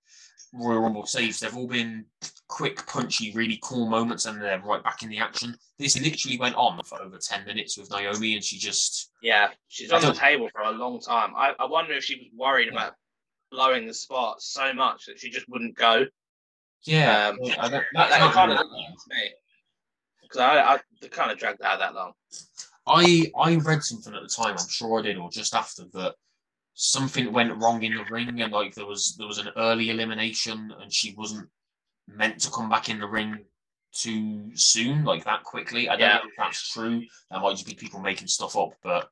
[0.52, 1.40] Royal Rumble saves.
[1.40, 2.04] They've all been
[2.48, 5.56] quick, punchy, really cool moments, and they're right back in the action.
[5.78, 9.92] This literally went on for over ten minutes with Naomi, and she just Yeah, she's
[9.92, 11.32] on the table for a long time.
[11.36, 12.94] I, I wonder if she was worried about
[13.50, 16.06] blowing the spot so much that she just wouldn't go.
[16.84, 17.28] yeah.
[17.28, 19.30] Um, That, that kind of me.
[20.22, 22.12] Because I, I kind of dragged out that long.
[22.86, 24.56] I I read something at the time.
[24.58, 26.14] I'm sure I did, or just after that.
[26.82, 30.72] Something went wrong in the ring, and like there was there was an early elimination,
[30.80, 31.46] and she wasn't
[32.08, 33.44] meant to come back in the ring
[33.92, 35.90] too soon, like that quickly.
[35.90, 36.14] I don't Yeah.
[36.16, 37.04] know if that's true.
[37.30, 39.10] That might just be people making stuff up, but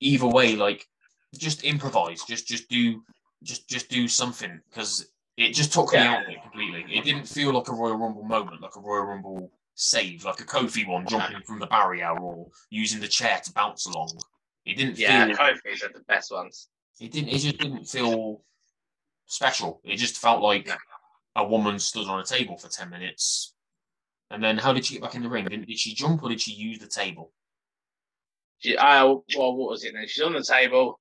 [0.00, 0.88] either way, like
[1.38, 3.04] just improvise, just just do
[3.44, 6.84] just just do something because it just took me out of it completely.
[6.92, 10.44] It didn't feel like a Royal Rumble moment, like a Royal Rumble save, like a
[10.44, 14.18] Kofi one jumping from the barrier or using the chair to bounce along.
[14.64, 16.68] It didn't Yeah, feel Kofi's are the best ones.
[17.00, 18.44] it didn't it just didn't feel
[19.26, 19.80] special.
[19.84, 20.76] It just felt like No.
[21.36, 23.54] a woman stood on a table for ten minutes.
[24.30, 25.44] And then how did she get back in the ring?
[25.46, 27.32] Did, did she jump or did she use the table?
[28.60, 30.06] She, I, well, what was it then?
[30.06, 31.00] She's on the table.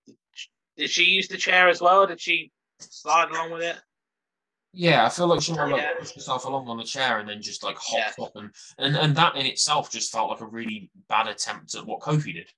[0.75, 2.07] Did she use the chair as well?
[2.07, 3.77] Did she slide along with it?
[4.73, 5.75] Yeah, I feel like she might have Yeah.
[5.89, 8.95] like, pushed herself along on the chair and then just like hopped up and, and
[8.95, 12.49] and that in itself just felt like a really bad attempt at what Kofi did.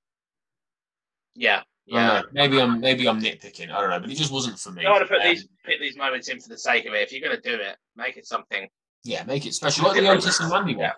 [1.35, 2.07] Yeah, yeah.
[2.07, 2.23] know.
[2.31, 3.71] Maybe I'm maybe I'm nitpicking.
[3.71, 4.81] I don't know, but it just wasn't for me.
[4.81, 6.93] You don't want to put Um, these pick these moments in for the sake of
[6.93, 7.01] it.
[7.01, 8.67] If you're going to do it, make it something.
[9.03, 9.85] yeah, make it special.
[9.87, 10.83] Like the Otis and Randy one.
[10.83, 10.93] Yeah.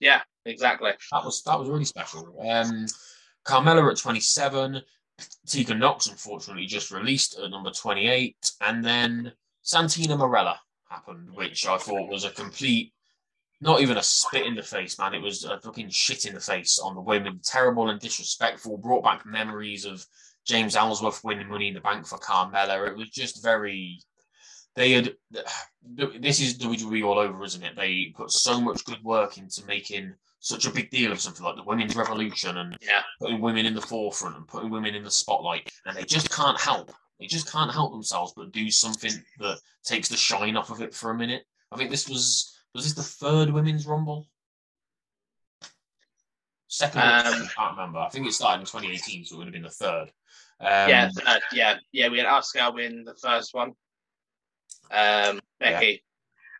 [0.00, 0.92] Yeah, exactly.
[1.12, 2.20] That was that was really special.
[2.48, 2.86] Um,
[3.44, 4.80] Carmella at 27,
[5.46, 9.32] Tegan Nox unfortunately just released at number 28, and then
[9.62, 10.56] Santina Marella
[10.88, 12.92] happened, which I thought was a complete,
[13.60, 15.14] not even a spit in the face, man.
[15.14, 17.40] It was a fucking shit in the face on the women.
[17.42, 18.78] Terrible and disrespectful.
[18.78, 20.04] Brought back memories of
[20.46, 22.88] James Ellsworth winning Money in the Bank for Carmella.
[22.88, 23.98] It was just very.
[24.76, 25.14] They had.
[26.20, 27.74] This is WWE all over, isn't it?
[27.76, 31.56] They put so much good work into making such a big deal of something like
[31.56, 33.02] the women's revolution and Yeah.
[33.20, 36.60] putting women in the forefront and putting women in the spotlight, and they just can't
[36.60, 36.92] help.
[37.18, 40.94] They just can't help themselves but do something that takes the shine off of it
[40.94, 41.42] for a minute.
[41.72, 44.26] I think this was was this the third women's rumble?
[46.68, 47.08] Second, Um.
[47.08, 47.98] I can't remember.
[47.98, 50.12] I think it started in 2018, so it would have been the third.
[50.60, 51.10] Um, yeah,
[51.52, 52.08] yeah, yeah.
[52.08, 53.72] We had Asuka win the first one.
[54.90, 56.02] Um, Becky,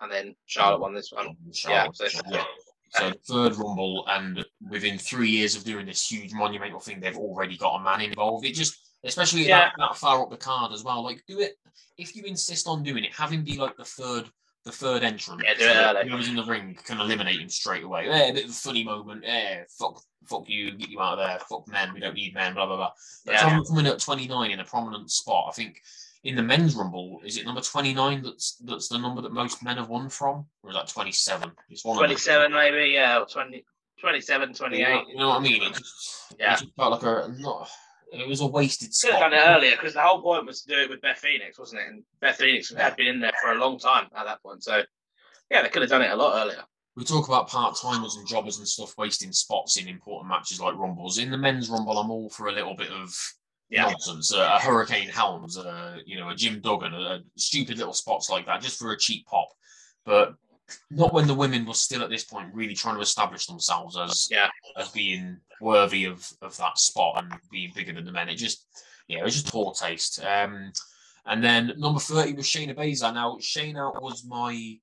[0.00, 1.36] and then Charlotte won this one.
[1.52, 2.44] Charlotte, Yeah, so- yeah.
[2.90, 7.58] So third rumble, and within three years of doing this huge monumental thing, they've already
[7.58, 8.46] got a man involved.
[8.46, 9.58] It just, especially Yeah.
[9.58, 11.02] that, that far up the card as well.
[11.04, 11.58] Like, do it
[11.98, 13.12] if you insist on doing it.
[13.14, 14.30] Have him be like the third,
[14.68, 15.40] the third entrant.
[15.44, 16.08] Yeah, do so it that early.
[16.10, 18.06] Whoever's in the ring can eliminate him straight away.
[18.06, 19.24] Yeah, a bit of a funny moment.
[19.26, 21.38] Yeah, fuck, fuck you, get you out of there.
[21.48, 22.54] Fuck men, we don't need men.
[22.54, 22.90] Blah blah blah.
[23.24, 23.60] But Yeah.
[23.66, 25.46] coming at twenty nine in a prominent spot.
[25.48, 25.80] I think
[26.24, 28.22] in the men's rumble, is it number twenty nine?
[28.22, 31.50] That's that's the number that most men have won from, or is that twenty seven?
[31.70, 33.64] It's one of the- 27 maybe, yeah, or 20,
[34.00, 35.06] 27, 28.
[35.08, 35.62] You know what I mean?
[35.62, 36.54] It just, Yeah.
[36.54, 37.68] it just felt like a not.
[38.12, 40.74] It was a wasted Should have done it earlier because the whole point was to
[40.74, 41.88] do it with Beth Phoenix, wasn't it?
[41.88, 44.64] And Beth Phoenix had been in there for a long time at that point.
[44.64, 44.82] So,
[45.50, 46.62] yeah, they could have done it a lot earlier.
[46.96, 50.74] We talk about part timers and jobbers and stuff wasting spots in important matches like
[50.76, 51.18] rumbles.
[51.18, 53.14] In the men's rumble, I'm all for a little bit of
[53.68, 53.82] Yeah.
[53.84, 54.32] nonsense.
[54.34, 58.46] Uh, a Hurricane Helms, uh, you know, a Jim Duggan, uh, stupid little spots like
[58.46, 59.48] that, just for a cheap pop.
[60.04, 60.34] But
[60.90, 64.28] not when the women were still at this point really trying to establish themselves as
[64.30, 64.48] Yeah.
[64.76, 68.28] as being worthy of of that spot and being bigger than the men.
[68.28, 68.66] It just
[69.08, 70.22] yeah, it was just poor taste.
[70.24, 70.72] Um,
[71.26, 73.14] and then number thirty was Shayna Baszler.
[73.14, 74.78] Now Shayna was my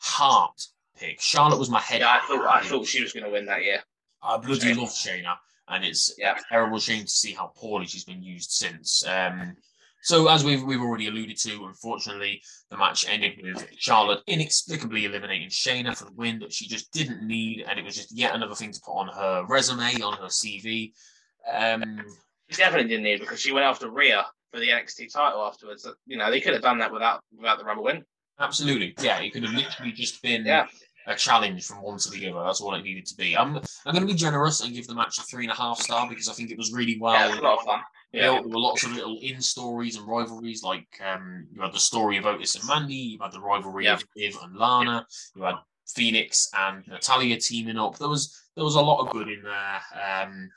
[0.00, 1.20] heart pick.
[1.20, 2.00] Charlotte was my head.
[2.00, 2.70] Yeah, I thought I pick.
[2.70, 3.82] thought she was going to win that year.
[4.22, 4.76] I bloody Shayna.
[4.78, 5.36] love Shayna,
[5.68, 6.36] and it's Yeah.
[6.38, 9.04] a terrible shame to see how poorly she's been used since.
[9.06, 9.56] Um,
[10.06, 12.40] so, as we've we've already alluded to, unfortunately,
[12.70, 17.26] the match ended with Charlotte inexplicably eliminating Shayna for the win that she just didn't
[17.26, 20.28] need, and it was just yet another thing to put on her resume, on her
[20.28, 20.92] CV.
[21.52, 22.04] Um,
[22.50, 25.84] She definitely didn't need because she went after Rhea for the NXT title afterwards.
[26.06, 28.04] You know, they could have done that without without the Rumble win.
[28.38, 29.18] Absolutely, yeah.
[29.18, 30.68] It could have literally just been Yeah.
[31.08, 32.44] A challenge from one to the other.
[32.44, 33.36] That's all it needed to be.
[33.36, 35.78] I'm I'm going to be generous and give the match a three and a half
[35.80, 37.12] star because I think it was really well.
[37.14, 37.80] yeah, it was a lot of fun.
[38.12, 41.78] Know, there were lots of little in stories and rivalries, like um, you had the
[41.78, 43.94] story of Otis and Mandy, you had the rivalry Yeah.
[43.94, 47.98] of Liv and Lana, you had Phoenix and Natalya teaming up.
[47.98, 50.22] There was there was a lot of good in there.
[50.22, 50.48] Um,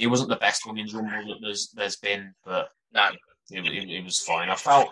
[0.00, 3.10] it wasn't the best women's rumble that there's there's been, but No.
[3.50, 4.48] it, it, it was fine.
[4.48, 4.88] I felt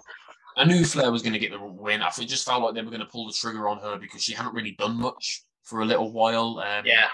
[0.56, 2.02] I knew Flair was going to get the win.
[2.02, 4.34] I just felt like they were going to pull the trigger on her because she
[4.34, 6.58] hadn't really done much for a little while.
[6.58, 7.08] Um, Yeah,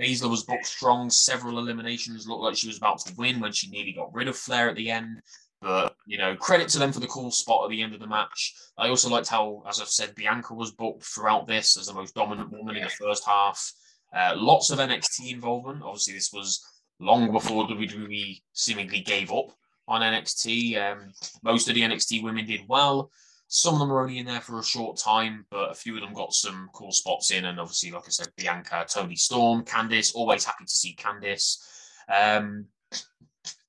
[0.00, 1.10] Baszler was booked strong.
[1.10, 4.36] Several eliminations looked like she was about to win when she nearly got rid of
[4.36, 5.20] Flair at the end.
[5.60, 8.06] But you know, credit to them for the cool spot at the end of the
[8.06, 8.54] match.
[8.76, 12.14] I also liked how, as I've said, Bianca was booked throughout this as the most
[12.14, 13.72] dominant woman in the first half.
[14.16, 15.82] Uh, lots of NXT involvement.
[15.82, 16.64] Obviously, this was
[17.00, 19.50] long before WWE seemingly gave up
[19.88, 20.76] on NXT.
[20.78, 21.12] Um,
[21.42, 23.10] most of the NXT women did well.
[23.48, 26.02] Some of them were only in there for a short time, but a few of
[26.02, 27.46] them got some cool spots in.
[27.46, 31.56] And obviously, like I said, Bianca, Toni Storm, Candice, always happy to see Candice.
[32.14, 32.66] Um,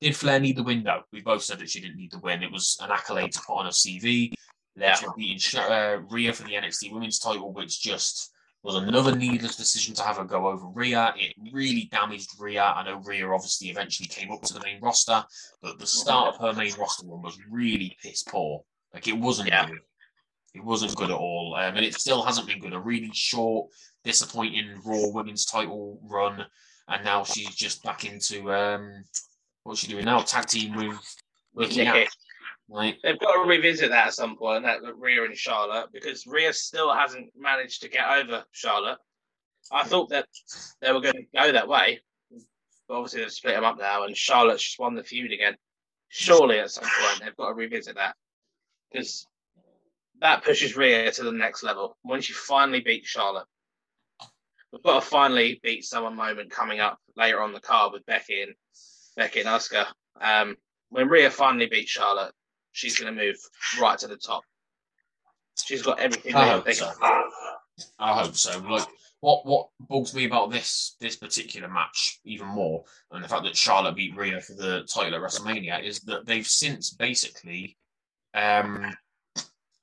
[0.02, 1.04] did Flair need the win, though?
[1.14, 2.44] We both said that she didn't need the win.
[2.44, 4.34] It was an accolade to put on her CV.
[4.78, 9.95] Her beating uh, Rhea for the NXT Women's title, which just was another needless decision
[9.95, 11.14] to have her go over Rhea.
[11.18, 12.62] It really damaged Rhea.
[12.64, 15.24] I know Rhea obviously eventually came up to the main roster,
[15.62, 18.64] but the start of her main roster run was really piss poor.
[18.93, 19.68] Like it wasn't Yeah.
[19.68, 19.80] good.
[20.55, 22.74] It wasn't good at all, um, and it still hasn't been good.
[22.74, 23.70] A really short,
[24.03, 26.43] disappointing Raw Women's Title run,
[26.88, 29.03] and now she's just back into um,
[29.64, 30.22] what's she doing now?
[30.22, 30.97] Tag team with
[31.53, 31.84] with Nikki.
[31.84, 32.10] Nikki.
[32.72, 32.98] Right?
[33.02, 36.94] They've got to revisit that at some point, that Rhea and Charlotte, because Rhea still
[36.94, 39.00] hasn't managed to get over Charlotte.
[39.72, 40.28] I thought that
[40.82, 42.00] they were going to go that way,
[42.88, 45.56] but obviously they've split them up now, and Charlotte's just won the feud again.
[46.10, 48.16] Surely at some point they've got to revisit that,
[48.92, 49.26] because
[50.22, 51.98] that pushes Rhea to the next level.
[52.04, 53.48] When she finally beats Charlotte,
[54.72, 58.44] we've got to finally beat someone moment coming up later on the card with Becky
[58.44, 58.54] and
[59.16, 59.88] Becky and Asuka.
[60.22, 60.56] Um,
[60.90, 62.34] when Rhea finally beats Charlotte,
[62.72, 63.36] she's going to move
[63.82, 64.44] right to the top.
[65.64, 66.36] She's got everything.
[66.36, 66.92] I hope so.
[68.00, 68.60] I hope so.
[68.60, 68.88] Like
[69.22, 73.56] what what bugs me about this this particular match even more, and the fact that
[73.56, 77.78] Charlotte beat Rhea for the title at WrestleMania, is that they've since basically,
[78.34, 78.96] um,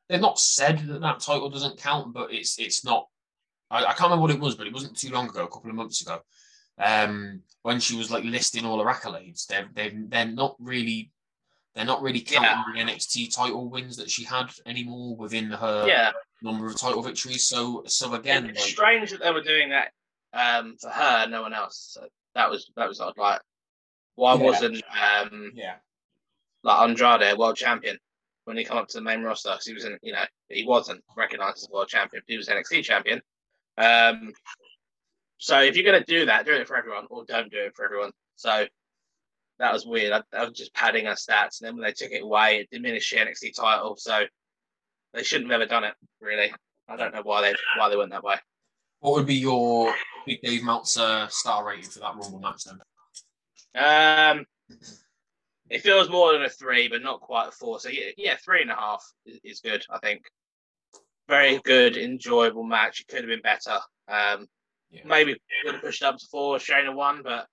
[0.09, 3.09] they've not said that that title doesn't count, but it's it's not.
[3.70, 5.70] I, I can't remember what it was, but it wasn't too long ago, a couple
[5.70, 6.20] of months ago,
[6.78, 9.47] um, when she was like listing all her accolades.
[9.47, 11.11] They've they've they're not really.
[11.76, 16.12] They're not really counting the NXT title wins that she had anymore within her Yeah,
[16.40, 17.44] number of title victories.
[17.44, 19.92] So, so again, it's like, strange that they were doing that
[20.32, 21.90] um, for her, no one else.
[21.92, 23.18] So that was that was odd.
[23.18, 23.42] Like,
[24.14, 24.42] why Yeah.
[24.42, 25.74] wasn't um, yeah,
[26.62, 27.98] like Andrade world champion
[28.46, 29.50] when he come up to the main roster?
[29.50, 32.22] 'Cause he was in, you know, he wasn't recognized as a world champion.
[32.26, 33.20] He was NXT champion.
[33.76, 34.32] Um,
[35.36, 37.84] so if you're gonna do that, do it for everyone, or don't do it for
[37.84, 38.12] everyone.
[38.36, 38.66] So
[39.59, 40.12] that was weird.
[40.12, 42.70] I, I was just padding our stats, and then when they took it away, it
[42.70, 43.96] diminished the NXT title.
[43.96, 44.24] So
[45.14, 45.94] they shouldn't have ever done it.
[46.20, 46.52] Really,
[46.88, 48.36] I don't know why they why they went that way.
[49.00, 49.94] what would be your
[50.26, 52.80] Big Dave Meltzer star rating for that Rumble match then?
[53.74, 54.46] Um,
[55.68, 57.80] it feels more than a three, but not quite a four.
[57.80, 59.84] So yeah, yeah three and a half is, is good.
[59.90, 60.22] I think
[61.28, 63.00] very good, enjoyable match.
[63.00, 63.78] It could have been better.
[64.09, 64.46] Um,
[64.90, 65.02] Yeah.
[65.04, 66.59] maybe would have pushed up to four.
[66.59, 67.46] Shayna won, but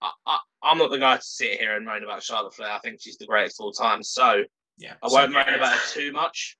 [0.00, 2.70] I, I'm not the guy to sit here and moan about Charlotte Flair.
[2.72, 4.02] I think she's the greatest of all time.
[4.02, 4.44] So
[4.76, 6.56] Yeah, I won't moan about her too much.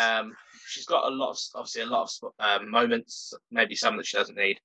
[0.00, 0.34] Um,
[0.66, 4.16] she's got a lot of obviously a lot of um, moments, maybe some that she
[4.16, 4.58] doesn't need.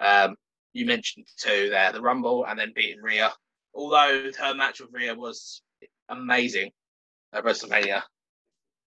[0.00, 0.36] Um,
[0.72, 3.32] you mentioned two there, the Rumble and then beating Rhea.
[3.74, 5.62] Although her match with Rhea was
[6.08, 6.70] amazing
[7.32, 8.02] at WrestleMania,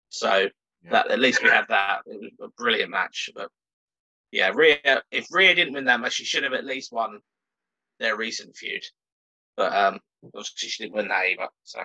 [0.10, 0.50] so
[0.84, 0.92] Yeah.
[0.92, 2.02] that at least we had that.
[2.06, 3.30] It was a brilliant match.
[3.36, 3.50] But
[4.32, 5.04] yeah, Rhea.
[5.12, 7.20] If Rhea didn't win that match, she should have at least won
[8.00, 8.84] their recent feud.
[9.58, 11.48] But um, obviously she didn't win that either.
[11.64, 11.82] So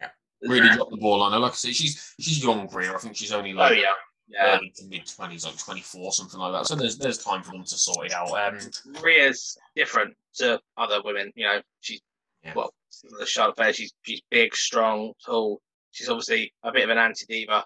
[0.00, 0.08] yeah,
[0.42, 1.38] really dropped the ball on her.
[1.38, 2.92] Like I said, she's she's young, Rhea.
[2.94, 3.92] I think she's only Oh like yeah,
[4.28, 4.56] yeah.
[4.56, 6.66] early mid twenties, like twenty four, something like that.
[6.66, 8.30] So there's there's time for them to sort it out.
[8.30, 8.58] Um,
[9.02, 11.32] Rhea's different to other women.
[11.36, 12.00] You know, she's
[12.42, 12.54] Yeah.
[12.56, 12.74] well,
[13.18, 13.72] the Charlotte Flair.
[13.72, 15.60] She's she's big, strong, tall.
[15.92, 17.64] She's obviously a bit of an anti diva.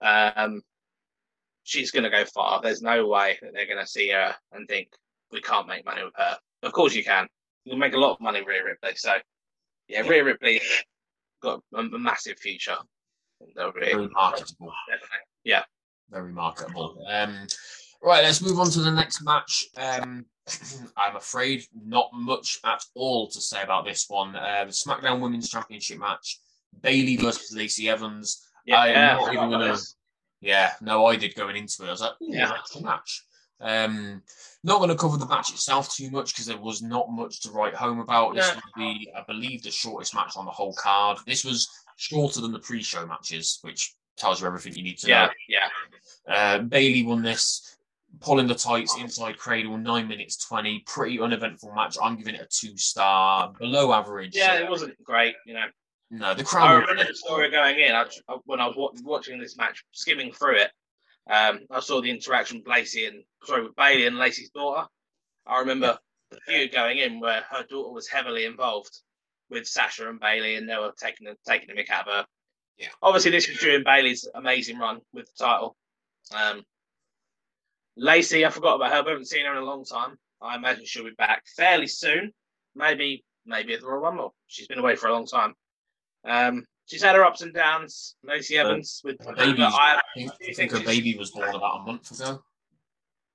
[0.00, 0.62] Um,
[1.64, 2.60] she's going to go far.
[2.62, 4.88] There's no way that they're going to see her and think
[5.32, 6.38] we can't make money with her.
[6.62, 7.26] Of course you can.
[7.64, 8.92] You can make a lot of money with Rhea Ripley.
[8.96, 9.12] So
[9.88, 10.00] yeah.
[10.00, 10.60] Rhea Ripley
[11.42, 12.76] got a, massive future.
[13.56, 14.72] Very marketable.
[14.88, 15.18] Definitely.
[15.44, 15.64] Yeah.
[16.10, 17.04] very marketable.
[17.08, 17.46] Um,
[18.02, 19.66] right, let's move on to the next match.
[19.76, 20.26] Um,
[20.96, 24.36] I'm afraid not much at all to say about this one.
[24.36, 26.40] Uh, the SmackDown Women's Championship match:
[26.80, 28.46] Bayley versus Lacey Evans.
[28.64, 29.68] Yeah, I am yeah, not even gonna.
[29.72, 29.96] this.
[30.40, 31.88] Yeah, no, I did going into it.
[31.88, 32.48] I was like, yeah, Yeah.
[32.48, 33.24] that's a match.
[33.60, 34.22] Um,
[34.64, 37.50] not going to cover the match itself too much because there was not much to
[37.50, 38.34] write home about.
[38.34, 41.18] This would be, I believe, the shortest match on the whole card.
[41.26, 45.26] This was shorter than the pre-show matches, which tells you everything you need to Yeah,
[45.26, 45.32] know.
[45.48, 46.34] yeah.
[46.34, 47.76] Uh, Bayley won this,
[48.20, 50.80] pulling the tights inside cradle, nine minutes twenty.
[50.86, 51.96] Pretty uneventful match.
[52.02, 54.36] I'm giving it a two star, below average.
[54.36, 55.64] Yeah, it wasn't great, you know.
[56.10, 56.68] No, the crowd.
[56.68, 57.92] I remember the story going in.
[57.94, 58.06] I-
[58.44, 60.70] when I was watching this match, skimming through it,
[61.30, 64.88] um, I saw the interaction with Lacey and sorry with Bayley and Lacey's daughter.
[65.46, 65.98] I remember
[66.30, 68.96] the feud going in where her daughter was heavily involved
[69.50, 72.26] with Sasha and Bayley, and they were taking the taking the mick out of her.
[72.78, 72.88] Yeah.
[73.02, 75.76] Obviously, this was during Bayley's amazing run with the title.
[76.34, 76.62] Um,
[77.96, 79.02] Lacey, I forgot about her.
[79.02, 80.16] We haven't seen her in a long time.
[80.40, 82.32] I imagine she'll be back fairly soon.
[82.74, 84.34] Maybe, maybe at the Royal Rumble.
[84.46, 85.54] She's been away for a long time.
[86.24, 88.16] Um, she's had her ups and downs.
[88.24, 91.80] Lacey uh, Evans with her but I, think, I think her baby was born about
[91.80, 92.42] a month ago.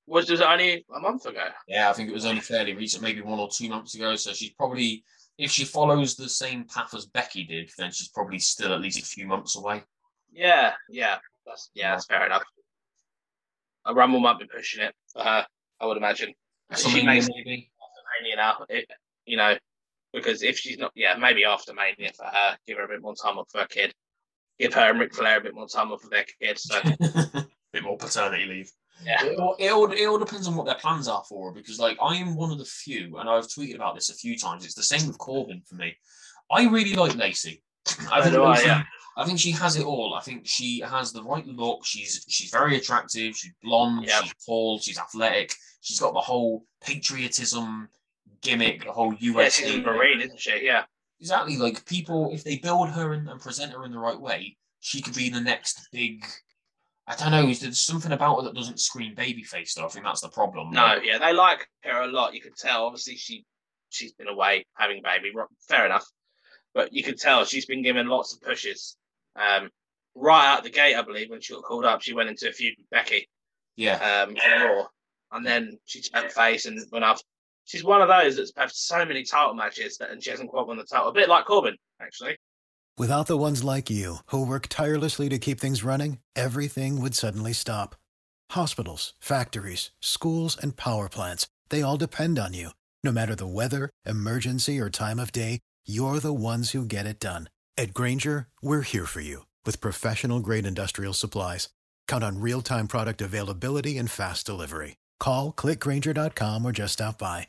[0.06, 1.46] was just only a month ago.
[1.68, 4.16] Yeah, I think it was only fairly recent, maybe one or two months ago.
[4.16, 5.04] So she's probably,
[5.38, 9.00] if she follows the same path as Becky did, then she's probably still at least
[9.00, 9.84] a few months away.
[10.32, 12.44] Yeah, yeah, that's yeah, that's fair enough.
[13.86, 15.46] A Rumble might be pushing it for her,
[15.80, 16.34] I would imagine.
[16.76, 17.72] She makes maybe.
[18.36, 18.90] Now, it,
[19.26, 19.56] you know,
[20.18, 23.16] because if she's not, yeah, maybe after Mania for her, give her a bit more
[23.16, 23.94] time off for her kid,
[24.60, 26.58] give her and Ric Flair a bit more time off for their kid.
[26.58, 28.72] So a bit more paternity leave.
[29.06, 31.54] yeah, It all, it, all, it all depends on what their plans are for her
[31.54, 34.38] because, like, I am one of the few, and I've tweeted about this a few
[34.38, 34.66] times.
[34.66, 35.96] It's the same with Corbin for me.
[36.52, 37.62] I really like Lacey.
[38.12, 38.84] I think, I, yeah.
[39.16, 40.16] I think she has it all.
[40.16, 41.86] I think she has the right look.
[41.86, 43.36] She's she's very attractive.
[43.36, 44.06] She's blonde.
[44.06, 44.24] Yep.
[44.24, 44.80] She's tall.
[44.80, 45.54] She's athletic.
[45.82, 47.88] She's got the whole patriotism
[48.42, 48.86] gimmick.
[48.86, 49.54] The whole yeah, US.
[49.56, 50.60] she's a Marine, isn't she?
[50.64, 50.84] Yeah,
[51.20, 51.58] Exactly.
[51.58, 55.02] Like people, if they build her and, and present her in the right way, she
[55.02, 56.26] could be the next big.
[57.08, 57.48] I don't know.
[57.48, 59.74] Is there's something about her that doesn't scream babyface.
[59.74, 60.72] Though I think that's the problem.
[60.72, 62.34] no, Like, yeah, they like her a lot.
[62.34, 62.86] You could tell.
[62.86, 63.46] Obviously, she
[63.90, 65.32] she's been away having a baby.
[65.68, 66.06] Fair enough,
[66.74, 68.98] but you could tell she's been given lots of pushes.
[69.36, 69.70] Um,
[70.16, 72.52] right out the gate, I believe, when she got called up, she went into a
[72.52, 73.28] feud with Becky.
[73.76, 74.26] yeah.
[74.28, 74.88] um, Raw,
[75.32, 77.22] and then she turned face and went off.
[77.68, 80.78] She's one of those that's had so many title matches and she hasn't quite won
[80.78, 81.10] the title.
[81.10, 82.38] A bit like Corbin, actually.
[82.98, 87.52] Without the ones like you, who work tirelessly to keep things running, everything would suddenly
[87.52, 87.96] stop.
[88.52, 92.70] Hospitals, factories, schools, and power plants, they all depend on you.
[93.04, 97.20] No matter the weather, emergency, or time of day, you're the ones who get it
[97.20, 97.50] done.
[97.78, 101.70] At Grainger, we're here for you with professional grade industrial supplies.
[102.08, 104.96] Count on real time product availability and fast delivery.
[105.20, 107.48] Call clickgrainger.com or just stop by.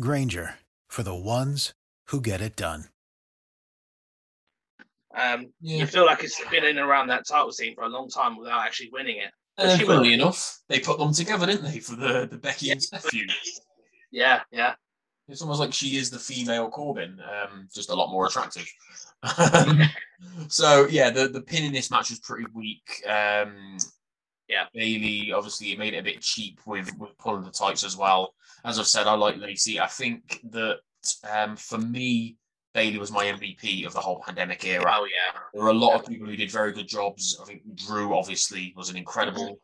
[0.00, 0.56] Grainger
[0.88, 1.74] for the ones
[2.08, 2.86] who get it done.
[5.16, 5.78] Um, Yeah.
[5.78, 8.64] You feel like it's been in around that title scene for a long time without
[8.66, 9.30] actually winning it.
[9.56, 10.14] Uh, funnily will.
[10.14, 13.30] enough, they put them together, didn't they, for the, the Becky and Steph feud?
[14.10, 14.74] Yeah, yeah.
[15.28, 18.66] It's almost like she is the female Corbin, um, just a lot more attractive.
[20.48, 23.02] So yeah, the the pin in this match was pretty weak.
[23.06, 23.76] Um,
[24.48, 24.64] Yeah.
[24.72, 28.34] Bayley obviously it made it a bit cheap with with pulling the tights as well.
[28.64, 29.78] As I've said, I like Lacey.
[29.78, 30.78] I think that
[31.30, 32.36] um, for me,
[32.72, 34.84] Bayley was my MVP of the whole pandemic era.
[34.86, 35.38] Oh, yeah.
[35.52, 37.38] There were a lot of people who did very good jobs.
[37.40, 39.60] I think Drew obviously was an incredible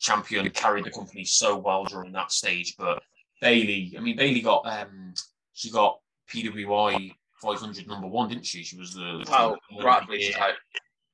[0.00, 2.74] champion, carried the company so well during that stage.
[2.78, 3.02] But
[3.42, 5.12] Bayley, I mean, Bayley got um,
[5.52, 5.98] she got
[6.32, 8.62] PWI 500 number one, didn't she?
[8.62, 10.38] She was the Oh, rightfully so.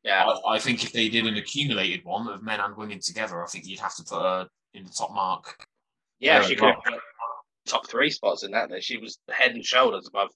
[0.05, 0.24] Yeah.
[0.26, 3.47] I, I think if they did an accumulated one of men and women together, I
[3.47, 5.57] think you'd have to put her in the top mark.
[6.20, 7.01] Yeah, she could have
[7.66, 8.68] top three spots in that.
[8.70, 10.28] There, She was head and shoulders above.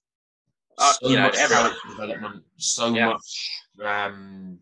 [0.77, 3.07] Uh, so you know, much everyone- development, so Yeah.
[3.07, 3.51] much
[3.83, 4.59] um,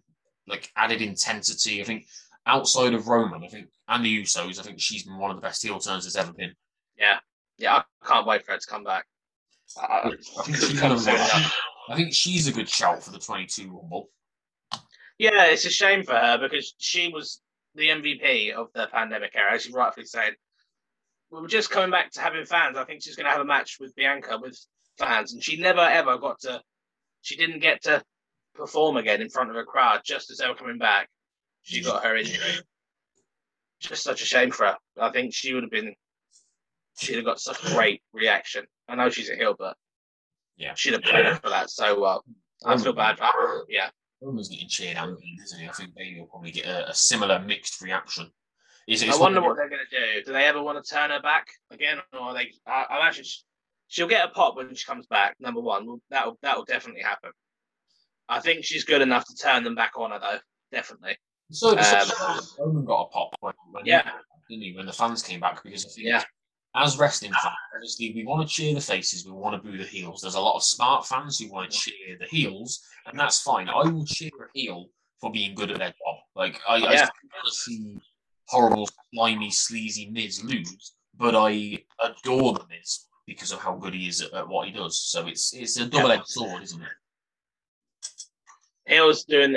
[0.47, 1.82] like added intensity.
[1.82, 2.05] I think
[2.45, 5.41] outside of Roman, I think and the Usos, I think she's been one of the
[5.41, 6.53] best heel turns there's ever been.
[6.97, 7.20] Yeah.
[7.57, 9.05] Yeah, I can't wait for her to come back.
[9.78, 11.59] Uh, I think, couldn't she's of soon the- enough.
[11.89, 14.09] I think she's a good shout for the 22 Rumble.
[15.18, 17.41] Yeah, it's a shame for her because she was
[17.76, 20.36] the MVP of the pandemic era, as you rightfully said.
[21.32, 22.78] We were just coming back to having fans.
[22.78, 24.57] I think she's going to have a match with Bianca with
[24.97, 26.61] fans, and she never ever got to.
[27.21, 28.03] She didn't get to
[28.53, 31.09] perform again in front of a crowd just as they were coming back.
[31.63, 32.59] She got her injury.
[33.80, 34.78] Just such a shame for her.
[34.99, 35.93] I think she would have been.
[36.99, 38.65] She'd have got such a great reaction.
[38.88, 39.76] I know she's a heel, but
[40.55, 40.73] Yeah.
[40.76, 42.23] she'd have played up for that so well.
[42.65, 43.65] I feel bad for her.
[43.67, 43.89] Yeah.
[44.21, 45.67] Roman's getting cheered beat, isn't he?
[45.67, 48.32] I think maybe Bayley will probably get a, a similar mixed reaction.
[48.88, 50.24] It's, I wonder what they're going to do.
[50.26, 52.52] Do they ever want to turn her back again, or are they?
[52.68, 53.40] I, I imagine sh-
[53.88, 55.36] she'll get a pop when she comes back.
[55.40, 57.32] Number one, that'll that'll definitely happen.
[58.30, 60.40] I think she's good enough to turn them back on her, though.
[60.72, 61.18] Definitely.
[61.52, 64.04] So, so Um, Roman got a pop when, when, Yeah.
[64.50, 66.24] didn't he, when the fans came back because I think Yeah.
[66.76, 69.84] as wrestling fans, obviously we want to cheer the faces, we want to boo the
[69.84, 70.22] heels.
[70.22, 73.70] There's a lot of smart fans who want to cheer the heels, and that's fine.
[73.70, 74.88] I will cheer a heel
[75.22, 76.16] for being good at their job.
[76.36, 76.92] Like I, I Yeah.
[76.94, 77.98] just want to see
[78.48, 84.08] horrible, slimy, sleazy Miz lose, but I adore the Miz because of how good he
[84.08, 85.00] is at, at what he does.
[85.00, 86.88] So it's it's a double-edged sword, isn't it?
[88.88, 89.56] Heels doing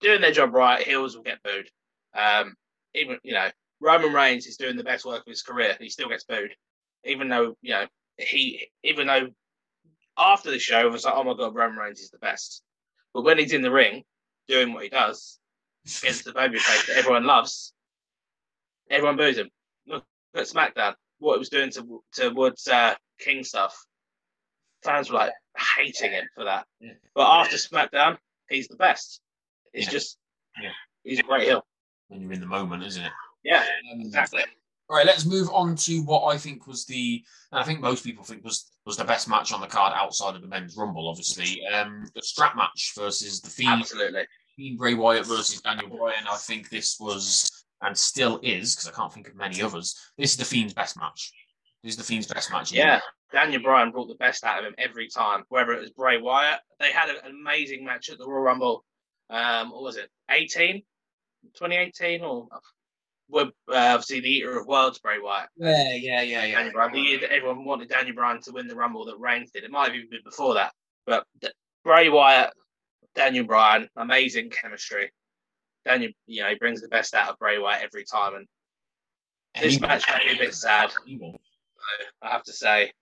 [0.00, 1.70] doing their job right, heels will get booed.
[2.14, 2.54] Um,
[2.94, 3.48] even you know
[3.80, 5.76] Roman Reigns is doing the best work of his career.
[5.78, 6.54] He still gets booed,
[7.04, 7.86] even though you know
[8.18, 9.28] he even though
[10.18, 12.62] after the show it was like oh my god Roman Reigns is the best,
[13.14, 14.04] but when he's in the ring
[14.48, 15.38] doing what he does
[16.02, 17.72] against the babyface that everyone loves,
[18.90, 19.48] everyone boos him.
[19.86, 23.76] Look at SmackDown, what it was doing to to Woods uh, King stuff.
[24.82, 25.32] Fans were like
[25.76, 26.66] hating him for that.
[26.80, 26.92] Yeah.
[27.14, 28.16] But after SmackDown,
[28.48, 29.20] he's the best.
[29.72, 29.92] It's Yeah.
[29.92, 30.18] just,
[30.60, 30.72] Yeah.
[31.04, 31.66] he's a great heel.
[32.08, 33.12] When you're in the moment, isn't it?
[33.44, 34.42] Yeah, Um, exactly.
[34.88, 38.02] All right, let's move on to what I think was the, and I think most
[38.02, 41.08] people think was was the best match on the card outside of the men's rumble.
[41.08, 44.26] Obviously, um, the strap match versus the Fiend, Absolutely.
[44.56, 46.26] Fiend Bray Wyatt versus Daniel Bryan.
[46.28, 49.98] I think this was and still is because I can't think of many others.
[50.18, 51.32] This is the Fiend's best match.
[51.82, 52.72] This is the Fiend's best match.
[52.72, 53.00] Yeah,
[53.32, 56.60] Daniel Bryan brought the best out of him every time, whether it was Bray Wyatt.
[56.78, 58.84] They had an amazing match at the Royal Rumble.
[59.30, 60.82] Um, what was it, 18?
[61.54, 62.22] 2018?
[62.22, 62.48] Or
[63.28, 65.48] with uh, obviously the Eater of Worlds, Bray Wyatt.
[65.56, 66.54] yeah, yeah, yeah, yeah.
[66.56, 66.92] Daniel Bryan.
[66.92, 69.64] The year that everyone wanted Daniel Bryan to win the Rumble that Reigns did.
[69.64, 70.72] It might have even been before that.
[71.06, 71.48] But D-
[71.84, 72.50] Bray Wyatt,
[73.14, 75.12] Daniel Bryan, amazing chemistry.
[75.84, 78.34] Daniel, you know, he brings the best out of Bray Wyatt every time.
[78.34, 78.46] And
[79.56, 80.92] this Anyone- match made me a bit sad.
[82.22, 82.92] I have to say,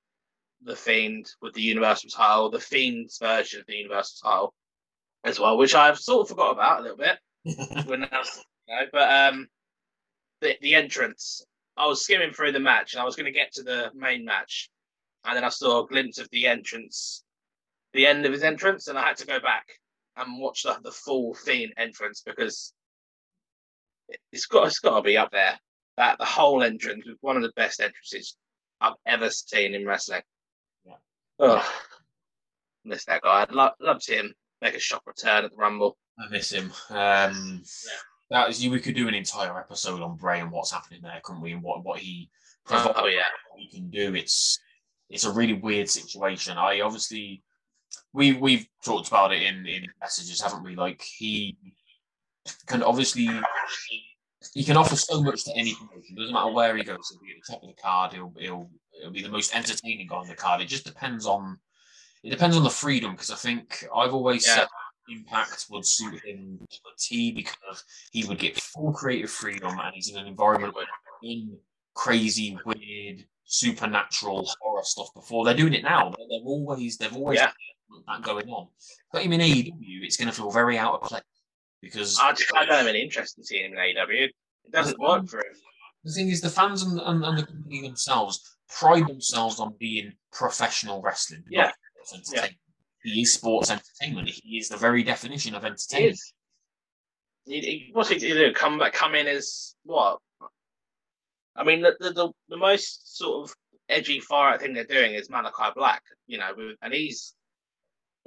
[0.63, 4.55] the Fiend with the Universal title, the Fiend's version of the Universal title
[5.25, 7.19] as well, which I've sort of forgot about a little bit.
[7.87, 9.49] when I was- you know, but um,
[10.41, 11.43] the the entrance,
[11.77, 14.25] I was skimming through the match, and I was going to get to the main
[14.25, 14.69] match,
[15.25, 17.25] and then I saw a glimpse of the entrance,
[17.95, 19.67] the end of his entrance, and I had to go back
[20.19, 22.73] and watch the, the full Fiend entrance because
[24.09, 25.59] it- it's got it's got to be up there.
[25.97, 28.37] That the whole entrance was one of the best entrances
[28.81, 30.23] I've ever seen in wrestling.
[30.85, 30.95] Yeah.
[31.41, 31.73] Oh,
[32.85, 33.43] miss that guy.
[33.43, 35.99] I'd lo- love to see him make a shock return at the Rumble.
[36.19, 36.73] I miss him.
[36.91, 37.63] Um,
[38.31, 41.43] that is, we could do an entire episode on Bray and what's happening there, couldn't
[41.43, 41.53] we?
[41.53, 42.31] And what what he
[42.71, 44.15] Oh yeah, what he can do.
[44.15, 44.59] It's
[45.11, 46.59] it's a really weird situation.
[46.59, 47.43] I obviously
[48.13, 50.77] we we've talked about it in in messages, haven't we?
[50.77, 51.57] Like he
[52.67, 53.29] can obviously
[54.55, 56.17] he can offer so much to any promotion.
[56.17, 57.11] Doesn't matter where he goes.
[57.11, 58.13] He'll be at the top of the card.
[58.13, 58.71] He'll he'll
[59.01, 60.61] he'll be the most entertaining guy on the card.
[60.61, 61.59] It just depends on
[62.23, 64.57] it depends on the freedom because I think I've always Yeah.
[64.57, 64.69] said
[65.11, 69.95] Impact would suit him to a T because he would get full creative freedom and
[69.95, 70.85] he's in an environment where
[71.23, 71.57] in
[71.95, 75.45] crazy, weird, supernatural horror stuff before.
[75.45, 76.11] They're doing it now.
[76.11, 77.51] They're, they're always they've always Yeah.
[78.07, 78.69] That going on.
[79.13, 79.73] Put him in AEW,
[80.03, 81.23] it's going to feel very out of place
[81.81, 84.25] because I, just, I don't have any interest in seeing him in AEW.
[84.25, 85.55] It doesn't work for him.
[86.05, 90.13] the thing is, the fans and, and, and the company themselves pride themselves on being
[90.33, 91.43] professional wrestling.
[91.49, 91.71] Yeah.
[92.03, 92.59] sports entertainment.
[93.03, 94.29] He is sports entertainment.
[94.29, 96.19] He is the very definition of entertainment.
[97.47, 98.53] He, he, what's he do?
[98.53, 100.19] Come back, come in as what?
[101.57, 103.57] I mean, the the, the, the most sort of
[103.89, 107.35] edgy fire thing they're doing is Malakai Black, you know, and he's,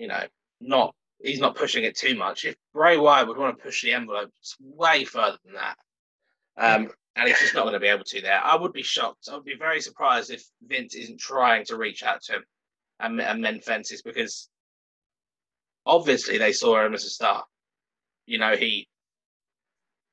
[0.01, 0.23] you know,
[0.59, 2.43] not he's not pushing it too much.
[2.43, 5.77] If Bray Wyatt would want to push the envelope it's way further than that,
[6.57, 8.41] um, and he's just not going to be able to there.
[8.43, 9.29] I would be shocked.
[9.31, 12.43] I would be very surprised if Vince isn't trying to reach out to him
[12.99, 14.49] and, and mend fences because
[15.85, 17.43] obviously they saw him as a star.
[18.25, 18.87] You know, he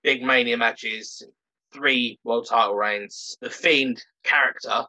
[0.03, 1.23] big mania matches,
[1.73, 3.39] three world title reigns.
[3.41, 4.85] The Fiend character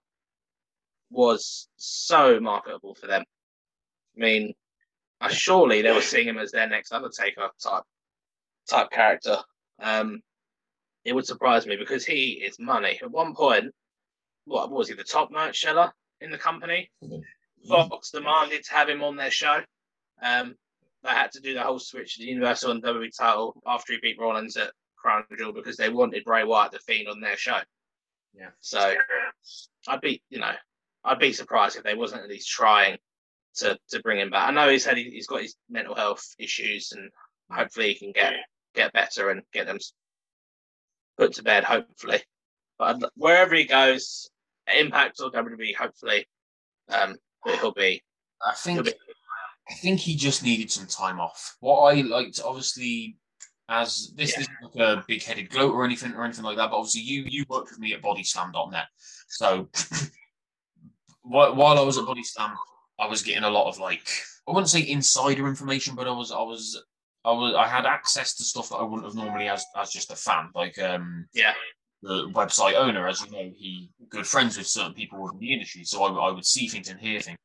[1.10, 3.24] was so marketable for them.
[4.18, 4.54] I mean,
[5.28, 7.84] surely they were seeing him as their next Undertaker type
[8.70, 9.38] type character.
[9.82, 10.22] Um,
[11.04, 13.00] it would surprise me because he is money.
[13.02, 13.74] At one point,
[14.46, 15.92] what was he, the top merch seller
[16.22, 16.90] in the company?
[17.68, 19.62] Fox demanded to have him on their show.
[20.22, 20.56] Um,
[21.04, 24.00] they had to do the whole switch to the Universal and WWE title after he
[24.02, 27.60] beat Rollins at Crown Jewel because they wanted Bray Wyatt the Fiend on their show.
[28.34, 28.50] Yeah.
[28.60, 28.94] So
[29.88, 30.52] I'd be, you know,
[31.04, 32.98] I'd be surprised if they wasn't at least trying
[33.60, 34.50] to to bring him back.
[34.50, 37.10] I know he said he, he's got his mental health issues and
[37.52, 38.34] hopefully he can get
[38.76, 39.78] get better and get them
[41.18, 42.22] put to bed, hopefully.
[42.78, 44.30] But wherever he goes,
[44.74, 46.28] Impact or WWE, hopefully,
[46.90, 48.02] um, he'll be.
[48.46, 48.94] I think be
[49.70, 51.58] I think he just needed some time off.
[51.60, 53.18] What I liked, obviously,
[53.68, 54.42] as this Yeah.
[54.42, 57.24] isn't like a big headed gloat or anything or anything like that, but obviously you
[57.28, 58.88] you worked with me at bodyslam.net.
[59.28, 59.70] So
[61.22, 62.56] while while I was at Bodyslam,
[63.00, 64.08] I was getting a lot of like
[64.48, 66.82] I wouldn't say insider information, but I was I was
[67.24, 70.12] I was I had access to stuff that I wouldn't have normally as as just
[70.12, 70.50] a fan.
[70.56, 71.54] Like um yeah,
[72.02, 75.84] the website owner, as you know, he good friends with certain people within the industry,
[75.84, 77.38] so I, I would see things and hear things.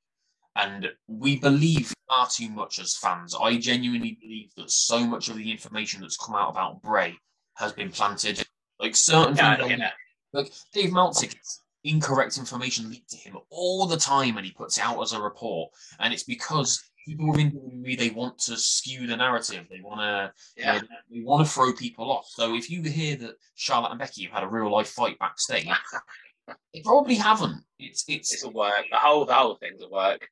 [0.56, 3.34] And we believe far too much as fans.
[3.40, 7.16] I genuinely believe that so much of the information that's come out about Bray
[7.56, 8.46] has been planted.
[8.78, 9.90] Like certain yeah, things, yeah.
[10.32, 14.78] like Dave Meltzer gets incorrect information leaked to him all the time, and he puts
[14.78, 15.70] it out as a report.
[16.00, 19.66] And it's because people within WWE they want to skew the narrative.
[19.70, 20.78] They want to yeah.
[20.78, 20.80] know,
[21.10, 22.26] they want to throw people off.
[22.28, 25.66] So if you hear that Charlotte and Becky have had a real life fight backstage,
[26.74, 27.62] they probably haven't.
[27.78, 28.84] It's it's, It's a work.
[28.90, 30.28] The whole the whole thing's a work.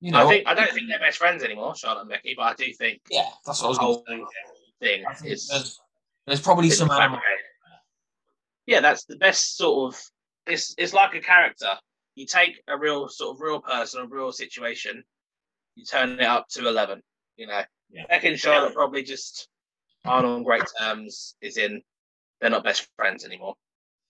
[0.00, 2.44] you know I think I don't think they're best friends anymore, Charlotte and Becky, but
[2.44, 4.26] I do think yeah, that's what I was going whole to
[4.80, 5.02] say.
[5.02, 5.80] thing is there's,
[6.26, 7.20] there's probably some animal.
[8.66, 10.00] Yeah, that's the best sort of.
[10.46, 11.70] It's it's like a character.
[12.14, 15.02] You take a real sort of real person, a real situation,
[15.76, 17.02] you turn it up to eleven.
[17.36, 18.06] You know, Yeah.
[18.08, 19.48] Becky and Charlotte probably just
[20.04, 21.36] aren't on great terms.
[21.40, 21.82] Is in
[22.40, 23.54] they're not best friends anymore.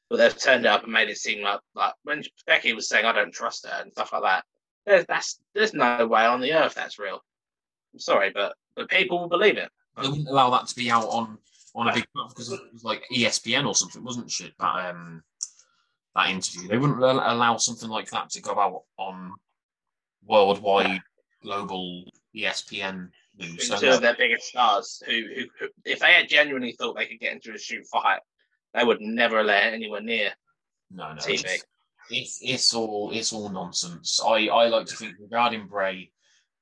[0.09, 3.05] But they've turned it up and made it seem like like when Becky was saying
[3.05, 4.45] I don't trust her and stuff like that.
[4.87, 7.22] There's that's there's no way on the earth that's real.
[7.93, 9.70] I'm sorry, but but people will believe it.
[10.01, 11.39] They wouldn't allow that to be out on
[11.74, 14.53] on a big platform because it was like ESPN or something, wasn't it?
[14.59, 15.22] That um
[16.14, 16.68] that interview.
[16.68, 19.32] They wouldn't allow something like that to go out on
[20.24, 21.00] worldwide
[21.42, 22.04] global
[22.34, 23.08] ESPN
[23.38, 23.68] news.
[23.68, 27.06] So, two of their biggest stars who, who, who, if they had genuinely thought they
[27.06, 28.20] could get into a shoot fight,
[28.74, 30.32] they would never let it anywhere near
[30.90, 31.44] no, no, TV.
[31.44, 31.64] it's,
[32.10, 34.20] it's it's all it's all nonsense.
[34.24, 36.10] I I like to think regarding Bray,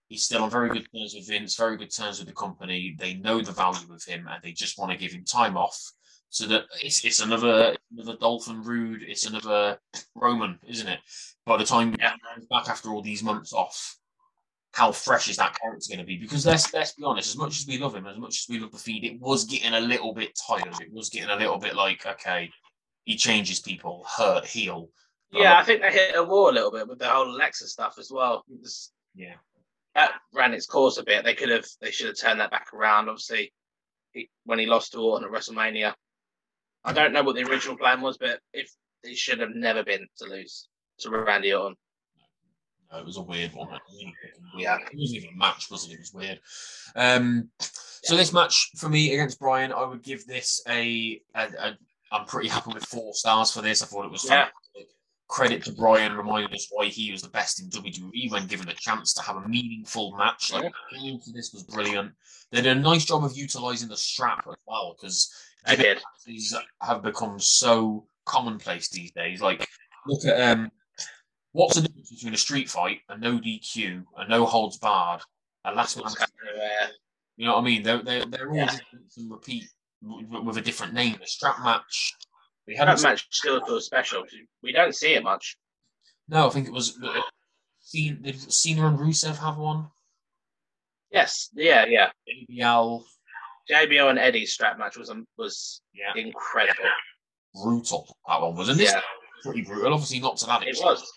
[0.08, 2.94] he's still on very good terms with Vince, very good terms with the company.
[2.98, 5.92] They know the value of him, and they just want to give him time off.
[6.30, 9.78] So that it's it's another another Dolphin Rude, it's another
[10.14, 11.00] Roman, isn't it?
[11.44, 12.14] By the time Yeah.
[12.48, 13.96] back after all these months off,
[14.72, 16.16] how fresh is that character going to be?
[16.16, 18.60] Because let's let's be honest, as much as we love him, as much as we
[18.60, 20.80] love the Fiend, it was getting a little bit tired.
[20.80, 22.48] It was getting a little bit like, okay,
[23.04, 24.88] he changes people, hurt, heal.
[25.32, 27.96] Yeah, I think they hit a wall a little bit with the whole Alexa stuff
[27.98, 28.44] as well.
[29.14, 29.34] Yeah.
[29.96, 31.24] that ran its course a bit.
[31.24, 33.08] They could have, they should have turned that back around.
[33.08, 33.52] Obviously,
[34.12, 35.94] he, when he lost to Orton at WrestleMania,
[36.84, 38.70] I don't know what the original plan was, but if
[39.02, 40.68] it should have never been to lose
[41.00, 41.76] to Randy Orton.
[42.92, 43.68] No, it was a weird one.
[43.68, 44.62] It was really fucking weird.
[44.62, 44.76] Yeah.
[44.76, 45.92] It wasn't even a match, was it?
[45.92, 46.40] It was weird.
[46.96, 51.78] Um, so this match for me against Bryan, I would give this a, a, a.
[52.12, 53.82] I'm pretty happy with four stars for this.
[53.82, 54.46] I thought it was Yeah.
[54.46, 54.88] fantastic.
[55.28, 58.74] Credit to Bryan reminding us why he was the best in WWE when given a
[58.74, 60.52] chance to have a meaningful match.
[60.52, 62.10] Like into this was brilliant.
[62.50, 65.32] They did a nice job of utilizing the strap as well because
[65.66, 65.98] They did.
[66.26, 69.40] these have become so commonplace these days.
[69.40, 69.68] Like,
[70.06, 70.70] look at um,
[71.52, 75.20] what's the difference between a street fight, a no DQ, a no holds barred,
[75.64, 76.06] a last man?
[76.06, 76.86] Uh,
[77.36, 77.82] You know what I mean?
[77.82, 78.76] They're they're, they're all Yeah.
[79.08, 79.64] some repeat
[80.02, 81.18] with, with a different name.
[81.22, 82.14] A strap match.
[82.66, 83.02] We that haven't.
[83.02, 84.24] match still feels special.
[84.62, 85.56] We don't see it much.
[86.28, 86.98] No, I think it was.
[87.02, 87.20] Uh,
[87.80, 89.88] Cena, did Cena and Rusev have one?
[91.10, 92.10] Yes, yeah, yeah.
[92.28, 93.02] JBL,
[93.70, 96.84] JBL and Eddie's strap match was um, was yeah, incredible.
[97.62, 98.16] brutal.
[98.28, 99.00] That one was, and this Yeah,
[99.42, 99.92] pretty brutal.
[99.94, 100.88] Obviously, not to that extent.
[100.88, 101.12] it was.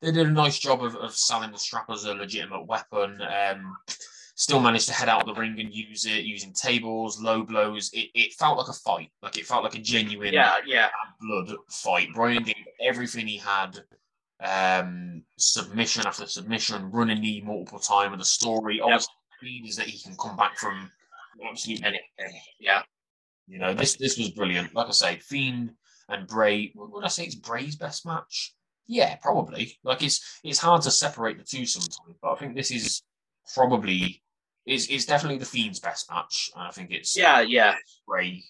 [0.00, 3.20] They did a nice job of, of selling the strap as a legitimate weapon.
[3.22, 3.76] Um,
[4.34, 7.88] still managed to head out of the ring and use it using tables, low blows.
[7.92, 9.10] It, it felt like a fight.
[9.22, 10.88] Like it felt like a genuine Yeah, yeah.
[11.20, 12.08] blood fight.
[12.14, 13.78] Bryan did everything he had.
[14.44, 19.12] Um, submission after submission, running knee multiple times, and the story obviously
[19.64, 20.90] is that he can come back from
[21.48, 22.40] absolutely anything.
[22.60, 22.82] Yeah.
[23.48, 24.74] You know, this this was brilliant.
[24.74, 25.72] Like I say, Fiend
[26.08, 26.72] and Bray.
[26.74, 28.54] Would I say it's Bray's best match?
[28.86, 29.78] Yeah, probably.
[29.84, 33.02] Like it's it's hard to separate the two sometimes, but I think this is
[33.54, 34.22] probably
[34.66, 36.50] is is definitely the Fiend's best match.
[36.54, 37.74] And I think it's Yeah, yeah.
[38.06, 38.42] Bray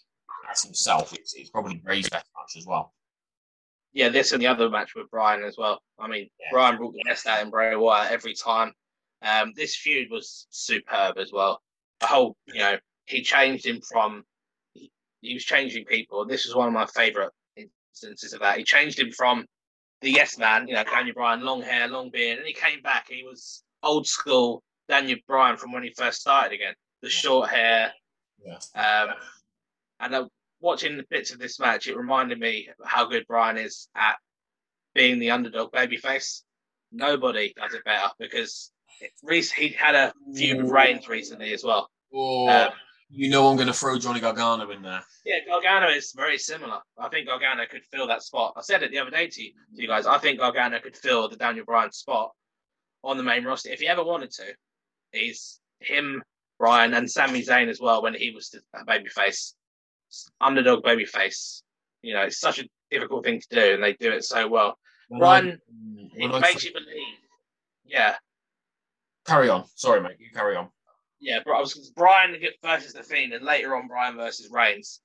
[0.51, 1.13] as himself.
[1.15, 2.93] It's, it's probably Bray's best match as well.
[3.93, 5.83] Yeah, this and the other match with Bryan as well.
[5.99, 6.49] I mean, Yeah.
[6.51, 8.73] Bryan brought the best out in Bray Wyatt every time.
[9.23, 11.63] Um, this feud was superb as well.
[12.03, 12.77] The whole, you know,
[13.07, 14.25] he changed him from,
[14.75, 16.27] he, was changing people.
[16.27, 18.59] This was one of my favourite instances of that.
[18.59, 19.47] He changed him from
[20.01, 23.07] the yes man, you know, Daniel Bryan, long hair, long beard, and he came back.
[23.09, 26.75] He was old school Daniel Bryan from when he first started again.
[27.03, 27.93] The short hair,
[28.45, 28.59] Yeah.
[28.75, 29.15] um,
[30.01, 30.27] and uh,
[30.61, 34.17] watching the bits of this match, it reminded me how good Bryan is at
[34.95, 36.43] being the underdog babyface.
[36.91, 38.73] Nobody does it better because
[39.23, 41.89] Reese he had a feud with Reigns recently as well.
[42.13, 42.71] Or Um,
[43.11, 45.03] you know, I'm going to throw Johnny Gargano in there.
[45.25, 46.81] Yeah, Gargano is very similar.
[46.99, 48.55] I think Gargano could fill that spot.
[48.57, 50.07] I said it the other day to you, to you guys.
[50.07, 52.33] I think Gargano could fill the Daniel Bryan spot
[53.05, 54.45] on the main roster if he ever wanted to.
[55.13, 56.23] He's him,
[56.59, 59.53] Bryan, and Sami Zayn as well when he was a babyface,
[60.41, 61.63] underdog babyface.
[62.03, 64.79] You know, it's such a difficult thing to do, and they do it so well.
[65.11, 65.59] Bryan,
[66.15, 67.19] it I- makes you believe.
[67.85, 68.17] Yeah,
[69.27, 69.65] carry on.
[69.75, 70.17] Sorry, mate.
[70.19, 70.69] You carry on.
[71.23, 71.39] Yeah.
[71.45, 75.01] But I was Bryan versus the Fiend, and later on Bryan versus Reigns.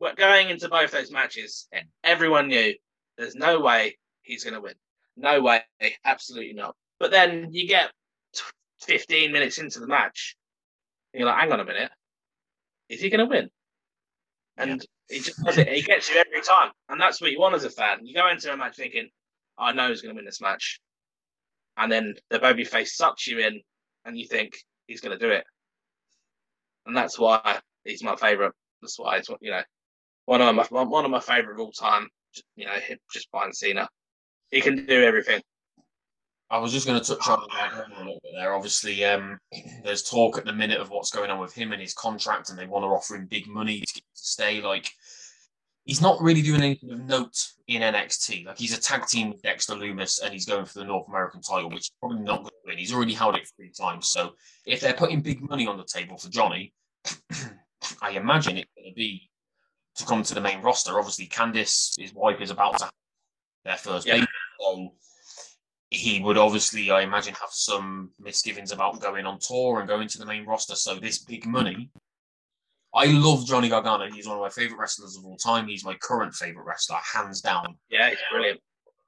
[0.00, 1.68] But going into both those matches,
[2.02, 2.74] everyone knew
[3.16, 4.74] there's no way he's going to win.
[5.16, 5.62] No way,
[6.04, 6.74] absolutely not.
[6.98, 7.92] But then you get
[8.80, 10.36] 15 minutes into the match,
[11.12, 11.90] and you're like, hang on a minute,
[12.88, 13.48] is he going to win?
[14.56, 15.68] And he just does it.
[15.68, 18.04] He gets you every time, and that's what you want as a fan.
[18.04, 19.08] You go into a match thinking,
[19.56, 20.80] I know he's going to win this match,
[21.76, 23.60] and then the babyface sucks you in,
[24.04, 24.54] and you think
[24.86, 25.44] he's going to do it,
[26.86, 28.52] and that's why he's my favorite.
[28.80, 29.62] That's why it's you know
[30.26, 32.08] one of my one of my favorite of all time.
[32.56, 32.72] You know,
[33.12, 33.88] just Bryan Cena.
[34.50, 35.42] He can do everything.
[36.50, 38.52] I was just going to touch on Gargano a little bit there.
[38.52, 39.38] Obviously, um,
[39.82, 42.58] there's talk at the minute of what's going on with him and his contract, and
[42.58, 44.60] they want to offer him big money to stay.
[44.60, 44.90] Like,
[45.84, 48.46] he's not really doing anything of note in NXT.
[48.46, 51.40] Like, he's a tag team with Dexter Lumis, and he's going for the North American
[51.40, 52.78] title, which is probably not going to win.
[52.78, 54.08] He's already held it three times.
[54.08, 54.34] So,
[54.66, 56.72] if they're putting big money on the table for Johnny,
[58.02, 59.28] I imagine it's going to be
[59.96, 60.98] to come to the main roster.
[60.98, 62.92] Obviously, Candice, his wife, is about to have
[63.64, 64.14] their first Yeah.
[64.14, 64.26] baby.
[64.60, 64.94] So,
[65.90, 70.18] he would obviously, I imagine, have some misgivings about going on tour and going to
[70.18, 70.74] the main roster.
[70.74, 71.90] So this big money.
[72.94, 74.10] I love Johnny Gargano.
[74.10, 75.66] He's one of my favorite wrestlers of all time.
[75.66, 77.76] He's my current favorite wrestler, hands down.
[77.88, 78.60] Yeah, he's brilliant.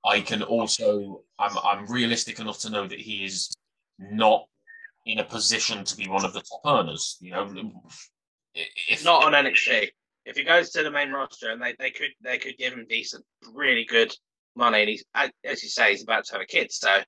[0.05, 3.55] I can also, I'm, I'm realistic enough to know that he is
[3.99, 4.47] not
[5.07, 7.19] in a position to be one of the top earners.
[7.21, 7.73] You know,
[8.55, 9.89] if Not on NXT.
[10.27, 12.87] If he goes to the main roster, and they, they could they could give him
[12.89, 14.15] decent, really good
[14.57, 17.03] money, and he's as you say, he's about to have a kid, so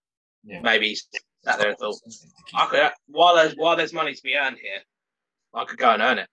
[0.45, 0.61] Yeah.
[0.61, 1.09] maybe he's
[1.43, 1.97] sat there and thought,
[2.55, 4.81] I could while there's while there's money to be earned here,
[5.55, 6.29] I could go and earn it.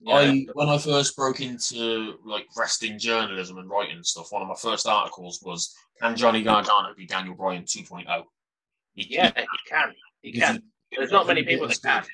[0.00, 0.12] Know?
[0.12, 4.48] I when I first broke into like wrestling journalism and writing and stuff, one of
[4.48, 8.24] my first articles was "Can Johnny Gargano be Daniel Bryan 2.0?"
[8.94, 9.94] He, yeah, he can.
[10.22, 10.62] He can.
[10.96, 12.04] There's not many people that can.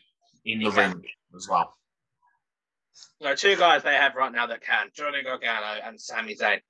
[0.44, 1.02] in the ring
[1.36, 1.74] as well.
[3.24, 6.60] Are two guys they have right now that can: Johnny Gargano and Sami Zayn.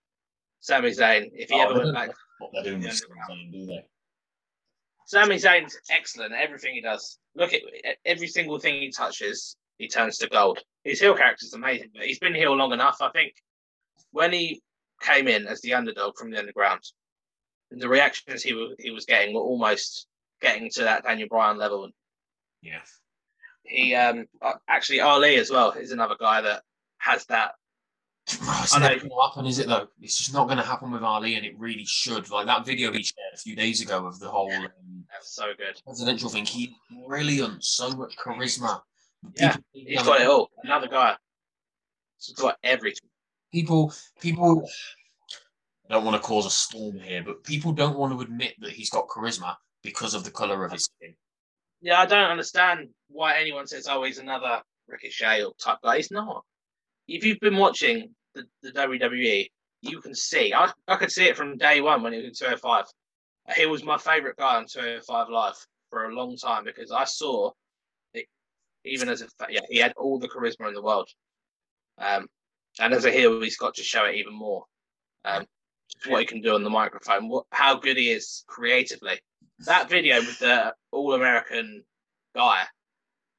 [0.61, 2.89] Sami Zayn, if he Oh, ever went back, what they're doing Yeah.
[2.89, 3.85] with Sami Zayn, do they?
[5.07, 7.19] Sami Zayn's excellent everything he does.
[7.35, 7.61] Look at
[8.05, 10.61] every single thing he touches, he turns to gold.
[10.85, 12.99] His heel character is amazing, but he's been heel long enough.
[13.01, 13.33] I think
[14.13, 14.63] when he
[15.03, 16.81] came in as the underdog from the underground,
[17.71, 20.07] the reactions he was he was getting were almost
[20.41, 21.89] getting to that Daniel Bryan level.
[22.63, 23.01] Yes.
[23.65, 26.63] He um uh, actually Ali as well is another guy that
[26.99, 27.53] has that.
[28.27, 29.69] It's I never going to happen, is it?
[29.69, 32.31] Though it's just not going to happen with Ali, and it really should.
[32.31, 35.47] Like that video he shared a few days ago of the whole um, That's so
[35.59, 35.79] good.
[35.85, 36.47] presidential thing.
[36.47, 36.75] He
[37.07, 38.81] brilliant, so much charisma.
[39.37, 40.51] Yeah, People- He's got it all.
[40.63, 41.17] Another guy.
[42.19, 43.09] He's got everything.
[43.53, 44.67] people people
[45.89, 48.73] I don't want to cause a storm here, but people don't want to admit that
[48.73, 51.15] he's got charisma because of the color of his skin.
[51.83, 56.11] Yeah, I don't understand why anyone says, "Oh, he's another Ricochet or type guy." He's
[56.11, 56.43] not.
[57.07, 59.51] If you've been watching the, the WWE,
[59.83, 60.55] you can see.
[60.55, 62.87] I, I could see it from day one when he was in 205.
[63.55, 67.49] He was my favorite guy on 205 Live for a long time because I saw,
[67.49, 67.55] it,
[68.85, 71.09] even as a yeah, he had all the charisma in the world.
[71.99, 72.27] Um,
[72.81, 74.65] and as a heel, he's got to show it even more.
[75.25, 75.47] Um,
[75.93, 79.21] just what he can do on the microphone, what, how good he is creatively.
[79.61, 81.85] That video with the All American
[82.35, 82.65] guy,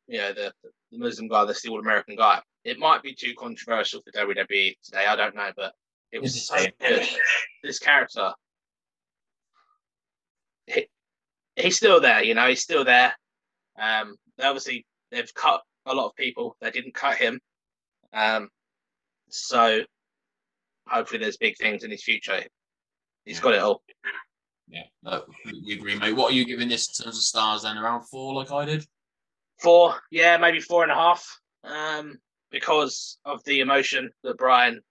[0.07, 0.53] you know, the,
[0.91, 2.41] the Muslim guy, the All American guy.
[2.63, 5.05] It might be too controversial for WWE today.
[5.05, 5.73] I don't know, but
[6.11, 7.07] it was so good.
[7.61, 8.31] This character,
[10.65, 10.88] he,
[11.55, 12.23] he's still there.
[12.23, 13.13] You know, he's still there.
[13.77, 14.85] Um, obviously
[15.16, 16.58] they've cut a lot of people.
[16.62, 17.40] They didn't cut him.
[18.14, 18.50] Um,
[19.30, 19.82] so
[20.88, 22.44] hopefully there's big things in his future.
[23.24, 23.42] He's Yeah.
[23.44, 23.84] got it all.
[24.68, 26.14] Yeah, no, we agree, mate.
[26.14, 27.78] What are you giving this in terms of stars then?
[27.78, 28.86] Around four, like I did?
[29.62, 31.40] Four, yeah, maybe four and a half.
[31.64, 32.20] Um,
[32.52, 34.82] because of the emotion that Bryan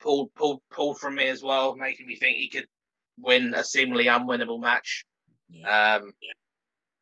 [0.00, 2.66] pulled pulled pulled from me as well, making me think he could
[3.18, 5.04] win a seemingly unwinnable match.
[5.48, 5.96] Yeah.
[5.96, 6.12] Um,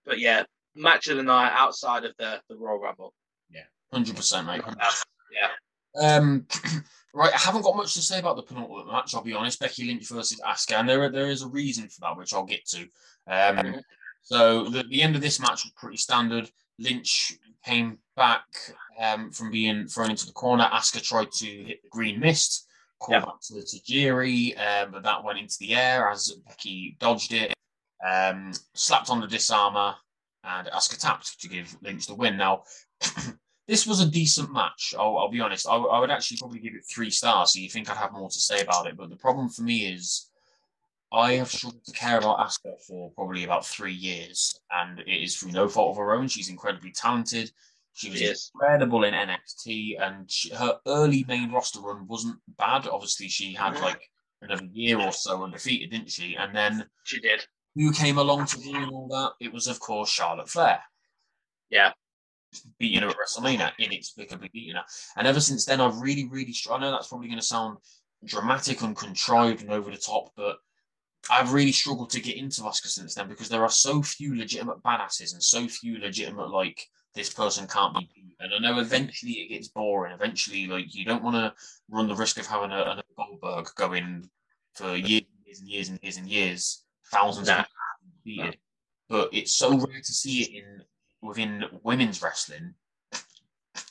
[0.04, 0.44] but yeah,
[0.76, 3.14] match of the night outside of the the Royal Rumble.
[3.50, 4.62] Yeah, Hundred percent, mate.
[5.32, 5.48] Yeah,
[6.00, 6.46] Um,
[7.14, 9.14] right, I haven't got much to say about the penultimate match.
[9.14, 9.60] I'll be honest.
[9.60, 12.66] Becky Lynch versus Asuka, and there there is a reason for that, which I'll get
[12.68, 12.86] to.
[13.26, 13.80] Um,
[14.22, 16.50] so the, the end of this match was pretty standard.
[16.78, 18.44] Lynch came back
[19.00, 20.68] um, from being thrown into the corner.
[20.72, 22.66] Asuka tried to hit the green mist,
[22.98, 23.26] called yep.
[23.26, 27.54] back to the Tajiri, um, but that went into the air as Becky dodged it,
[28.06, 29.94] um, slapped on the disarmer,
[30.44, 32.36] and Asuka tapped to give Lynch the win.
[32.36, 32.64] Now,
[33.68, 34.94] this was a decent match.
[34.98, 35.68] I'll, I'll be honest.
[35.68, 37.52] I, I, would actually probably give it three stars.
[37.52, 39.92] So you think I'd have more to say about it, but the problem for me
[39.92, 40.30] is
[41.12, 45.36] I have struggled to care about Asuka for probably about three years, and it is
[45.36, 46.28] through no fault of her own.
[46.28, 47.50] She's incredibly talented.
[47.92, 48.50] She was yes.
[48.52, 52.88] incredible in NXT, and she, her early main roster run wasn't bad.
[52.88, 54.10] Obviously, she had like
[54.42, 56.34] another year or so undefeated, didn't she?
[56.34, 57.46] And then she did.
[57.74, 59.44] Who came along to ruin all that?
[59.44, 60.80] It was, of course, Charlotte Flair.
[61.70, 61.92] Yeah
[62.78, 64.84] beating her at WrestleMania, inexplicably beating her.
[65.16, 67.78] And ever since then, I've really, really, I know that's probably going to sound
[68.24, 70.58] dramatic and contrived and over the top, but
[71.30, 74.82] I've really struggled to get into Asuka since then because there are so few legitimate
[74.82, 78.36] badasses and so few legitimate, like, this person can't be beat.
[78.40, 80.12] And I know eventually it gets boring.
[80.12, 81.54] Eventually, like, you don't want to
[81.88, 84.28] run the risk of having a, a Goldberg going
[84.74, 87.64] for years and years and years and years and years, thousands of
[88.24, 88.54] beaten.
[89.08, 90.82] But it's so rare to see it in
[91.24, 92.74] within women's wrestling,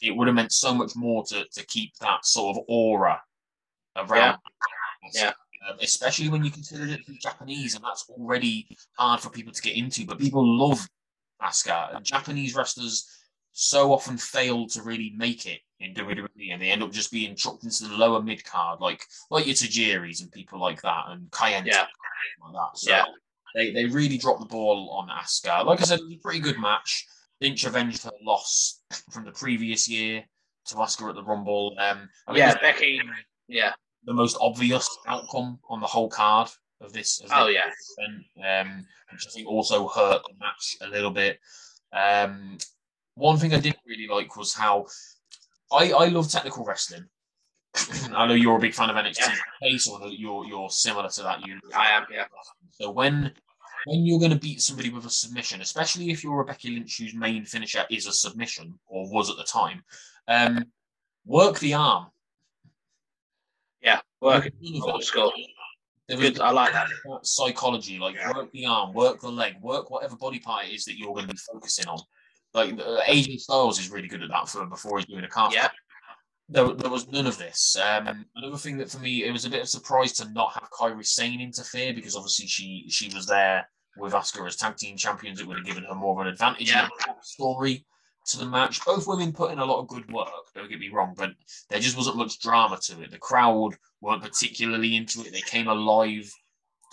[0.01, 3.21] it would have meant so much more to, to keep that sort of aura
[3.95, 4.37] around.
[5.13, 5.23] Yeah.
[5.23, 5.31] yeah.
[5.69, 8.67] Um, especially when you consider it Japanese, and that's already
[8.97, 10.05] hard for people to get into.
[10.05, 10.85] But people love
[11.41, 13.09] Asuka, and Japanese wrestlers
[13.53, 17.35] so often fail to really make it in WWE, and they end up just being
[17.35, 21.31] chucked into the lower mid card, like like your Tajiris and people like that, and
[21.31, 21.85] KENTA, yeah.
[22.43, 22.77] Like that.
[22.77, 23.03] So yeah.
[23.55, 25.65] they, they really dropped the ball on Asuka.
[25.65, 27.05] Like I said, it was a pretty good match.
[27.41, 28.81] Lynch avenged her loss
[29.11, 30.23] from the previous year
[30.67, 31.75] to Asuka at the Rumble.
[31.79, 33.01] Um, I yeah, Becky.
[33.47, 33.73] Yeah,
[34.05, 36.49] the most obvious outcome on the whole card
[36.81, 37.21] of this.
[37.21, 37.69] Of oh yeah,
[38.61, 41.39] um, which I think also hurt the match a little bit.
[41.91, 42.57] Um,
[43.15, 44.87] one thing I didn't really like was how
[45.71, 47.05] I I love technical wrestling.
[48.13, 49.19] I know you're a big fan of NXT
[49.61, 49.77] yeah.
[49.91, 51.45] or you're you're similar to that.
[51.45, 52.05] You, I am.
[52.11, 52.25] Yeah.
[52.71, 53.31] So when
[53.85, 56.97] when you're going to beat somebody with a submission, especially if you're a Becky Lynch
[56.97, 59.83] whose main finisher is a submission or was at the time,
[60.27, 60.65] um,
[61.25, 62.07] work the arm.
[63.81, 64.49] Yeah, work
[64.81, 65.33] old school.
[66.09, 66.87] Good, I like that.
[67.23, 68.31] Psychology, like yeah.
[68.33, 71.27] work the arm, work the leg, work whatever body part it is that you're going
[71.27, 71.99] to be focusing on.
[72.53, 75.53] Like uh, AJ Styles is really good at that for before he's doing a calf.
[75.53, 75.69] Yeah.
[76.49, 77.77] There, there was none of this.
[77.77, 80.53] Um, another thing that for me, it was a bit of a surprise to not
[80.53, 83.67] have Kairi Sane interfere because obviously she she was there
[83.97, 86.71] with Asuka as tag team champions, it would have given her more of an advantage
[86.71, 86.85] yeah.
[86.85, 87.85] in the story
[88.27, 88.83] to the match.
[88.85, 91.31] Both women put in a lot of good work, don't get me wrong, but
[91.69, 93.11] there just wasn't much drama to it.
[93.11, 95.31] The crowd weren't particularly into it.
[95.31, 96.31] They came alive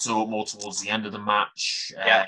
[0.00, 1.92] to more towards the end of the match.
[1.96, 2.22] Uh, yeah.
[2.22, 2.26] Uh,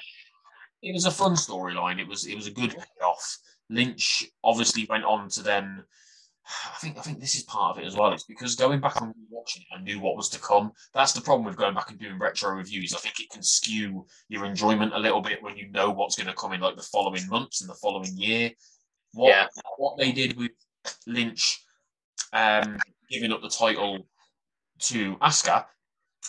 [0.82, 2.00] it was a fun storyline.
[2.00, 3.38] It was it was a good payoff.
[3.70, 5.84] Lynch obviously went on to then
[6.74, 8.12] I think I think this is part of it as well.
[8.12, 10.72] It's because going back and watching it, I knew what was to come.
[10.94, 12.94] That's the problem with going back and doing retro reviews.
[12.94, 16.28] I think it can skew your enjoyment a little bit when you know what's going
[16.28, 18.50] to come in like the following months and the following year.
[19.14, 19.46] What yeah.
[19.78, 20.52] what they did with
[21.06, 21.62] Lynch
[22.32, 22.78] um,
[23.10, 24.06] giving up the title
[24.80, 25.66] to Asuka,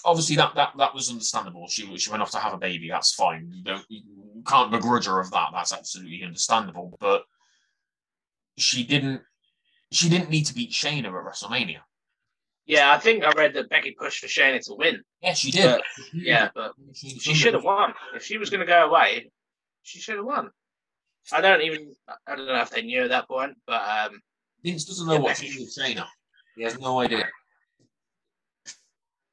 [0.06, 1.68] obviously that that that was understandable.
[1.68, 2.90] She she went off to have a baby.
[2.90, 3.50] That's fine.
[3.52, 5.50] You don't you can't begrudge her of that.
[5.54, 6.96] That's absolutely understandable.
[7.00, 7.24] But
[8.58, 9.22] she didn't
[9.94, 11.80] she didn't need to beat Shayna at WrestleMania.
[12.66, 15.04] Yeah, I think I read that Becky pushed for Shayna to win.
[15.22, 15.66] Yeah, she did.
[15.66, 15.84] But,
[16.14, 17.94] yeah, but she, she should have won.
[18.16, 19.32] If she was going to go away,
[19.84, 20.50] she should have won.
[21.32, 21.94] I don't even.
[22.28, 24.22] I don't know if they knew at that point, but um,
[24.64, 26.06] Vince doesn't know yeah, what to do with Shayna.
[26.56, 27.28] He has no idea.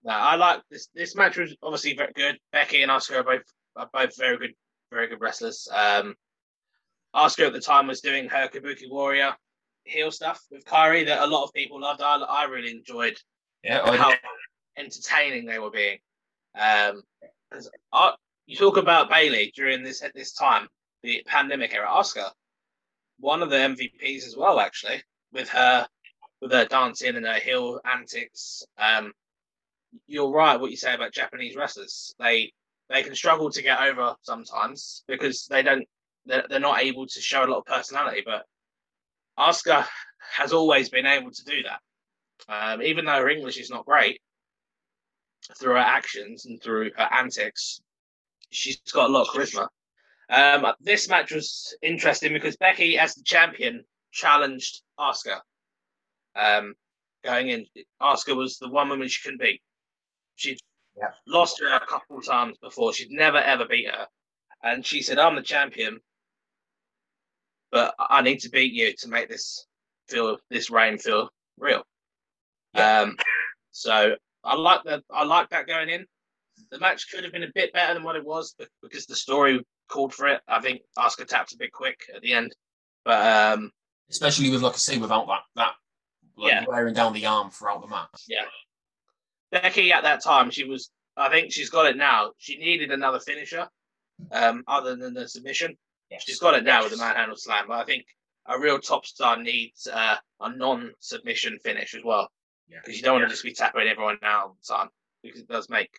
[0.02, 0.88] No, I like this.
[0.94, 2.38] This match was obviously very good.
[2.52, 3.42] Becky and Asuka are both
[3.76, 4.54] are both very good,
[4.90, 5.68] very good wrestlers.
[5.72, 6.14] Um,
[7.14, 9.36] Asuka at the time was doing her Kabuki Warrior
[9.90, 12.00] heel stuff with Kairi that a lot of people loved.
[12.02, 13.18] I, I really enjoyed
[13.62, 14.14] yeah, how
[14.76, 15.98] entertaining they were being.
[16.58, 17.02] Um,
[17.92, 18.14] I,
[18.46, 20.68] you talk about Bayley during this at this time,
[21.02, 21.88] the pandemic era.
[21.88, 22.30] Asuka,
[23.18, 25.02] one of the MVPs as well, actually,
[25.32, 25.86] with her
[26.40, 28.62] with her dancing and her heel antics.
[28.78, 29.12] Um,
[30.06, 32.14] you're right what you say about Japanese wrestlers.
[32.18, 32.52] They
[32.88, 35.86] they can struggle to get over sometimes because they don't
[36.26, 38.22] they're, they're not able to show a lot of personality.
[38.24, 38.46] But
[39.40, 39.86] Asuka
[40.36, 41.80] has always been able to do that.
[42.48, 44.20] Um, even though her English is not great,
[45.58, 47.80] through her actions and through her antics,
[48.50, 49.68] she's got a lot of charisma.
[50.28, 55.40] Um, this match was interesting because Becky, as the champion, challenged Asuka.
[56.36, 56.74] Um,
[57.24, 57.66] going in.
[58.00, 59.62] Asuka was the one woman she couldn't beat.
[60.36, 60.58] She'd
[60.96, 61.12] Yeah.
[61.26, 62.92] lost her a couple of times before.
[62.92, 64.08] She'd never ever beat her,
[64.62, 66.00] and she said, "I'm the champion,
[67.72, 69.66] but I need to beat you to make this
[70.08, 71.28] feel this reign feel
[71.58, 71.82] real."
[72.74, 73.16] Um,
[73.72, 74.14] so
[74.44, 75.02] I like that.
[75.10, 76.06] I like that going in.
[76.70, 79.16] The match could have been a bit better than what it was, but because the
[79.16, 80.40] story called for it.
[80.46, 82.54] I think Asuka tapped a bit quick at the end,
[83.04, 83.70] but um,
[84.10, 85.72] Especially with, like I say, without that that
[86.36, 86.64] like, Yeah.
[86.68, 88.08] wearing down the arm throughout the match.
[88.28, 88.44] yeah,
[89.52, 90.90] Becky at that time she was.
[91.16, 92.30] I think she's got it now.
[92.38, 93.68] She needed another finisher,
[94.32, 95.76] um, other than the submission.
[96.10, 96.24] Yes.
[96.26, 98.04] She's got it now with the manhandle slam, but I think
[98.46, 102.28] a real top star needs uh, a non-submission finish as well.
[102.68, 102.78] Yeah.
[102.84, 104.88] because you don't want to just be tapping everyone out all the time
[105.22, 105.90] because it does make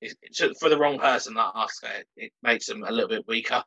[0.00, 3.26] it, so for the wrong person that Asuka, it, it makes them a little bit
[3.26, 3.64] weaker.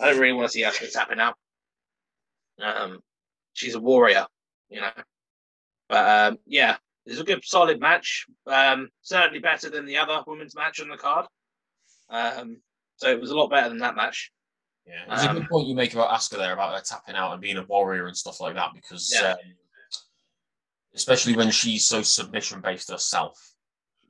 [0.00, 1.34] I don't really want to see Asuka tapping out.
[2.60, 3.00] Um,
[3.52, 4.26] she's a warrior,
[4.68, 4.90] you know.
[5.88, 6.76] But um, yeah,
[7.06, 8.26] it's a good solid match.
[8.46, 11.26] Um, certainly better than the other women's match on the card.
[12.10, 12.60] Um,
[12.96, 14.32] so it was a lot better than that match.
[14.88, 17.32] Yeah, it's a Um, good point you make about Asuka there about her tapping out
[17.32, 19.32] and being a warrior and stuff like that because, Yeah.
[19.32, 19.38] um,
[20.94, 23.54] especially when she's so submission based herself,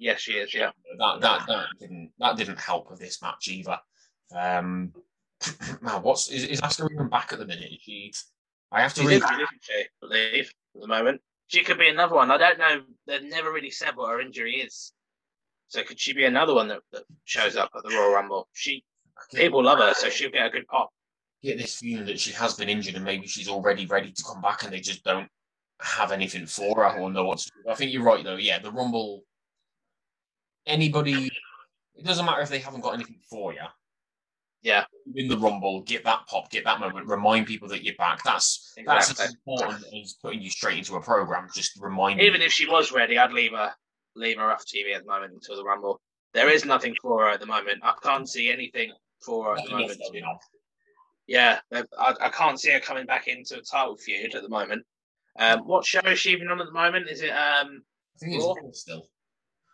[0.01, 0.55] Yes, she is.
[0.55, 3.81] Yeah, that that that didn't that didn't help with this match either.
[4.33, 4.95] Um,
[5.83, 7.73] now what's is, is Asuka even back at the minute?
[7.73, 8.13] Is she?
[8.71, 9.23] I have to she's read.
[9.25, 9.73] isn't she?
[9.75, 11.21] I believe at the moment.
[11.49, 12.31] She could be another one.
[12.31, 12.83] I don't know.
[13.09, 14.93] They've never really said what her injury is.
[15.67, 18.49] So could she be another one that, that shows up at the Royal Rumble?
[18.53, 18.85] She
[19.35, 20.91] people love her, so she'll get a good pop.
[21.43, 24.41] get this feeling that she has been injured and maybe she's already ready to come
[24.41, 25.29] back and they just don't
[25.81, 27.71] have anything for her or know what to do.
[27.71, 28.37] I think you're right though.
[28.37, 29.23] Yeah, the Rumble.
[30.67, 31.31] Anybody,
[31.95, 33.61] it doesn't matter if they haven't got anything for you.
[34.63, 34.85] Yeah.
[35.07, 38.23] Win the Rumble, get that pop, get that moment, remind people that you're back.
[38.25, 41.49] That's that's as important as putting you straight into a program.
[41.55, 43.73] Just remind Even if she was ready, I'd leave her
[44.17, 46.01] leave her off TV at the moment until the Rumble.
[46.35, 47.79] There is nothing for her at the moment.
[47.83, 50.01] I can't see anything for at the moment.
[51.27, 54.85] Yeah, I, I can't see her coming back into a title feud at the moment.
[55.39, 57.09] Um, what show is she even on at the moment?
[57.09, 57.83] Is it um
[58.17, 58.55] I think it's Raw?
[58.73, 59.09] Still.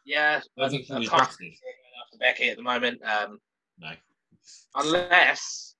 [0.05, 1.57] yeah I think I was can't see
[2.05, 3.01] after Becky at the moment.
[3.03, 3.39] Um,
[3.79, 3.93] No.
[4.75, 5.75] unless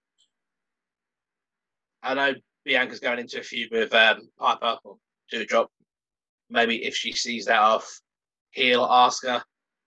[2.03, 2.35] I know
[2.65, 4.97] Bianca's going into a feud with um, Piper or
[5.33, 5.67] Doudrop.
[6.51, 8.01] Maybe if she sees that off,
[8.53, 9.43] he'll ask her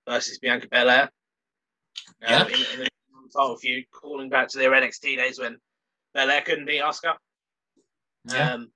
[0.07, 1.09] versus Bianca Belair.
[2.21, 2.41] Yeah.
[2.41, 2.87] Um, in, in a
[3.29, 5.57] title feud, calling back to their NXT days when
[6.13, 7.15] Belair couldn't beat Asuka.
[8.25, 8.53] Yeah.
[8.53, 8.71] Um,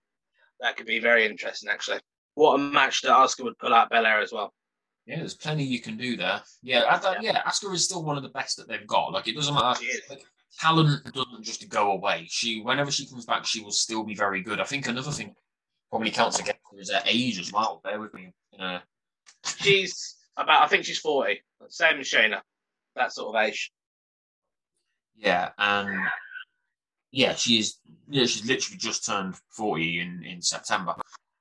[0.59, 1.99] that could be very interesting, actually.
[2.35, 4.53] What a match that Asuka would pull out Belair as well.
[5.05, 6.41] Yeah, there's plenty you can do there.
[6.61, 9.11] Yeah, I yeah, Asuka is still one of the best that they've got.
[9.11, 9.83] Like it doesn't matter.
[10.09, 10.23] Like,
[10.59, 12.27] talent doesn't just go away.
[12.29, 14.59] She, whenever she comes back, she will still be very good.
[14.59, 15.33] I think another thing
[15.89, 17.81] probably counts against her is her age as well.
[17.83, 18.33] Bear with me.
[18.59, 18.79] Uh,
[19.45, 22.41] She's about, I think she's 40, same as Shayna,
[22.95, 23.71] that sort of age.
[25.21, 25.89] Yeah, and
[27.11, 27.77] yeah, she is.
[28.09, 30.91] Yeah, she's literally just turned forty in in September.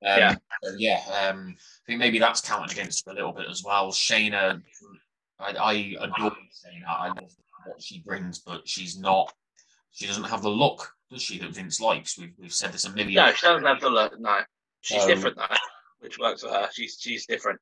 [0.03, 0.35] Um, Yeah.
[0.63, 1.01] so yeah.
[1.29, 3.91] Um, I think maybe that's counted against her a little bit as well.
[3.91, 4.61] Shayna,
[5.39, 6.87] I, I adore Shayna.
[6.87, 7.31] I love
[7.65, 9.33] what she brings, but she's not.
[9.91, 11.37] She doesn't have the look, does she?
[11.39, 12.17] That Vince likes.
[12.17, 13.15] We've we've said this a million.
[13.25, 14.19] No, she doesn't have the look.
[14.19, 14.39] No,
[14.81, 15.55] she's Um, different though,
[15.99, 16.69] which works for her.
[16.71, 17.59] She's she's different.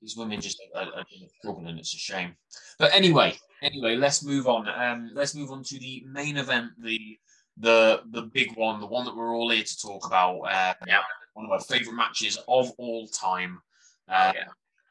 [0.00, 1.04] These women just are, are
[1.38, 1.78] struggling.
[1.78, 2.34] It's a shame.
[2.78, 4.68] But anyway, anyway, let's move on.
[4.68, 7.18] Um, let's move on to the main event, the
[7.58, 10.40] the the big one, the one that we're all here to talk about.
[10.40, 11.02] Uh, Yeah.
[11.34, 13.60] One of my favorite matches of all time.
[14.08, 14.44] Uh, Yeah.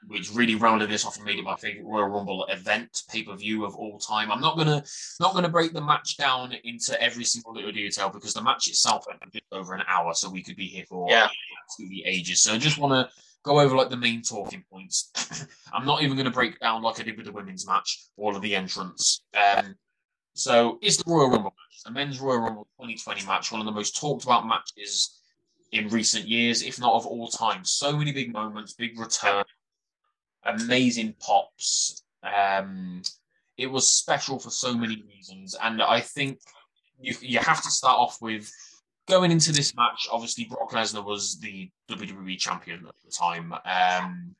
[0.07, 3.35] Which really rounded this off and made it my favorite Royal Rumble event pay per
[3.35, 4.31] view of all time.
[4.31, 4.81] I'm not gonna
[5.19, 9.03] not gonna break the match down into every single little detail because the match itself
[9.07, 11.27] went just over an hour, so we could be here for Yeah.
[11.65, 12.41] absolutely ages.
[12.43, 13.13] So I just want to
[13.43, 15.11] go over like the main talking points.
[15.73, 18.35] I'm not even going to break down like I did with the women's match, all
[18.35, 19.23] of the entrants.
[19.33, 19.75] Um,
[20.33, 23.71] so it's the Royal Rumble match, the men's Royal Rumble 2020 match, one of the
[23.71, 25.21] most talked about matches
[25.71, 27.63] in recent years, if not of all time.
[27.63, 29.43] So many big moments, big return,
[30.43, 32.03] amazing pops.
[32.23, 33.01] Um,
[33.57, 36.39] it was special for so many reasons, and I think
[37.01, 38.51] you you have to start off with
[39.09, 43.53] going into this match, obviously Brock Lesnar was the WWE champion at the time.
[43.65, 44.35] Um,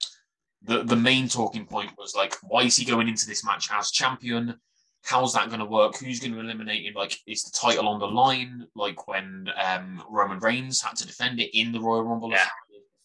[0.61, 3.91] the the main talking point was like, why is he going into this match as
[3.91, 4.59] champion?
[5.03, 5.97] How's that going to work?
[5.97, 6.93] Who's going to eliminate him?
[6.93, 8.67] Like, is the title on the line?
[8.75, 12.45] Like when um, Roman Reigns had to defend it in the Royal Rumble Yeah.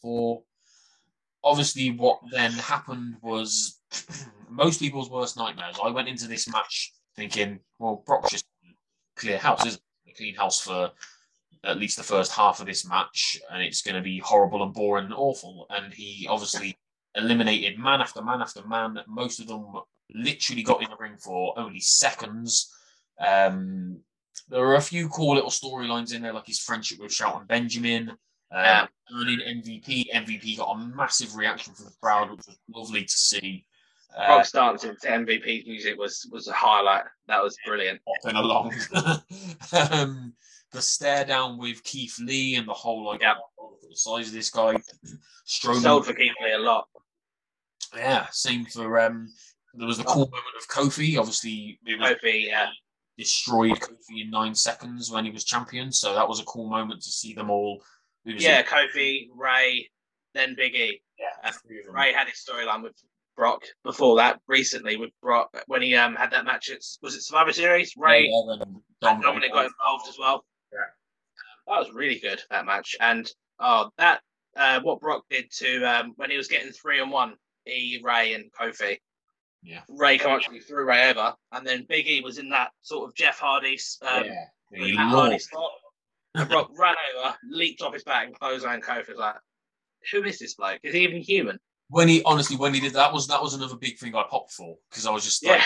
[0.00, 0.42] before.
[1.44, 3.80] Obviously, what then happened was
[4.48, 5.76] most people's worst nightmares.
[5.82, 8.46] I went into this match thinking, well, Brock's just
[9.14, 10.10] clear house, isn't it?
[10.10, 10.90] A clean house for
[11.64, 14.72] at least the first half of this match, and it's going to be horrible and
[14.72, 15.66] boring and awful.
[15.70, 16.76] And he obviously
[17.14, 18.98] eliminated man after man after man.
[19.06, 19.66] Most of them
[20.12, 22.72] literally got in the ring for only seconds.
[23.18, 24.00] Um,
[24.48, 28.12] there are a few cool little storylines in there, like his friendship with Shelton Benjamin,
[28.52, 30.06] uh, earning MVP.
[30.14, 33.64] MVP got a massive reaction from the crowd, which was lovely to see.
[34.16, 37.04] Uh, Brock's dancing to MVP music was was a highlight.
[37.26, 38.00] That was brilliant.
[38.06, 38.72] Hopping along.
[39.90, 40.34] um,
[40.74, 43.34] the stare down with Keith Lee and the whole like yeah.
[43.88, 44.76] the size of this guy.
[45.46, 45.82] Strowman.
[45.82, 46.88] Sold for Keith Lee a lot.
[47.96, 49.32] Yeah, same for um.
[49.76, 51.18] There was the cool moment of Kofi.
[51.18, 52.48] Obviously, it was Kofi.
[52.48, 52.68] Yeah.
[53.16, 57.02] Destroyed Kofi in nine seconds when he was champion, so that was a cool moment
[57.02, 57.80] to see them all.
[58.24, 58.66] Yeah, it?
[58.66, 59.88] Kofi, Rey,
[60.34, 61.00] then Big E.
[61.18, 61.52] Yeah,
[61.88, 62.94] Rey had his storyline with
[63.36, 66.70] Brock before that recently with Brock when he um had that match.
[66.70, 67.94] At, was it Survivor Series?
[67.96, 68.56] Rey yeah,
[69.02, 70.44] yeah, Dominik got involved as well.
[71.66, 72.94] That was really good that match.
[73.00, 74.20] And oh, that
[74.56, 77.34] uh, what Brock did to um, when he was getting three and one,
[77.66, 78.98] E Rey and Kofi.
[79.62, 83.08] Yeah, Rey come actually threw Rey over, and then Big E was in that sort
[83.08, 85.70] of Jeff Hardy's um, yeah, Hardy spot.
[86.34, 89.08] And Brock ran over, leaped off his back, and clothesline Kofi.
[89.08, 89.36] Was like,
[90.12, 90.80] who is this bloke?
[90.82, 91.58] Is he even human?
[91.88, 94.52] when he honestly when he did that was that was another big thing I popped
[94.52, 95.60] for because I was just like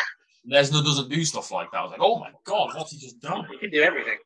[0.44, 0.60] yeah.
[0.60, 1.78] Lesnar doesn't do stuff like that.
[1.78, 3.46] I was like, oh my god, what's he just done?
[3.50, 4.16] He can do everything.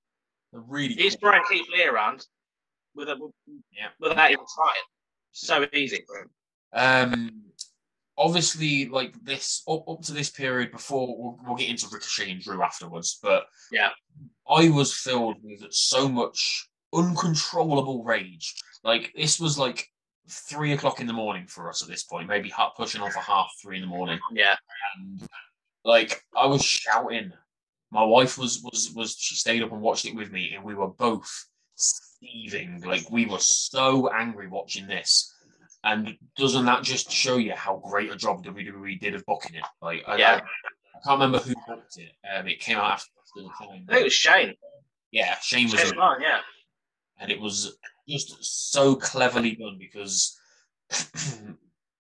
[0.53, 1.31] Really, he's cool.
[1.31, 2.27] throwing Keith Lee around
[2.95, 3.17] with a
[3.73, 4.75] yeah without even trying.
[5.33, 6.31] So easy for him.
[6.75, 7.43] Um,
[8.19, 12.41] obviously, like this up up to this period before we'll, we'll get into Ricochet and
[12.41, 13.91] Drew afterwards, but yeah,
[14.49, 18.55] I was filled with so much uncontrollable rage.
[18.85, 19.89] Like this was like
[20.29, 23.51] three o'clock in the morning for us at this point, maybe pushing on for half
[23.63, 24.19] three in the morning.
[24.33, 24.57] Yeah.
[24.97, 25.23] And
[25.85, 27.33] like I was shouting.
[27.93, 30.75] My wife was was was she stayed up and watched it with me, and we
[30.75, 31.31] were both
[31.77, 32.83] seething.
[32.85, 35.29] Like we were so angry watching this.
[35.85, 39.65] And doesn't that just show you how great a job WWE did of booking it?
[39.81, 40.35] Like, I, yeah.
[40.35, 42.13] I, I can't remember who booked it.
[42.33, 43.85] Um, it came out after the time.
[43.89, 44.55] I think it was Shane.
[45.11, 45.81] Yeah, Shane was.
[45.81, 46.39] Shane yeah.
[47.19, 47.77] And it was
[48.09, 50.39] just so cleverly done because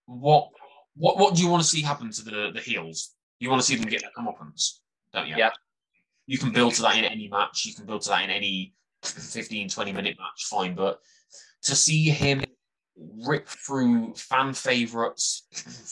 [0.06, 0.48] what
[0.94, 3.14] what what do you want to see happen to the the heels?
[3.40, 4.78] You want to see them get their comeuppance,
[5.12, 5.35] don't you?
[5.36, 5.51] Yeah.
[6.33, 7.67] You can build to that in any match.
[7.67, 8.73] You can build to that in any
[9.03, 10.75] 15, 20 minute match, fine.
[10.75, 10.99] But
[11.65, 12.43] to see him
[13.27, 15.47] rip through fan favorites,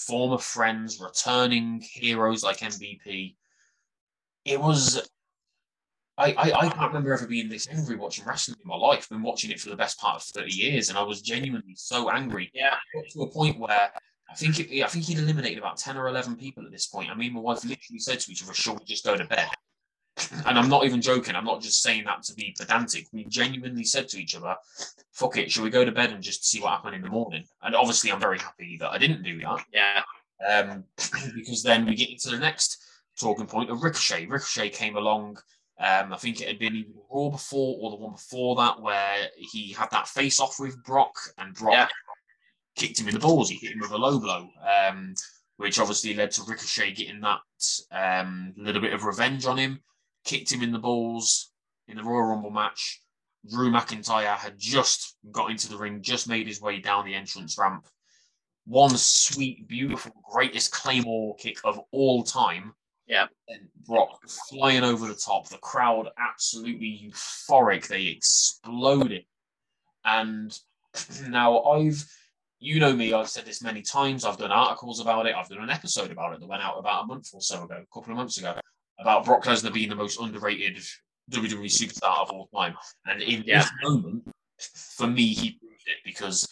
[0.06, 3.36] former friends, returning heroes like MVP,
[4.46, 5.06] it was
[6.16, 9.00] I, I, I can't remember ever being this angry watching wrestling in my life.
[9.02, 11.74] I've been watching it for the best part of 30 years, and I was genuinely
[11.76, 12.50] so angry.
[12.54, 12.76] Yeah.
[13.10, 13.90] To a point where
[14.30, 17.10] I think it, I think he'd eliminated about 10 or 11 people at this point.
[17.10, 19.50] I mean, my wife literally said to each other, "Shall we just go to bed?"
[20.46, 21.34] And I'm not even joking.
[21.34, 23.06] I'm not just saying that to be pedantic.
[23.12, 24.56] We genuinely said to each other,
[25.12, 27.44] "Fuck it, shall we go to bed and just see what happened in the morning?"
[27.62, 29.64] And obviously, I'm very happy that I didn't do that.
[29.72, 30.02] Yeah.
[30.46, 30.84] Um,
[31.34, 32.82] because then we get into the next
[33.18, 34.26] talking point of Ricochet.
[34.26, 35.38] Ricochet came along
[35.80, 39.28] um, I think it had been either Raw before or the one before that where
[39.38, 41.88] he had that face off with Brock and Brock yeah.
[42.76, 43.48] kicked him in the balls.
[43.48, 44.50] He hit him with a low blow,
[44.86, 45.14] um,
[45.56, 47.40] which obviously led to Ricochet getting that
[47.92, 49.80] um, little bit of revenge on him,
[50.30, 51.52] kicked him in the balls
[51.88, 53.00] in the Royal Rumble match.
[53.50, 57.56] Drew McIntyre had just got into the ring, just made his way down the entrance
[57.58, 57.86] ramp.
[58.66, 62.74] One sweet, beautiful, greatest Claymore kick of all time
[63.10, 63.26] yeah.
[63.48, 65.48] And Brock flying over the top.
[65.48, 67.88] The crowd absolutely euphoric.
[67.88, 69.24] They exploded.
[70.04, 70.56] And
[71.28, 72.04] now I've,
[72.60, 74.24] you know me, I've said this many times.
[74.24, 75.34] I've done articles about it.
[75.34, 77.82] I've done an episode about it that went out about a month or so ago,
[77.82, 78.54] a couple of months ago,
[79.00, 80.78] about Brock Lesnar being the most underrated
[81.30, 82.74] WWE superstar of all time.
[83.06, 83.60] And in yeah.
[83.60, 84.30] this moment,
[84.96, 86.46] for me, he proved it because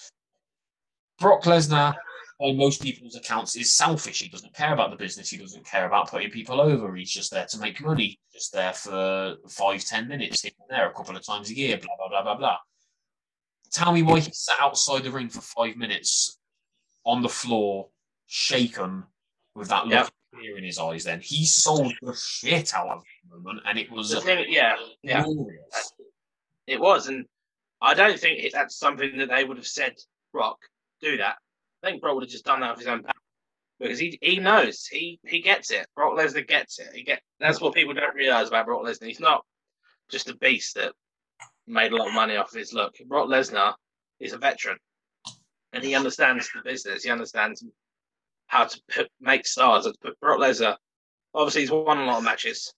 [1.18, 1.94] Brock Lesnar
[2.38, 4.20] by most people's accounts, is selfish.
[4.20, 5.28] He doesn't care about the business.
[5.28, 6.94] He doesn't care about putting people over.
[6.94, 8.20] He's just there to make money.
[8.32, 11.78] Just there for five, ten minutes, sitting there a couple of times a year.
[11.78, 12.58] Blah blah blah blah blah.
[13.72, 16.38] Tell me why he sat outside the ring for five minutes
[17.04, 17.88] on the floor,
[18.26, 19.04] shaken,
[19.54, 20.10] with that look yep.
[20.38, 21.04] Of fear in his eyes.
[21.04, 25.24] Then he sold the shit out of moment, and it was thing, yeah, yeah,
[26.66, 27.26] it was, and
[27.80, 29.94] I don't think that's something that they would have said.
[30.32, 30.58] Brock,
[31.00, 31.36] do that
[31.82, 33.12] I think Brock would have just done that off his own power
[33.78, 35.86] because he he knows he he gets it.
[35.94, 36.88] Brock Lesnar gets it.
[36.94, 39.06] He get that's what people don't realize about Brock Lesnar.
[39.06, 39.44] He's not
[40.10, 40.92] just a beast that
[41.66, 42.94] made a lot of money off of his look.
[43.06, 43.74] Brock Lesnar
[44.18, 44.78] is a veteran,
[45.72, 47.04] and he understands the business.
[47.04, 47.64] He understands
[48.48, 49.86] how to put, make stars.
[50.20, 50.76] Brock Lesnar,
[51.34, 52.74] obviously, he's won a lot of matches,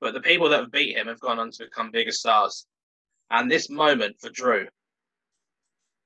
[0.00, 2.66] but the people that have beat him have gone on to become bigger stars.
[3.30, 4.66] And this moment for Drew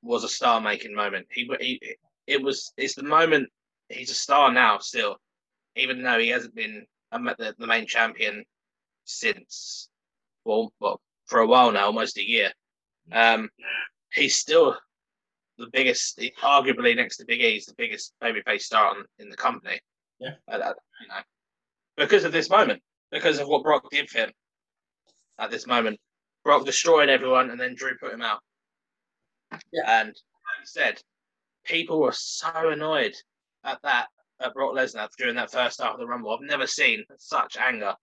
[0.02, 1.26] was a star making moment.
[1.30, 1.96] He, he
[2.26, 3.48] it was it's the moment
[3.88, 5.16] he's a star now still,
[5.76, 8.44] even though he hasn't been the, the main champion
[9.04, 9.88] since
[10.44, 12.52] well, well for a while now, almost a year.
[13.12, 13.48] Um,
[14.12, 14.76] he's still
[15.58, 19.36] the biggest, arguably next to Big E, he's the biggest babyface star in, in the
[19.36, 19.80] company.
[20.20, 20.56] Yeah, uh,
[21.00, 21.20] you know,
[21.96, 24.32] because of this moment, because of what Brock did for him
[25.38, 25.98] at this moment.
[26.44, 28.40] Brock destroyed everyone, and then Drew put him out.
[29.72, 30.00] Yeah.
[30.00, 31.00] And like you said,
[31.64, 33.14] people were so annoyed
[33.64, 34.08] at that
[34.40, 36.32] at Brock Lesnar during that first half of the Rumble.
[36.32, 37.94] I've never seen such anger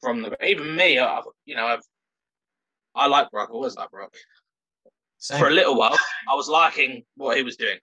[0.00, 0.98] from the even me.
[0.98, 1.82] I've, you know, I've
[2.94, 3.48] I like Brock.
[3.50, 4.14] I always like Brock.
[5.24, 5.38] Same.
[5.38, 5.96] For a little while,
[6.30, 7.78] I was liking what he was doing,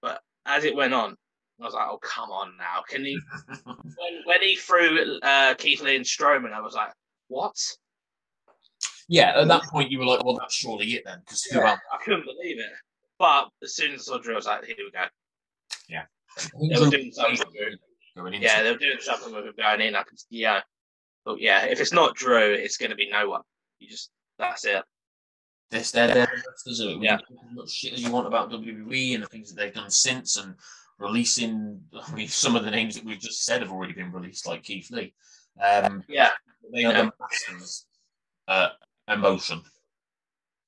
[0.00, 1.14] but as it went on,
[1.60, 2.82] I was like, "Oh, come on now!
[2.88, 3.20] Can he?"
[3.64, 6.94] when, when he threw uh, Keith Lee and Strowman, I was like,
[7.28, 7.56] "What?"
[9.06, 12.02] Yeah, at that point, you were like, "Well, that's surely it then," because yeah, I
[12.02, 12.72] couldn't believe it.
[13.18, 15.04] But as soon as I saw Drew, I was like, "Here we go."
[15.90, 16.04] Yeah,
[16.58, 17.46] they were doing something.
[18.40, 19.94] Yeah, they were doing something with him going in.
[19.94, 20.62] I could, yeah,
[21.26, 23.42] but yeah, if it's not Drew, it's going to be no one.
[23.78, 24.82] You just that's it.
[25.70, 26.32] This, they're, they're.
[27.00, 27.14] Yeah.
[27.16, 30.36] As much shit as you want about WWE and the things that they've done since,
[30.36, 30.54] and
[30.98, 31.80] releasing.
[32.06, 34.62] I mean, some of the names that we've just said have already been released, like
[34.62, 35.14] Keith Lee.
[35.62, 36.30] Um, yeah,
[36.72, 37.86] they are the masters
[38.48, 38.68] uh,
[39.08, 39.62] emotion.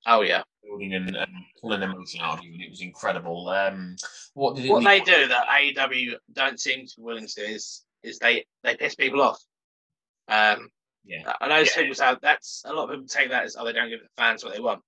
[0.07, 3.49] Oh yeah, building and, and, pulling emotion out of you, and it was incredible.
[3.49, 3.97] Um,
[4.35, 7.85] what did what they do that AEW don't seem to be willing to do is
[8.03, 9.43] is they they piss people off.
[10.29, 10.71] Um,
[11.05, 11.69] yeah, I know yeah.
[11.75, 14.09] people say that's a lot of people take that as oh they don't give the
[14.17, 14.83] fans what they want.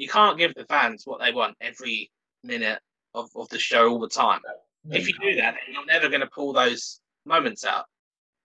[0.00, 2.10] You can't give the fans what they want every
[2.42, 2.80] minute
[3.12, 4.40] of, of the show all the time.
[4.86, 7.84] No, if you do that, then you're never going to pull those moments out.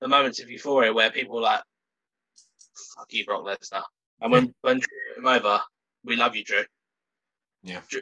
[0.01, 1.61] The moments of euphoria where people are like,
[2.97, 3.83] "Fuck you, Brock Lesnar,"
[4.19, 5.61] and when when Drew him over,
[6.03, 6.65] we love you, Drew.
[7.63, 8.01] Yeah, Drew,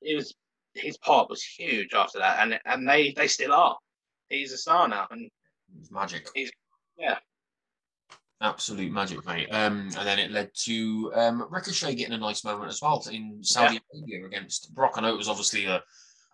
[0.00, 0.32] it was
[0.74, 3.76] his part was huge after that, and and they they still are.
[4.28, 5.28] He's a star now, and
[5.80, 6.28] it's magic.
[6.32, 6.52] He's
[6.96, 7.18] yeah,
[8.40, 9.48] absolute magic, mate.
[9.50, 13.42] Um, and then it led to um, Ricochet getting a nice moment as well in
[13.42, 13.80] Saudi yeah.
[13.94, 14.92] Arabia against Brock.
[14.96, 15.82] I know it was obviously a,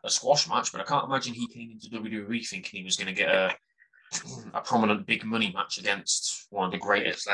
[0.05, 3.14] a squash match, but I can't imagine he came into WWE thinking he was going
[3.14, 3.55] to get a
[4.52, 7.28] a prominent big money match against one of the greatest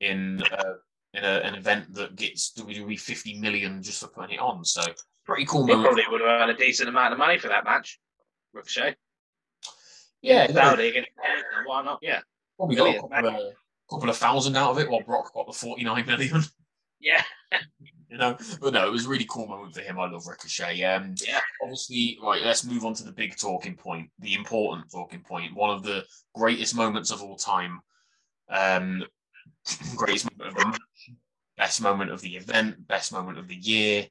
[0.00, 0.72] in uh,
[1.14, 4.64] in a, an event that gets WWE 50 million just for putting it on.
[4.64, 4.82] So
[5.24, 5.66] pretty cool.
[5.66, 7.98] He probably would have earned a decent amount of money for that match,
[8.52, 8.96] Ricochet.
[10.22, 11.10] Yeah, Saudi against
[11.66, 12.00] why not?
[12.02, 12.20] Yeah,
[12.56, 13.52] probably got a couple, of, a
[13.90, 16.42] couple of thousand out of it, while Brock got the 49 million.
[16.98, 17.22] Yeah.
[18.08, 19.98] you know, but no, it was a really cool moment for him.
[19.98, 20.82] I love Ricochet.
[20.82, 21.40] Um, yeah.
[21.62, 22.42] Obviously, right.
[22.42, 25.54] Let's move on to the big talking point, the important talking point.
[25.54, 26.04] One of the
[26.34, 27.80] greatest moments of all time.
[28.48, 29.04] Um,
[29.96, 31.10] greatest moment of the match,
[31.56, 34.06] best moment of the event, best moment of the year.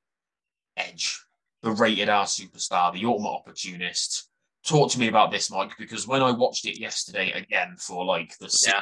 [0.77, 1.23] Edge,
[1.61, 4.29] the rated R superstar, the ultimate opportunist.
[4.65, 8.35] Talk to me about this, Mike, because when I watched it yesterday again for like
[8.39, 8.81] the yeah.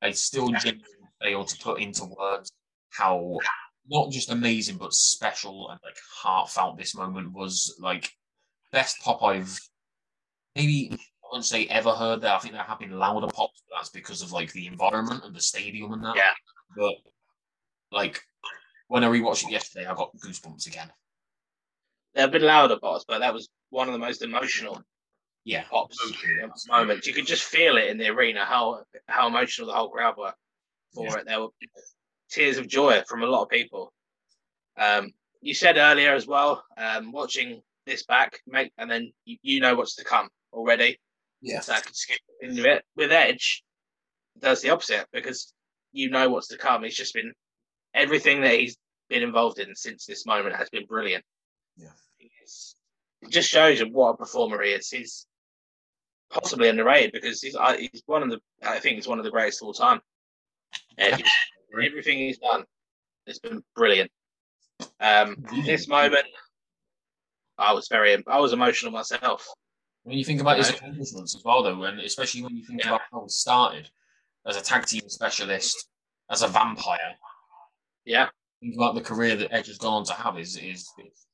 [0.00, 0.84] I still genuinely
[1.20, 2.50] failed to put into words
[2.88, 3.38] how
[3.88, 7.76] not just amazing but special and like heartfelt this moment was.
[7.78, 8.10] Like
[8.72, 9.60] best pop I've
[10.56, 10.96] maybe I
[11.30, 12.32] wouldn't say ever heard there.
[12.32, 15.34] I think there have been louder pops, but that's because of like the environment and
[15.34, 16.16] the stadium and that.
[16.16, 16.32] Yeah.
[16.76, 16.94] But
[17.92, 18.22] like
[18.88, 20.90] when I rewatched it yesterday, I got goosebumps again.
[22.14, 24.82] There have been louder pops, but that was one of the most emotional
[25.44, 25.98] yeah pops
[26.68, 27.06] moments.
[27.06, 30.34] You could just feel it in the arena how how emotional the whole crowd were
[30.94, 31.16] for yeah.
[31.16, 31.26] it.
[31.26, 31.48] There were
[32.30, 33.92] tears of joy from a lot of people.
[34.78, 39.60] Um, you said earlier as well, um, watching this back, make, and then you, you,
[39.60, 40.98] know what's to come already.
[41.40, 41.60] Yeah.
[41.60, 42.84] So I could skip into it.
[42.96, 43.62] With Edge,
[44.38, 45.52] does the opposite because
[45.92, 46.84] you know what's to come.
[46.84, 47.32] He's just been
[47.94, 48.76] everything that he's
[49.08, 51.24] been involved in since this moment has been brilliant.
[51.76, 51.88] Yeah.
[53.22, 54.88] It just shows you what a performer he is.
[54.88, 55.26] He's
[56.30, 59.62] possibly underrated because he's he's one of the I think he's one of the greatest
[59.62, 60.00] of all time.
[60.98, 62.64] Everything he's done
[63.26, 64.10] has been brilliant.
[64.98, 66.26] Um, this moment,
[67.58, 69.46] I was very I was emotional myself.
[70.04, 72.88] When you think about his accomplishments as well, though, and especially when you think yeah.
[72.88, 73.90] about how he started
[74.46, 75.88] as a tag team specialist,
[76.30, 77.16] as a vampire.
[78.04, 78.28] Yeah.
[78.60, 80.88] Think about the career that Edge has gone on to have is is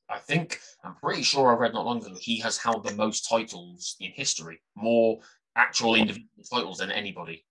[0.09, 3.27] I think I'm pretty sure I read not long ago he has held the most
[3.27, 5.19] titles in history, more
[5.55, 7.45] actual individual titles than anybody.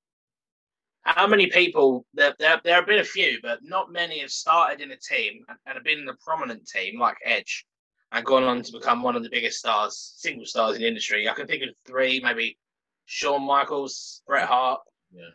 [1.02, 2.04] How many people?
[2.14, 5.44] There, there, there have been a few, but not many have started in a team
[5.48, 7.66] and, and have been in a prominent team like Edge
[8.12, 11.28] and gone on to become one of the biggest stars, single stars in the industry.
[11.28, 12.58] I can think of three, maybe
[13.04, 14.80] Shawn Michaels, Bret Hart,
[15.12, 15.30] yeah.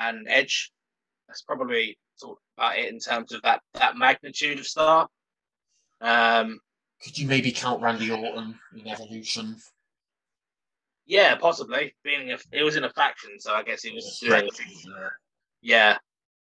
[0.00, 0.72] and Edge.
[1.28, 1.98] That's probably
[2.56, 5.08] about it in terms of that that magnitude of star.
[6.00, 6.60] Um,
[7.02, 9.56] Could you maybe count Randy Orton in Evolution?
[11.06, 11.94] yeah, possibly.
[12.04, 14.48] Being a, it was in a faction, so I guess he was doing.
[15.60, 15.98] Yeah.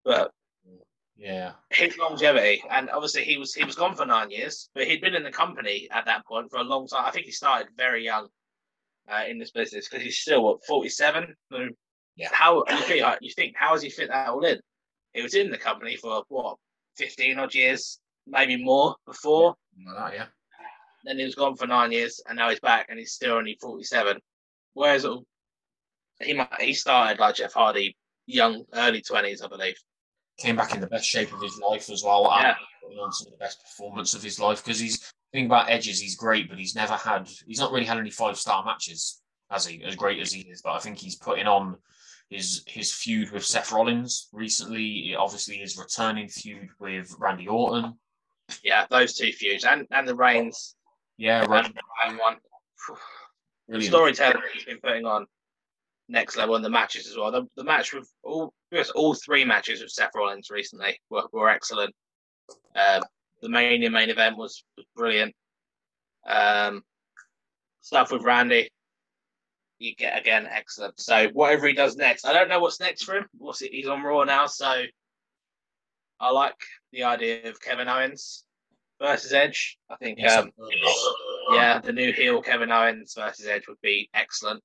[0.06, 0.32] But
[1.18, 1.54] Yeah.
[1.72, 5.16] his longevity, and obviously he was he was gone for nine years, but he'd been
[5.16, 7.06] in the company at that point for a long time.
[7.06, 8.28] I think he started very young
[9.12, 11.36] uh, in this business because he's still what forty seven.
[12.16, 12.30] Yeah.
[12.32, 13.06] How you think?
[13.22, 14.60] You think how has he fit that all in?
[15.14, 16.58] He was in the company for what
[16.96, 19.56] fifteen odd years, maybe more before.
[19.86, 20.26] Like that, yeah.
[21.04, 23.58] Then he was gone for nine years, and now he's back, and he's still only
[23.62, 24.20] forty seven.
[24.74, 25.06] Whereas
[26.22, 27.96] he might, he started like Jeff Hardy,
[28.26, 29.76] young, early twenties, I believe.
[30.38, 32.28] Came back in the best shape of his life as well.
[32.40, 32.56] Yeah.
[32.90, 36.00] And on some of the best performance of his life because he's thing about Edges,
[36.00, 39.66] he's great, but he's never had he's not really had any five star matches, has
[39.66, 39.84] he?
[39.84, 41.78] As great as he is, but I think he's putting on
[42.30, 45.16] his his feud with Seth Rollins recently.
[45.18, 47.98] Obviously, his returning feud with Randy Orton.
[48.64, 50.76] Yeah, those two feuds and and the Reigns
[51.18, 51.74] Yeah, and right.
[52.04, 52.36] Bryan one.
[53.68, 53.92] Brilliant.
[53.92, 55.26] storytelling he's been putting on
[56.08, 57.32] next level in the matches as well.
[57.32, 61.50] The, the match with all yes, all three matches with Seth Rollins recently were, were
[61.50, 61.94] excellent.
[62.76, 63.02] Um,
[63.42, 65.34] the Mania main event was, was brilliant.
[66.28, 66.84] Um,
[67.82, 68.70] stuff with Randy,
[69.80, 71.00] you get again excellent.
[71.00, 73.26] So whatever he does next, I don't know what's next for him.
[73.38, 73.72] What's it?
[73.72, 74.84] He's on Raw now, so
[76.20, 76.56] I like
[76.92, 78.46] the idea of Kevin Owens
[79.02, 79.78] versus Edge.
[79.90, 80.52] I think Yes, um,
[81.52, 84.64] yeah, the new heel Kevin Owens versus Edge would be excellent.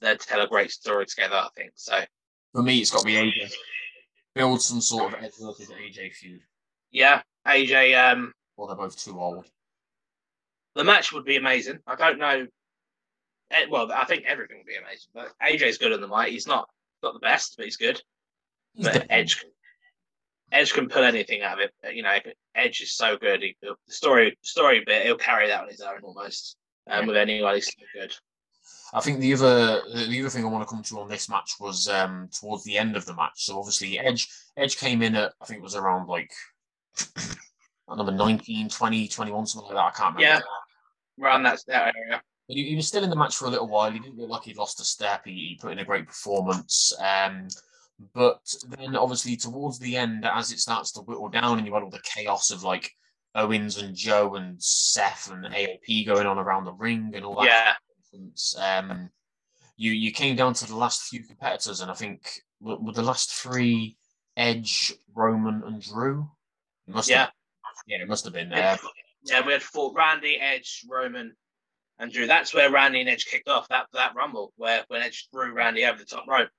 [0.00, 1.70] They'd tell a great story together, I think.
[1.76, 2.00] So
[2.52, 3.52] For me, it's got to be AJ.
[4.34, 6.40] Build some sort of Edge versus AJ feud.
[6.90, 9.46] yeah, AJ, um, Or they're both too old.
[10.74, 11.78] the match would be amazing.
[11.86, 12.46] I don't know.
[13.52, 15.10] eh, Well, I think everything would be amazing.
[15.14, 16.30] But AJ's good on the mic.
[16.32, 16.68] He's not
[17.02, 18.02] not the best, but he's good.
[18.74, 19.44] He's But Edge,
[20.54, 21.94] Edge can pull anything out of it.
[21.94, 22.16] You know,
[22.54, 23.42] Edge is so good.
[23.42, 26.56] He, the story story bit, he'll carry that on his own almost.
[26.88, 27.06] Um, Yeah.
[27.08, 28.14] with anyone, he's so good.
[28.94, 31.54] I think the other the other thing I want to come to on this match
[31.58, 33.44] was um, towards the end of the match.
[33.44, 36.30] So obviously Edge Edge came in at I think it was around like
[37.88, 39.84] number 19, 20, 21, something like that.
[39.84, 40.44] I can't remember.
[41.18, 41.24] Yeah.
[41.24, 42.22] Around that, that area.
[42.48, 43.90] But he, he was still in the match for a little while.
[43.90, 45.22] He didn't look like he'd lost a step.
[45.24, 46.92] He, he put in a great performance.
[47.00, 47.48] Um,
[48.12, 51.82] but then, obviously, towards the end, as it starts to whittle down, and you had
[51.82, 52.90] all the chaos of like
[53.34, 57.46] Owens and Joe and Seth and AOP going on around the ring and all that.
[57.46, 57.72] Yeah.
[58.12, 59.10] nonsense, Um,
[59.76, 63.02] you you came down to the last few competitors, and I think were, were the
[63.02, 63.96] last three
[64.36, 66.28] Edge, Roman, and Drew.
[66.86, 67.18] It must Yeah.
[67.26, 67.32] have,
[67.86, 68.52] yeah, it must have been.
[68.52, 68.76] Uh,
[69.24, 71.34] Yeah, we had four: Randy, Edge, Roman,
[71.98, 72.26] and Drew.
[72.26, 75.84] That's where Randy and Edge kicked off that that rumble, where when Edge threw Randy
[75.86, 76.50] over the top rope.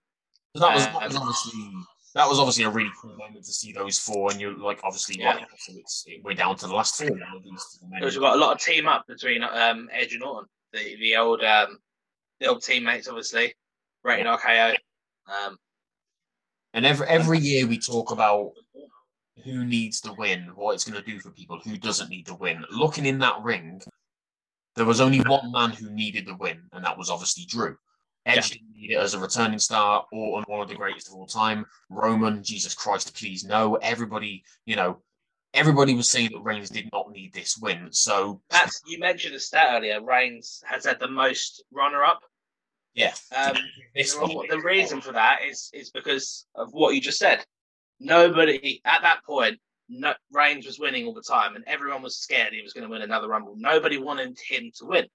[0.56, 1.72] That was, that was obviously
[2.16, 5.20] that was obviously a really cool moment to see those four, and you're like obviously
[5.20, 5.36] Yeah.
[5.36, 7.34] right, so it's it, we're down to the last four now.
[7.44, 8.00] These four men.
[8.00, 11.18] Because we've got a lot of team up between um, Edge and Orton, the the
[11.18, 11.78] old um,
[12.40, 13.54] the old teammates, obviously,
[14.04, 14.76] Rated RKO.
[15.28, 15.58] Um,
[16.74, 18.52] And every every year we talk about
[19.44, 22.36] who needs to win, what it's going to do for people, who doesn't need to
[22.36, 22.64] win.
[22.72, 23.82] Looking in that ring,
[24.76, 27.78] there was only one man who needed the win, and that was obviously Drew.
[28.26, 31.28] Edge didn't need it as a returning star, Orton, one of the greatest of all
[31.28, 31.66] time.
[31.90, 33.76] Roman, Jesus Christ, please no.
[33.76, 34.98] Everybody, you know,
[35.54, 37.88] everybody was saying that Reigns did not need this win.
[37.92, 40.02] So that's you mentioned a stat earlier.
[40.02, 42.22] Reigns has had the most runner up.
[42.94, 43.56] yeah, Um,
[43.96, 47.46] this the, the reason for that is is because of what you just said.
[48.00, 52.54] Nobody at that point, no, Reigns was winning all the time, and everyone was scared
[52.54, 53.56] he was going to win another Rumble.
[53.56, 55.06] Nobody wanted him to win.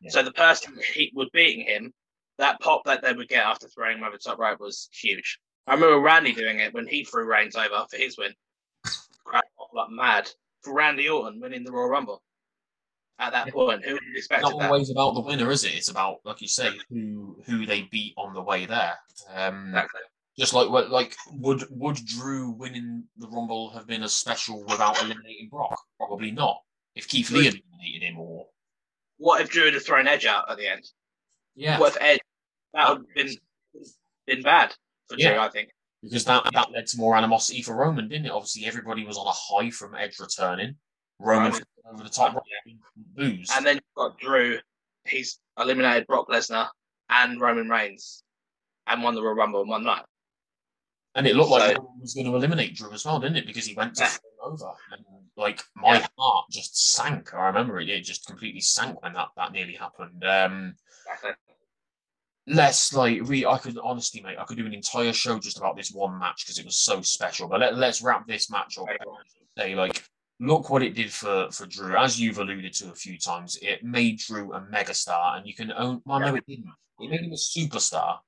[0.00, 0.10] Yeah.
[0.10, 1.92] So the person he was beating him,
[2.38, 5.38] that pop that they would get after throwing him over the top rope was huge.
[5.66, 8.34] I remember Randy doing it when he threw Reigns over for his win.
[9.32, 10.30] Went like mad
[10.62, 12.22] for Randy Orton winning the Royal Rumble.
[13.18, 13.52] At that Yeah.
[13.52, 14.70] point, who would have expected not that?
[14.70, 15.74] always about the winner, is it?
[15.74, 18.98] It's about, like you say, who who they beat on the way there.
[19.28, 20.00] Um, Exactly.
[20.36, 25.48] Just like like would would Drew winning the Rumble have been as special without eliminating
[25.48, 25.80] Brock?
[25.96, 26.60] Probably not.
[26.96, 28.48] If Keith Lee had eliminated him, or
[29.18, 30.84] What if Drew had thrown Edge out at the end?
[31.54, 32.20] Yeah, What if Edge?
[32.72, 33.36] That would have been
[34.26, 34.74] been bad
[35.08, 35.42] for Drew, Yeah.
[35.42, 35.70] I think.
[36.02, 38.30] because that that led to more animosity for Roman, didn't it?
[38.32, 40.76] Obviously, everybody was on a high from Edge returning.
[41.20, 41.62] Roman Right.
[41.92, 42.42] over the top,
[42.96, 43.50] booze.
[43.54, 44.58] And then you've got Drew.
[45.06, 46.68] He's eliminated Brock Lesnar
[47.08, 48.24] and Roman Reigns,
[48.86, 50.04] and won the Royal Rumble in one night.
[51.14, 53.46] And it looked like So- Roman was going to eliminate Drew as well, didn't it?
[53.46, 54.16] Because he went to Yeah.
[54.42, 55.04] over, and
[55.36, 56.06] like my Yeah.
[56.18, 57.32] heart just sank.
[57.34, 60.24] I remember it; it just completely sank when that that nearly happened.
[60.24, 60.76] Um,
[61.06, 61.32] Exactly.
[62.46, 65.76] Let's like we I could honestly, mate, I could do an entire show just about
[65.76, 67.48] this one match because it was so special.
[67.48, 68.86] But let, let's wrap this match up.
[69.58, 70.04] Say like,
[70.40, 71.96] look what it did for for Drew.
[71.96, 75.72] As you've alluded to a few times, it made Drew a megastar, and you can
[75.72, 76.02] own.
[76.04, 76.66] Well, no, it didn't.
[77.00, 78.18] It made him a superstar.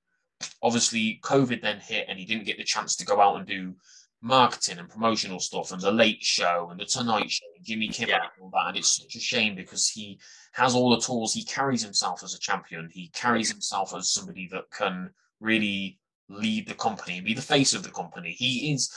[0.63, 3.75] Obviously, COVID then hit, and he didn't get the chance to go out and do
[4.23, 8.11] marketing and promotional stuff and the Late Show and the Tonight Show and Jimmy Kimmel
[8.11, 8.17] Yeah.
[8.23, 8.69] and all that.
[8.69, 10.19] And it's such a shame because he
[10.57, 11.35] has all the tools.
[11.35, 12.89] He carries himself as a champion.
[12.91, 15.11] He carries himself as somebody that can
[15.41, 18.33] really lead the company and be the face of the company.
[18.33, 18.91] He is.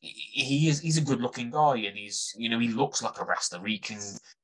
[0.00, 0.80] He is.
[0.80, 2.34] He's a good-looking guy, and he's.
[2.36, 3.64] You know, he looks like a wrestler.
[3.66, 3.98] He can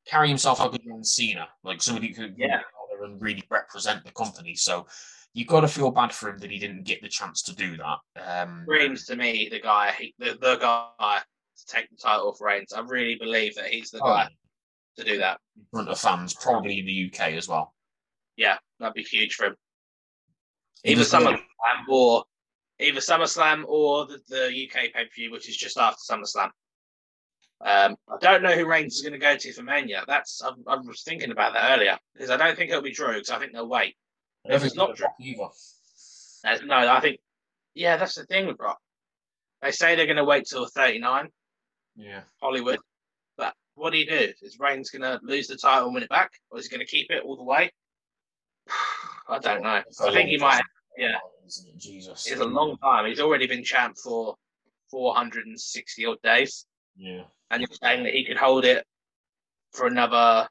[0.07, 2.47] carry himself like a John Cena, like somebody who Yeah.
[2.49, 4.55] get out there and really represent the company.
[4.55, 4.87] So
[5.35, 7.77] you got to feel bad for him that he didn't get the chance to do
[7.77, 7.99] that.
[8.17, 11.21] Um, Reigns to me, the guy, he, the, the guy
[11.59, 12.73] to take the title off Reigns.
[12.73, 14.29] I really believe that he's the Oh, guy
[14.97, 15.41] to do that.
[15.57, 17.75] in front of fans, probably in the UK as well.
[18.37, 19.57] Yeah, that'd be huge for him.
[20.83, 21.39] He Either SummerSlam
[21.89, 22.25] or
[22.81, 26.51] either SummerSlam or the, the UK pay per view, which is just after SummerSlam.
[27.65, 30.03] Um, I don't know who Reigns is going to go to for Mania.
[30.09, 33.15] That's I, I was thinking about that earlier because I don't think it'll be Drew
[33.15, 33.95] because I think they'll wait.
[34.51, 36.67] I If it's not he'll either.
[36.67, 37.21] No, I think
[37.75, 38.79] yeah, that's the thing with Brock.
[39.63, 41.29] They say they're going to wait till 39
[41.97, 42.23] Yeah.
[42.41, 42.81] Hollywood,
[43.75, 44.33] what do you do?
[44.43, 46.87] Is Reigns going to lose the title and win it back, or is he going
[46.87, 47.71] to keep it all the way?
[49.29, 49.83] I don't know.
[49.87, 50.53] It's I think he might.
[50.57, 50.63] time,
[50.99, 51.17] yeah.
[51.47, 51.79] It?
[51.79, 52.27] Jesus.
[52.31, 53.07] It's a long time.
[53.07, 54.37] He's already been champ for
[54.91, 56.67] 460 odd days,
[56.97, 57.23] Yeah.
[57.51, 58.85] and you're saying that he could hold it
[59.73, 60.49] for another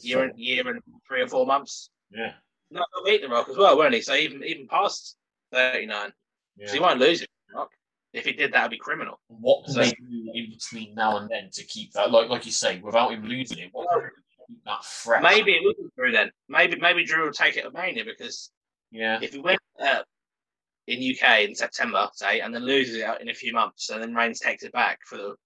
[0.00, 1.90] year and year and three or four months.
[2.10, 2.32] Yeah.
[2.70, 4.00] No, he'll beat the Rock as well, won't he?
[4.02, 5.16] So even even past
[5.52, 6.12] 39,
[6.56, 6.66] yeah.
[6.68, 7.28] so he won't lose it.
[7.54, 7.70] Rock.
[8.12, 9.20] If he did, that would be criminal.
[9.28, 12.44] What can So- they do in between now and then to keep that, like like
[12.46, 13.68] you say, without him losing it?
[13.72, 15.22] What can they do to keep that fresh?
[15.22, 16.30] Maybe it be Drew then.
[16.48, 18.50] Maybe maybe Drew will take it at Mania because
[18.90, 19.20] Yeah.
[19.22, 20.02] if he wins uh,
[20.88, 24.02] in UK in September, say, and then loses it out in a few months, and
[24.02, 25.36] then Reigns takes it back for the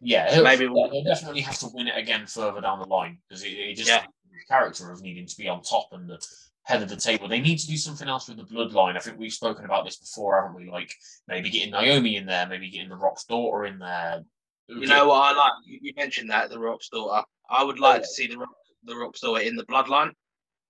[0.00, 0.32] Yeah.
[0.34, 3.54] He'll, Maybe- he'll definitely have to win it again further down the line because he,
[3.66, 4.06] he just Yeah.
[4.48, 6.18] character of needing to be on top and the
[6.64, 7.28] head of the table.
[7.28, 8.96] They need to do something else with the bloodline.
[8.96, 10.70] I think we've spoken about this before, haven't we?
[10.70, 10.92] Like
[11.28, 14.22] maybe getting Naomi in there, maybe getting the Rock's daughter in there.
[14.68, 15.52] You know what I like?
[15.66, 17.24] You, mentioned that the Rock's daughter.
[17.50, 20.12] I would like to see the Rock, the Rock's daughter in the Bloodline.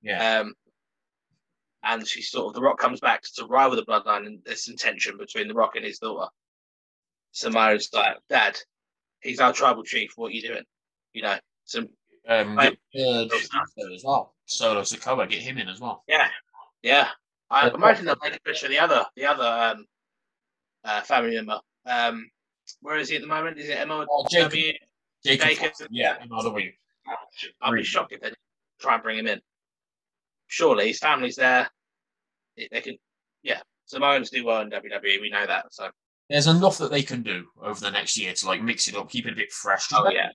[0.03, 0.41] Yeah.
[0.41, 0.55] Um,
[1.85, 4.77] and she sort of the Rock comes back to rival the Bloodline, and there's some
[4.77, 6.29] tension between the Rock and his daughter.
[7.31, 8.59] Samoa's like, Dad,
[9.21, 10.12] he's our tribal chief.
[10.16, 10.65] What are you doing?
[11.12, 11.89] You know, some
[12.28, 13.26] Um, get, uh,
[13.94, 14.34] as well.
[14.46, 16.02] Solo Sikoa, get him in as well.
[16.09, 16.28] yeah,
[16.82, 17.09] yeah.
[17.51, 17.74] I Yeah.
[17.74, 19.44] imagine they'll make a push for the other the other
[19.76, 19.86] um,
[20.84, 21.60] uh, family member.
[21.86, 22.30] Um,
[22.80, 23.59] where is he at the moment?
[23.59, 24.06] Is it MLW?
[24.10, 24.52] Oh, Jacob.
[25.24, 25.72] Jacob, Jacob.
[25.90, 26.72] yeah, MLW.
[27.62, 28.32] I'd be shocked if they
[28.80, 29.40] try and bring him in.
[30.46, 31.68] Surely his family's there.
[32.56, 32.96] They they can,
[33.42, 33.60] yeah.
[33.86, 35.20] Samoans do well in WWE.
[35.20, 35.66] We know that.
[35.72, 35.90] So
[36.30, 39.10] There's enough that they can do over the next year to like mix it up,
[39.10, 39.88] keep it a bit fresh.
[39.92, 40.30] Oh, yeah.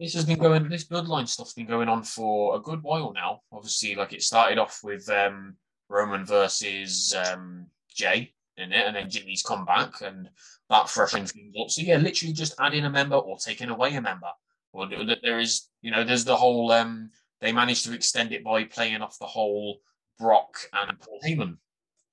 [0.00, 0.66] This has been going.
[0.70, 3.42] This bloodline stuff's been going on for a good while now.
[3.52, 5.56] Obviously, like it started off with um,
[5.90, 10.30] Roman versus um, Jey in it, and then Jimmy's come back, and
[10.70, 11.68] that freshened things up.
[11.70, 14.30] So yeah, literally just adding a member or taking away a member.
[14.72, 16.72] Or th- there is, you know, there's the whole.
[16.72, 17.10] Um,
[17.42, 19.80] they managed to extend it by playing off the whole
[20.18, 21.58] Brock and Paul Heyman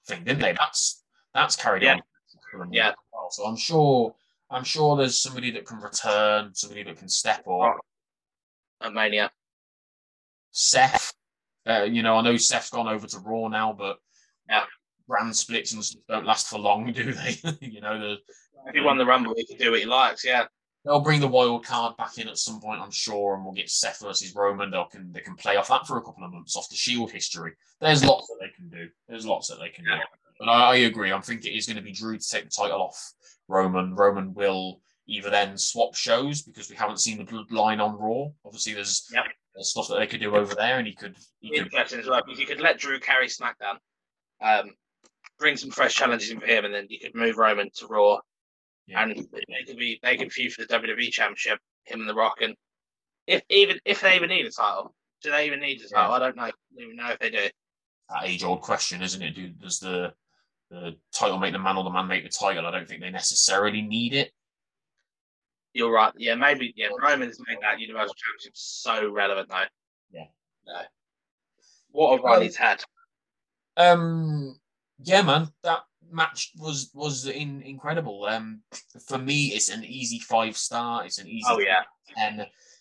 [0.07, 0.53] thing, didn't they?
[0.53, 1.03] That's
[1.33, 1.99] that's carried Yeah.
[2.59, 2.73] on.
[2.73, 2.93] Yeah.
[3.13, 4.13] Well, So I'm sure.
[4.49, 7.45] I'm sure there's somebody that can return, somebody that can step up.
[7.47, 7.73] Oh.
[8.81, 9.31] at Mania.
[10.51, 11.13] Seth,
[11.67, 13.97] uh, you know, I know Seth's gone over to Raw now, but
[14.49, 14.65] Yeah.
[15.07, 17.37] brand splits and stuff don't last for long, do they?
[17.61, 18.17] you know, the,
[18.67, 20.23] If he won the Rumble, he can do what he likes.
[20.25, 20.45] Yeah.
[20.85, 23.69] they'll bring the wild card back in at some point, I'm sure, and we'll get
[23.69, 24.71] Seth versus Roman.
[24.71, 27.11] They can they can play off that for a couple of months off the Shield
[27.11, 27.53] history.
[27.81, 28.89] There's lots that they can do.
[29.09, 29.91] There's lots that they can do.
[30.39, 30.45] Yeah.
[30.45, 31.11] But I, I agree.
[31.11, 33.13] I think it is going to be Drew to take the title off
[33.47, 33.93] Roman.
[33.95, 38.27] Roman will either then swap shows because we haven't seen the bloodline on Raw.
[38.45, 39.23] Obviously, there's, Yep.
[39.55, 42.07] there's stuff that they could do over there, and he could he could Interesting as
[42.07, 43.77] well because you could let Drew carry SmackDown,
[44.41, 44.71] um,
[45.39, 48.19] bring some fresh challenges in for him, and then you could move Roman to Raw,
[48.85, 49.03] Yeah.
[49.03, 52.41] and they could be they could feud for the WWE Championship, him and The Rock,
[52.41, 52.55] and
[53.27, 54.93] if even if they even need a title,
[55.23, 56.13] do they even need a title?
[56.13, 56.43] I don't know.
[56.43, 57.47] I don't even know if they do.
[58.09, 59.35] that age old question, isn't it?
[59.35, 60.13] Do, does the
[60.69, 62.65] the title make the man or the man make the title?
[62.65, 64.31] I don't think they necessarily need it.
[65.73, 66.13] You're right.
[66.17, 66.73] Yeah, maybe.
[66.75, 69.63] Yeah, Roman's made that Universal Championship so relevant though.
[70.11, 70.25] Yeah.
[70.65, 70.81] No.
[71.91, 72.83] What a run he's had.
[73.75, 74.59] Um,
[75.03, 75.81] yeah, man, that
[76.11, 78.25] match was was in, incredible.
[78.25, 78.61] Um,
[79.07, 81.05] for me, it's an easy five star.
[81.05, 81.83] It's an easy Oh yeah.
[82.15, 82.39] ten.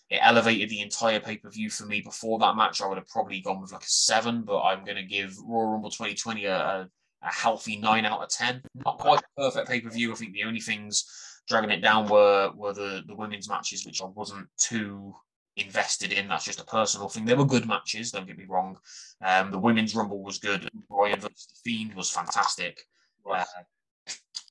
[0.09, 2.01] it elevated the entire pay per view for me.
[2.01, 4.97] Before that match, I would have probably gone with like a seven, but I'm going
[4.97, 6.89] to give Royal Rumble 2020 a, a,
[7.23, 8.61] a healthy nine out of 10.
[8.85, 10.11] Not quite perfect pay per view.
[10.11, 11.05] I think the only things
[11.47, 15.13] dragging it down were were the, the women's matches, which I wasn't too
[15.55, 16.27] invested in.
[16.27, 17.25] That's just a personal thing.
[17.25, 18.77] They were good matches, don't get me wrong.
[19.23, 20.69] Um, the women's rumble was good.
[20.89, 22.79] Bryan versus the Fiend was fantastic.
[23.29, 23.43] Uh,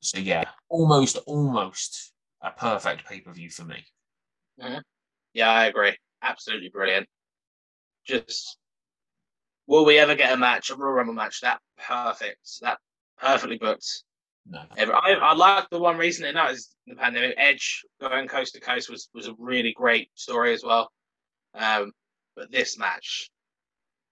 [0.03, 2.13] so yeah, almost almost
[2.43, 3.85] a perfect pay per view for me.
[4.61, 4.79] Mm-hmm.
[5.33, 5.97] Yeah, I agree.
[6.23, 7.07] Absolutely brilliant.
[8.07, 8.59] Just
[9.67, 12.79] will we ever get a match, a Royal Rumble match that perfect, that
[13.19, 14.05] perfectly booked?
[14.49, 14.63] No.
[14.79, 16.33] I, I like the one recently.
[16.33, 17.35] That is the pandemic.
[17.37, 20.91] Edge going coast to coast was was a really great story as well.
[21.55, 21.93] Um,
[22.37, 23.31] but this match,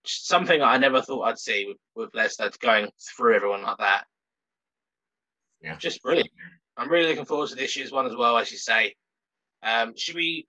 [0.05, 4.05] something I never thought I'd see with, with Lesnar going through everyone like that.
[5.61, 6.31] Yeah, just brilliant.
[6.77, 8.95] I'm really looking forward to this year's one as well, as you say.
[9.63, 10.47] Um, should we,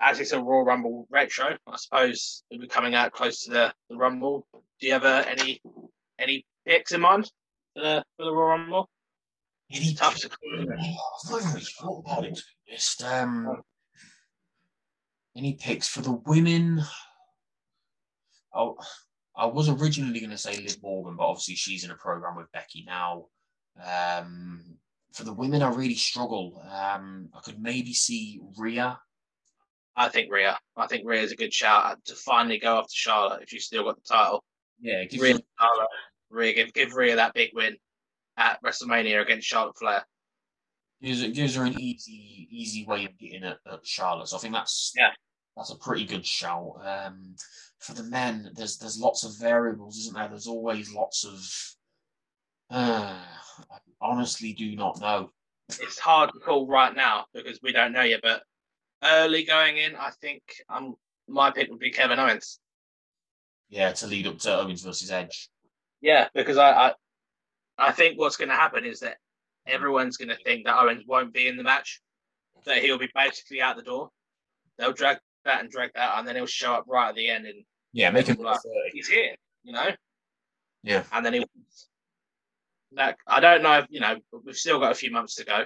[0.00, 3.74] as it's a Royal Rumble retro, I suppose it'll be coming out close to the,
[3.90, 4.46] the Rumble.
[4.84, 5.62] Do you have uh, any
[6.18, 7.32] any picks in mind
[7.72, 8.90] for the, for the Royal Rumble?
[9.72, 12.38] Any tough to oh, I've really thought about it.
[12.68, 13.62] Just um,
[15.34, 16.82] any picks for the women?
[18.54, 18.76] Oh,
[19.34, 22.52] I was originally going to say Liv Morgan, but obviously she's in a program with
[22.52, 23.28] Becky now.
[23.82, 24.76] Um,
[25.14, 26.62] for the women, I really struggle.
[26.70, 28.98] Um, I could maybe see Rhea.
[29.96, 30.58] I think Rhea.
[30.76, 33.84] I think Rhea is a good shout to finally go after Charlotte if she's still
[33.84, 34.44] got the title.
[34.80, 35.88] Yeah, give Rhea, Charlotte,
[36.30, 37.76] Rhea give, give Rhea that big win
[38.36, 40.04] at WrestleMania against Charlotte Flair.
[41.02, 44.28] Gives, it gives her an easy easy way of getting at, at Charlotte.
[44.28, 45.10] So I think that's yeah
[45.56, 46.80] that's a pretty good shout.
[46.84, 47.36] Um,
[47.78, 50.28] for the men, there's there's lots of variables, isn't there?
[50.28, 51.38] There's always lots of.
[52.70, 53.20] Uh,
[53.70, 55.30] I honestly do not know.
[55.68, 58.20] It's hard to call right now because we don't know yet.
[58.22, 58.42] But
[59.02, 60.94] early going in, I think um
[61.28, 62.58] my pick would be Kevin Owens.
[63.74, 65.48] Yeah, to lead up to Owens versus Edge.
[66.00, 66.92] Yeah, because I I,
[67.76, 69.16] I think what's going to happen is that
[69.66, 72.00] everyone's going to think that Owens won't be in the match,
[72.66, 74.10] that he'll be basically out the door.
[74.78, 77.46] They'll drag that and drag that, and then he'll show up right at the end
[77.46, 78.60] and yeah, make him like,
[78.92, 79.34] he's here,
[79.64, 79.90] you know.
[80.84, 81.44] Yeah, and then he.
[82.96, 85.64] Like I don't know, if, you know, we've still got a few months to go,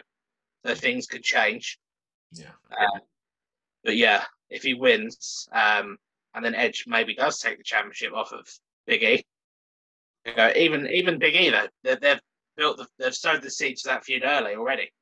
[0.65, 1.79] so things could change.
[2.33, 2.53] Yeah.
[2.71, 3.01] Uh,
[3.85, 5.99] but yeah, if he wins, um,
[6.39, 8.49] and then Edge maybe does take the championship off of
[8.87, 9.25] Big E.
[10.25, 12.21] You know, even even Big E though, they, they've
[12.57, 14.93] built the, they've sowed the seeds to that feud early already.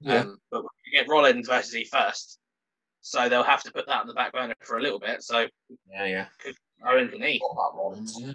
[0.00, 0.22] Yeah.
[0.22, 2.40] Um, but you get Rollins versus E first,
[3.00, 5.22] so they'll have to put that on the back burner for a little bit.
[5.22, 5.46] So
[5.88, 6.26] yeah, yeah.
[6.42, 7.40] Could Owens and E.
[7.76, 8.18] Rollins?
[8.18, 8.32] Yeah.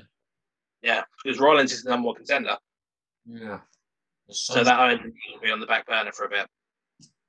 [0.82, 2.56] Yeah, because Rollins is the number one contender.
[3.26, 3.60] Yeah.
[4.30, 6.48] So, so that Owens will be on the back burner for a bit.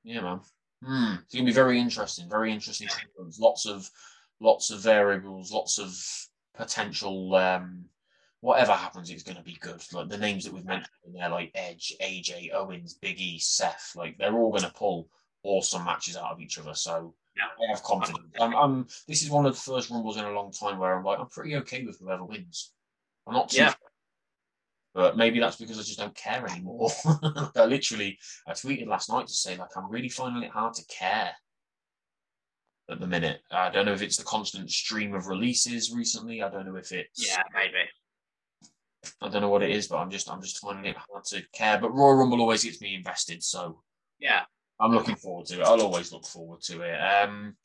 [0.04, 0.40] Yeah, man.
[0.84, 1.14] Hmm.
[1.24, 2.28] It's gonna be very interesting.
[2.30, 2.88] Very interesting.
[3.40, 3.90] Lots of
[4.40, 5.52] lots of variables.
[5.52, 5.96] Lots of
[6.54, 7.34] potential.
[7.34, 7.86] Um,
[8.40, 9.82] whatever happens, it's going to be good.
[9.92, 13.92] Like the names that we've mentioned in there, like Edge, AJ, Owens, Big E, Seth,
[13.96, 15.08] like they're all going to pull
[15.42, 16.74] awesome matches out of each other.
[16.74, 17.66] So yeah.
[17.66, 18.26] I have confidence.
[18.40, 21.04] I'm, I'm, this is one of the first rumbles in a long time where I'm
[21.04, 22.72] like, I'm pretty okay with whoever wins.
[23.26, 23.58] I'm not too.
[23.58, 23.74] Yeah.
[24.94, 26.90] But maybe that's because I just don't care anymore.
[27.56, 30.84] I literally, I tweeted last night to say like I'm really finding it hard to
[30.86, 31.32] care
[32.90, 33.40] at the minute.
[33.50, 36.42] I don't know if it's the constant stream of releases recently.
[36.42, 37.88] I don't know if it's yeah, maybe.
[39.20, 41.42] I don't know what it is, but I'm just I'm just finding it hard to
[41.52, 41.78] care.
[41.78, 43.82] But Royal Rumble always gets me invested, so
[44.18, 44.42] yeah,
[44.80, 45.66] I'm looking forward to it.
[45.66, 46.96] I'll always look forward to it.
[46.96, 47.56] Um,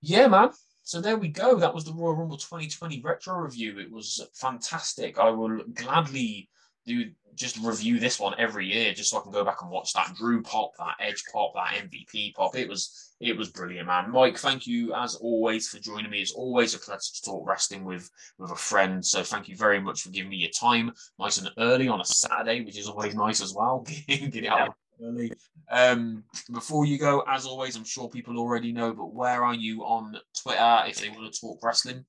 [0.00, 0.50] yeah, man.
[0.82, 1.56] So there we go.
[1.56, 3.78] That was the Royal Rumble 2020 retro review.
[3.78, 5.18] It was fantastic.
[5.18, 6.50] I will gladly
[6.86, 9.92] do just review this one every year, just so I can go back and watch
[9.94, 12.54] that Drew pop, that Edge pop, that MVP pop.
[12.54, 14.10] It was it was brilliant, man.
[14.10, 16.20] Mike, thank you as always for joining me.
[16.20, 19.04] It's always a pleasure to talk wrestling with with a friend.
[19.04, 22.04] So thank you very much for giving me your time, nice and early on a
[22.04, 23.86] Saturday, which is always nice as well.
[24.08, 25.32] Get it out early.
[25.70, 29.82] Um, before you go, as always, I'm sure people already know, but where are you
[29.82, 32.04] on Twitter if they want to talk wrestling?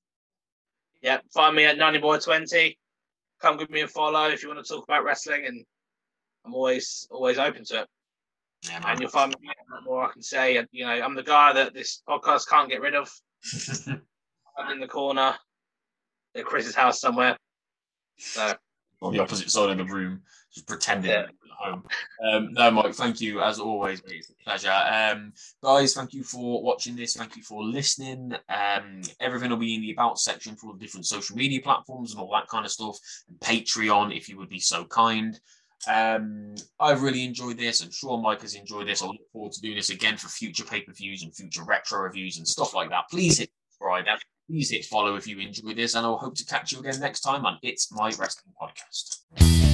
[1.01, 2.75] Yeah, find me at Nannyboy20
[3.39, 5.63] come give me a follow if you want to talk about wrestling, and
[6.45, 7.87] I'm always always open to it.
[8.69, 9.49] Yeah, and you'll find me
[9.83, 10.57] more I can say.
[10.57, 13.11] And you know, I'm the guy that this podcast can't get rid of.
[13.87, 15.35] I'm in the corner
[16.35, 17.37] at Chris's house somewhere.
[18.17, 18.53] So
[19.01, 20.21] on the opposite side of the room,
[20.53, 21.23] just pretending yeah.
[21.23, 21.83] at home.
[22.23, 24.17] Um, no, Mike, thank you as always, mate.
[24.19, 24.71] It's a pleasure.
[24.71, 25.33] Um,
[25.63, 27.15] guys, thank you for watching this.
[27.15, 28.33] Thank you for listening.
[28.49, 32.11] Um, everything will be in the about section for all the different social media platforms
[32.11, 32.97] and all that kind of stuff,
[33.27, 35.39] and Patreon if you would be so kind.
[35.87, 37.83] Um, I've really enjoyed this.
[37.83, 39.03] I'm sure Mike has enjoyed this.
[39.03, 41.99] I look forward to doing this again for future pay per views and future retro
[41.99, 43.05] reviews and stuff like that.
[43.09, 44.05] Please hit subscribe.
[44.49, 47.21] Please hit follow if you enjoyed this, and I'll hope to catch you again next
[47.21, 49.64] time on It's My Wrestling Podcast.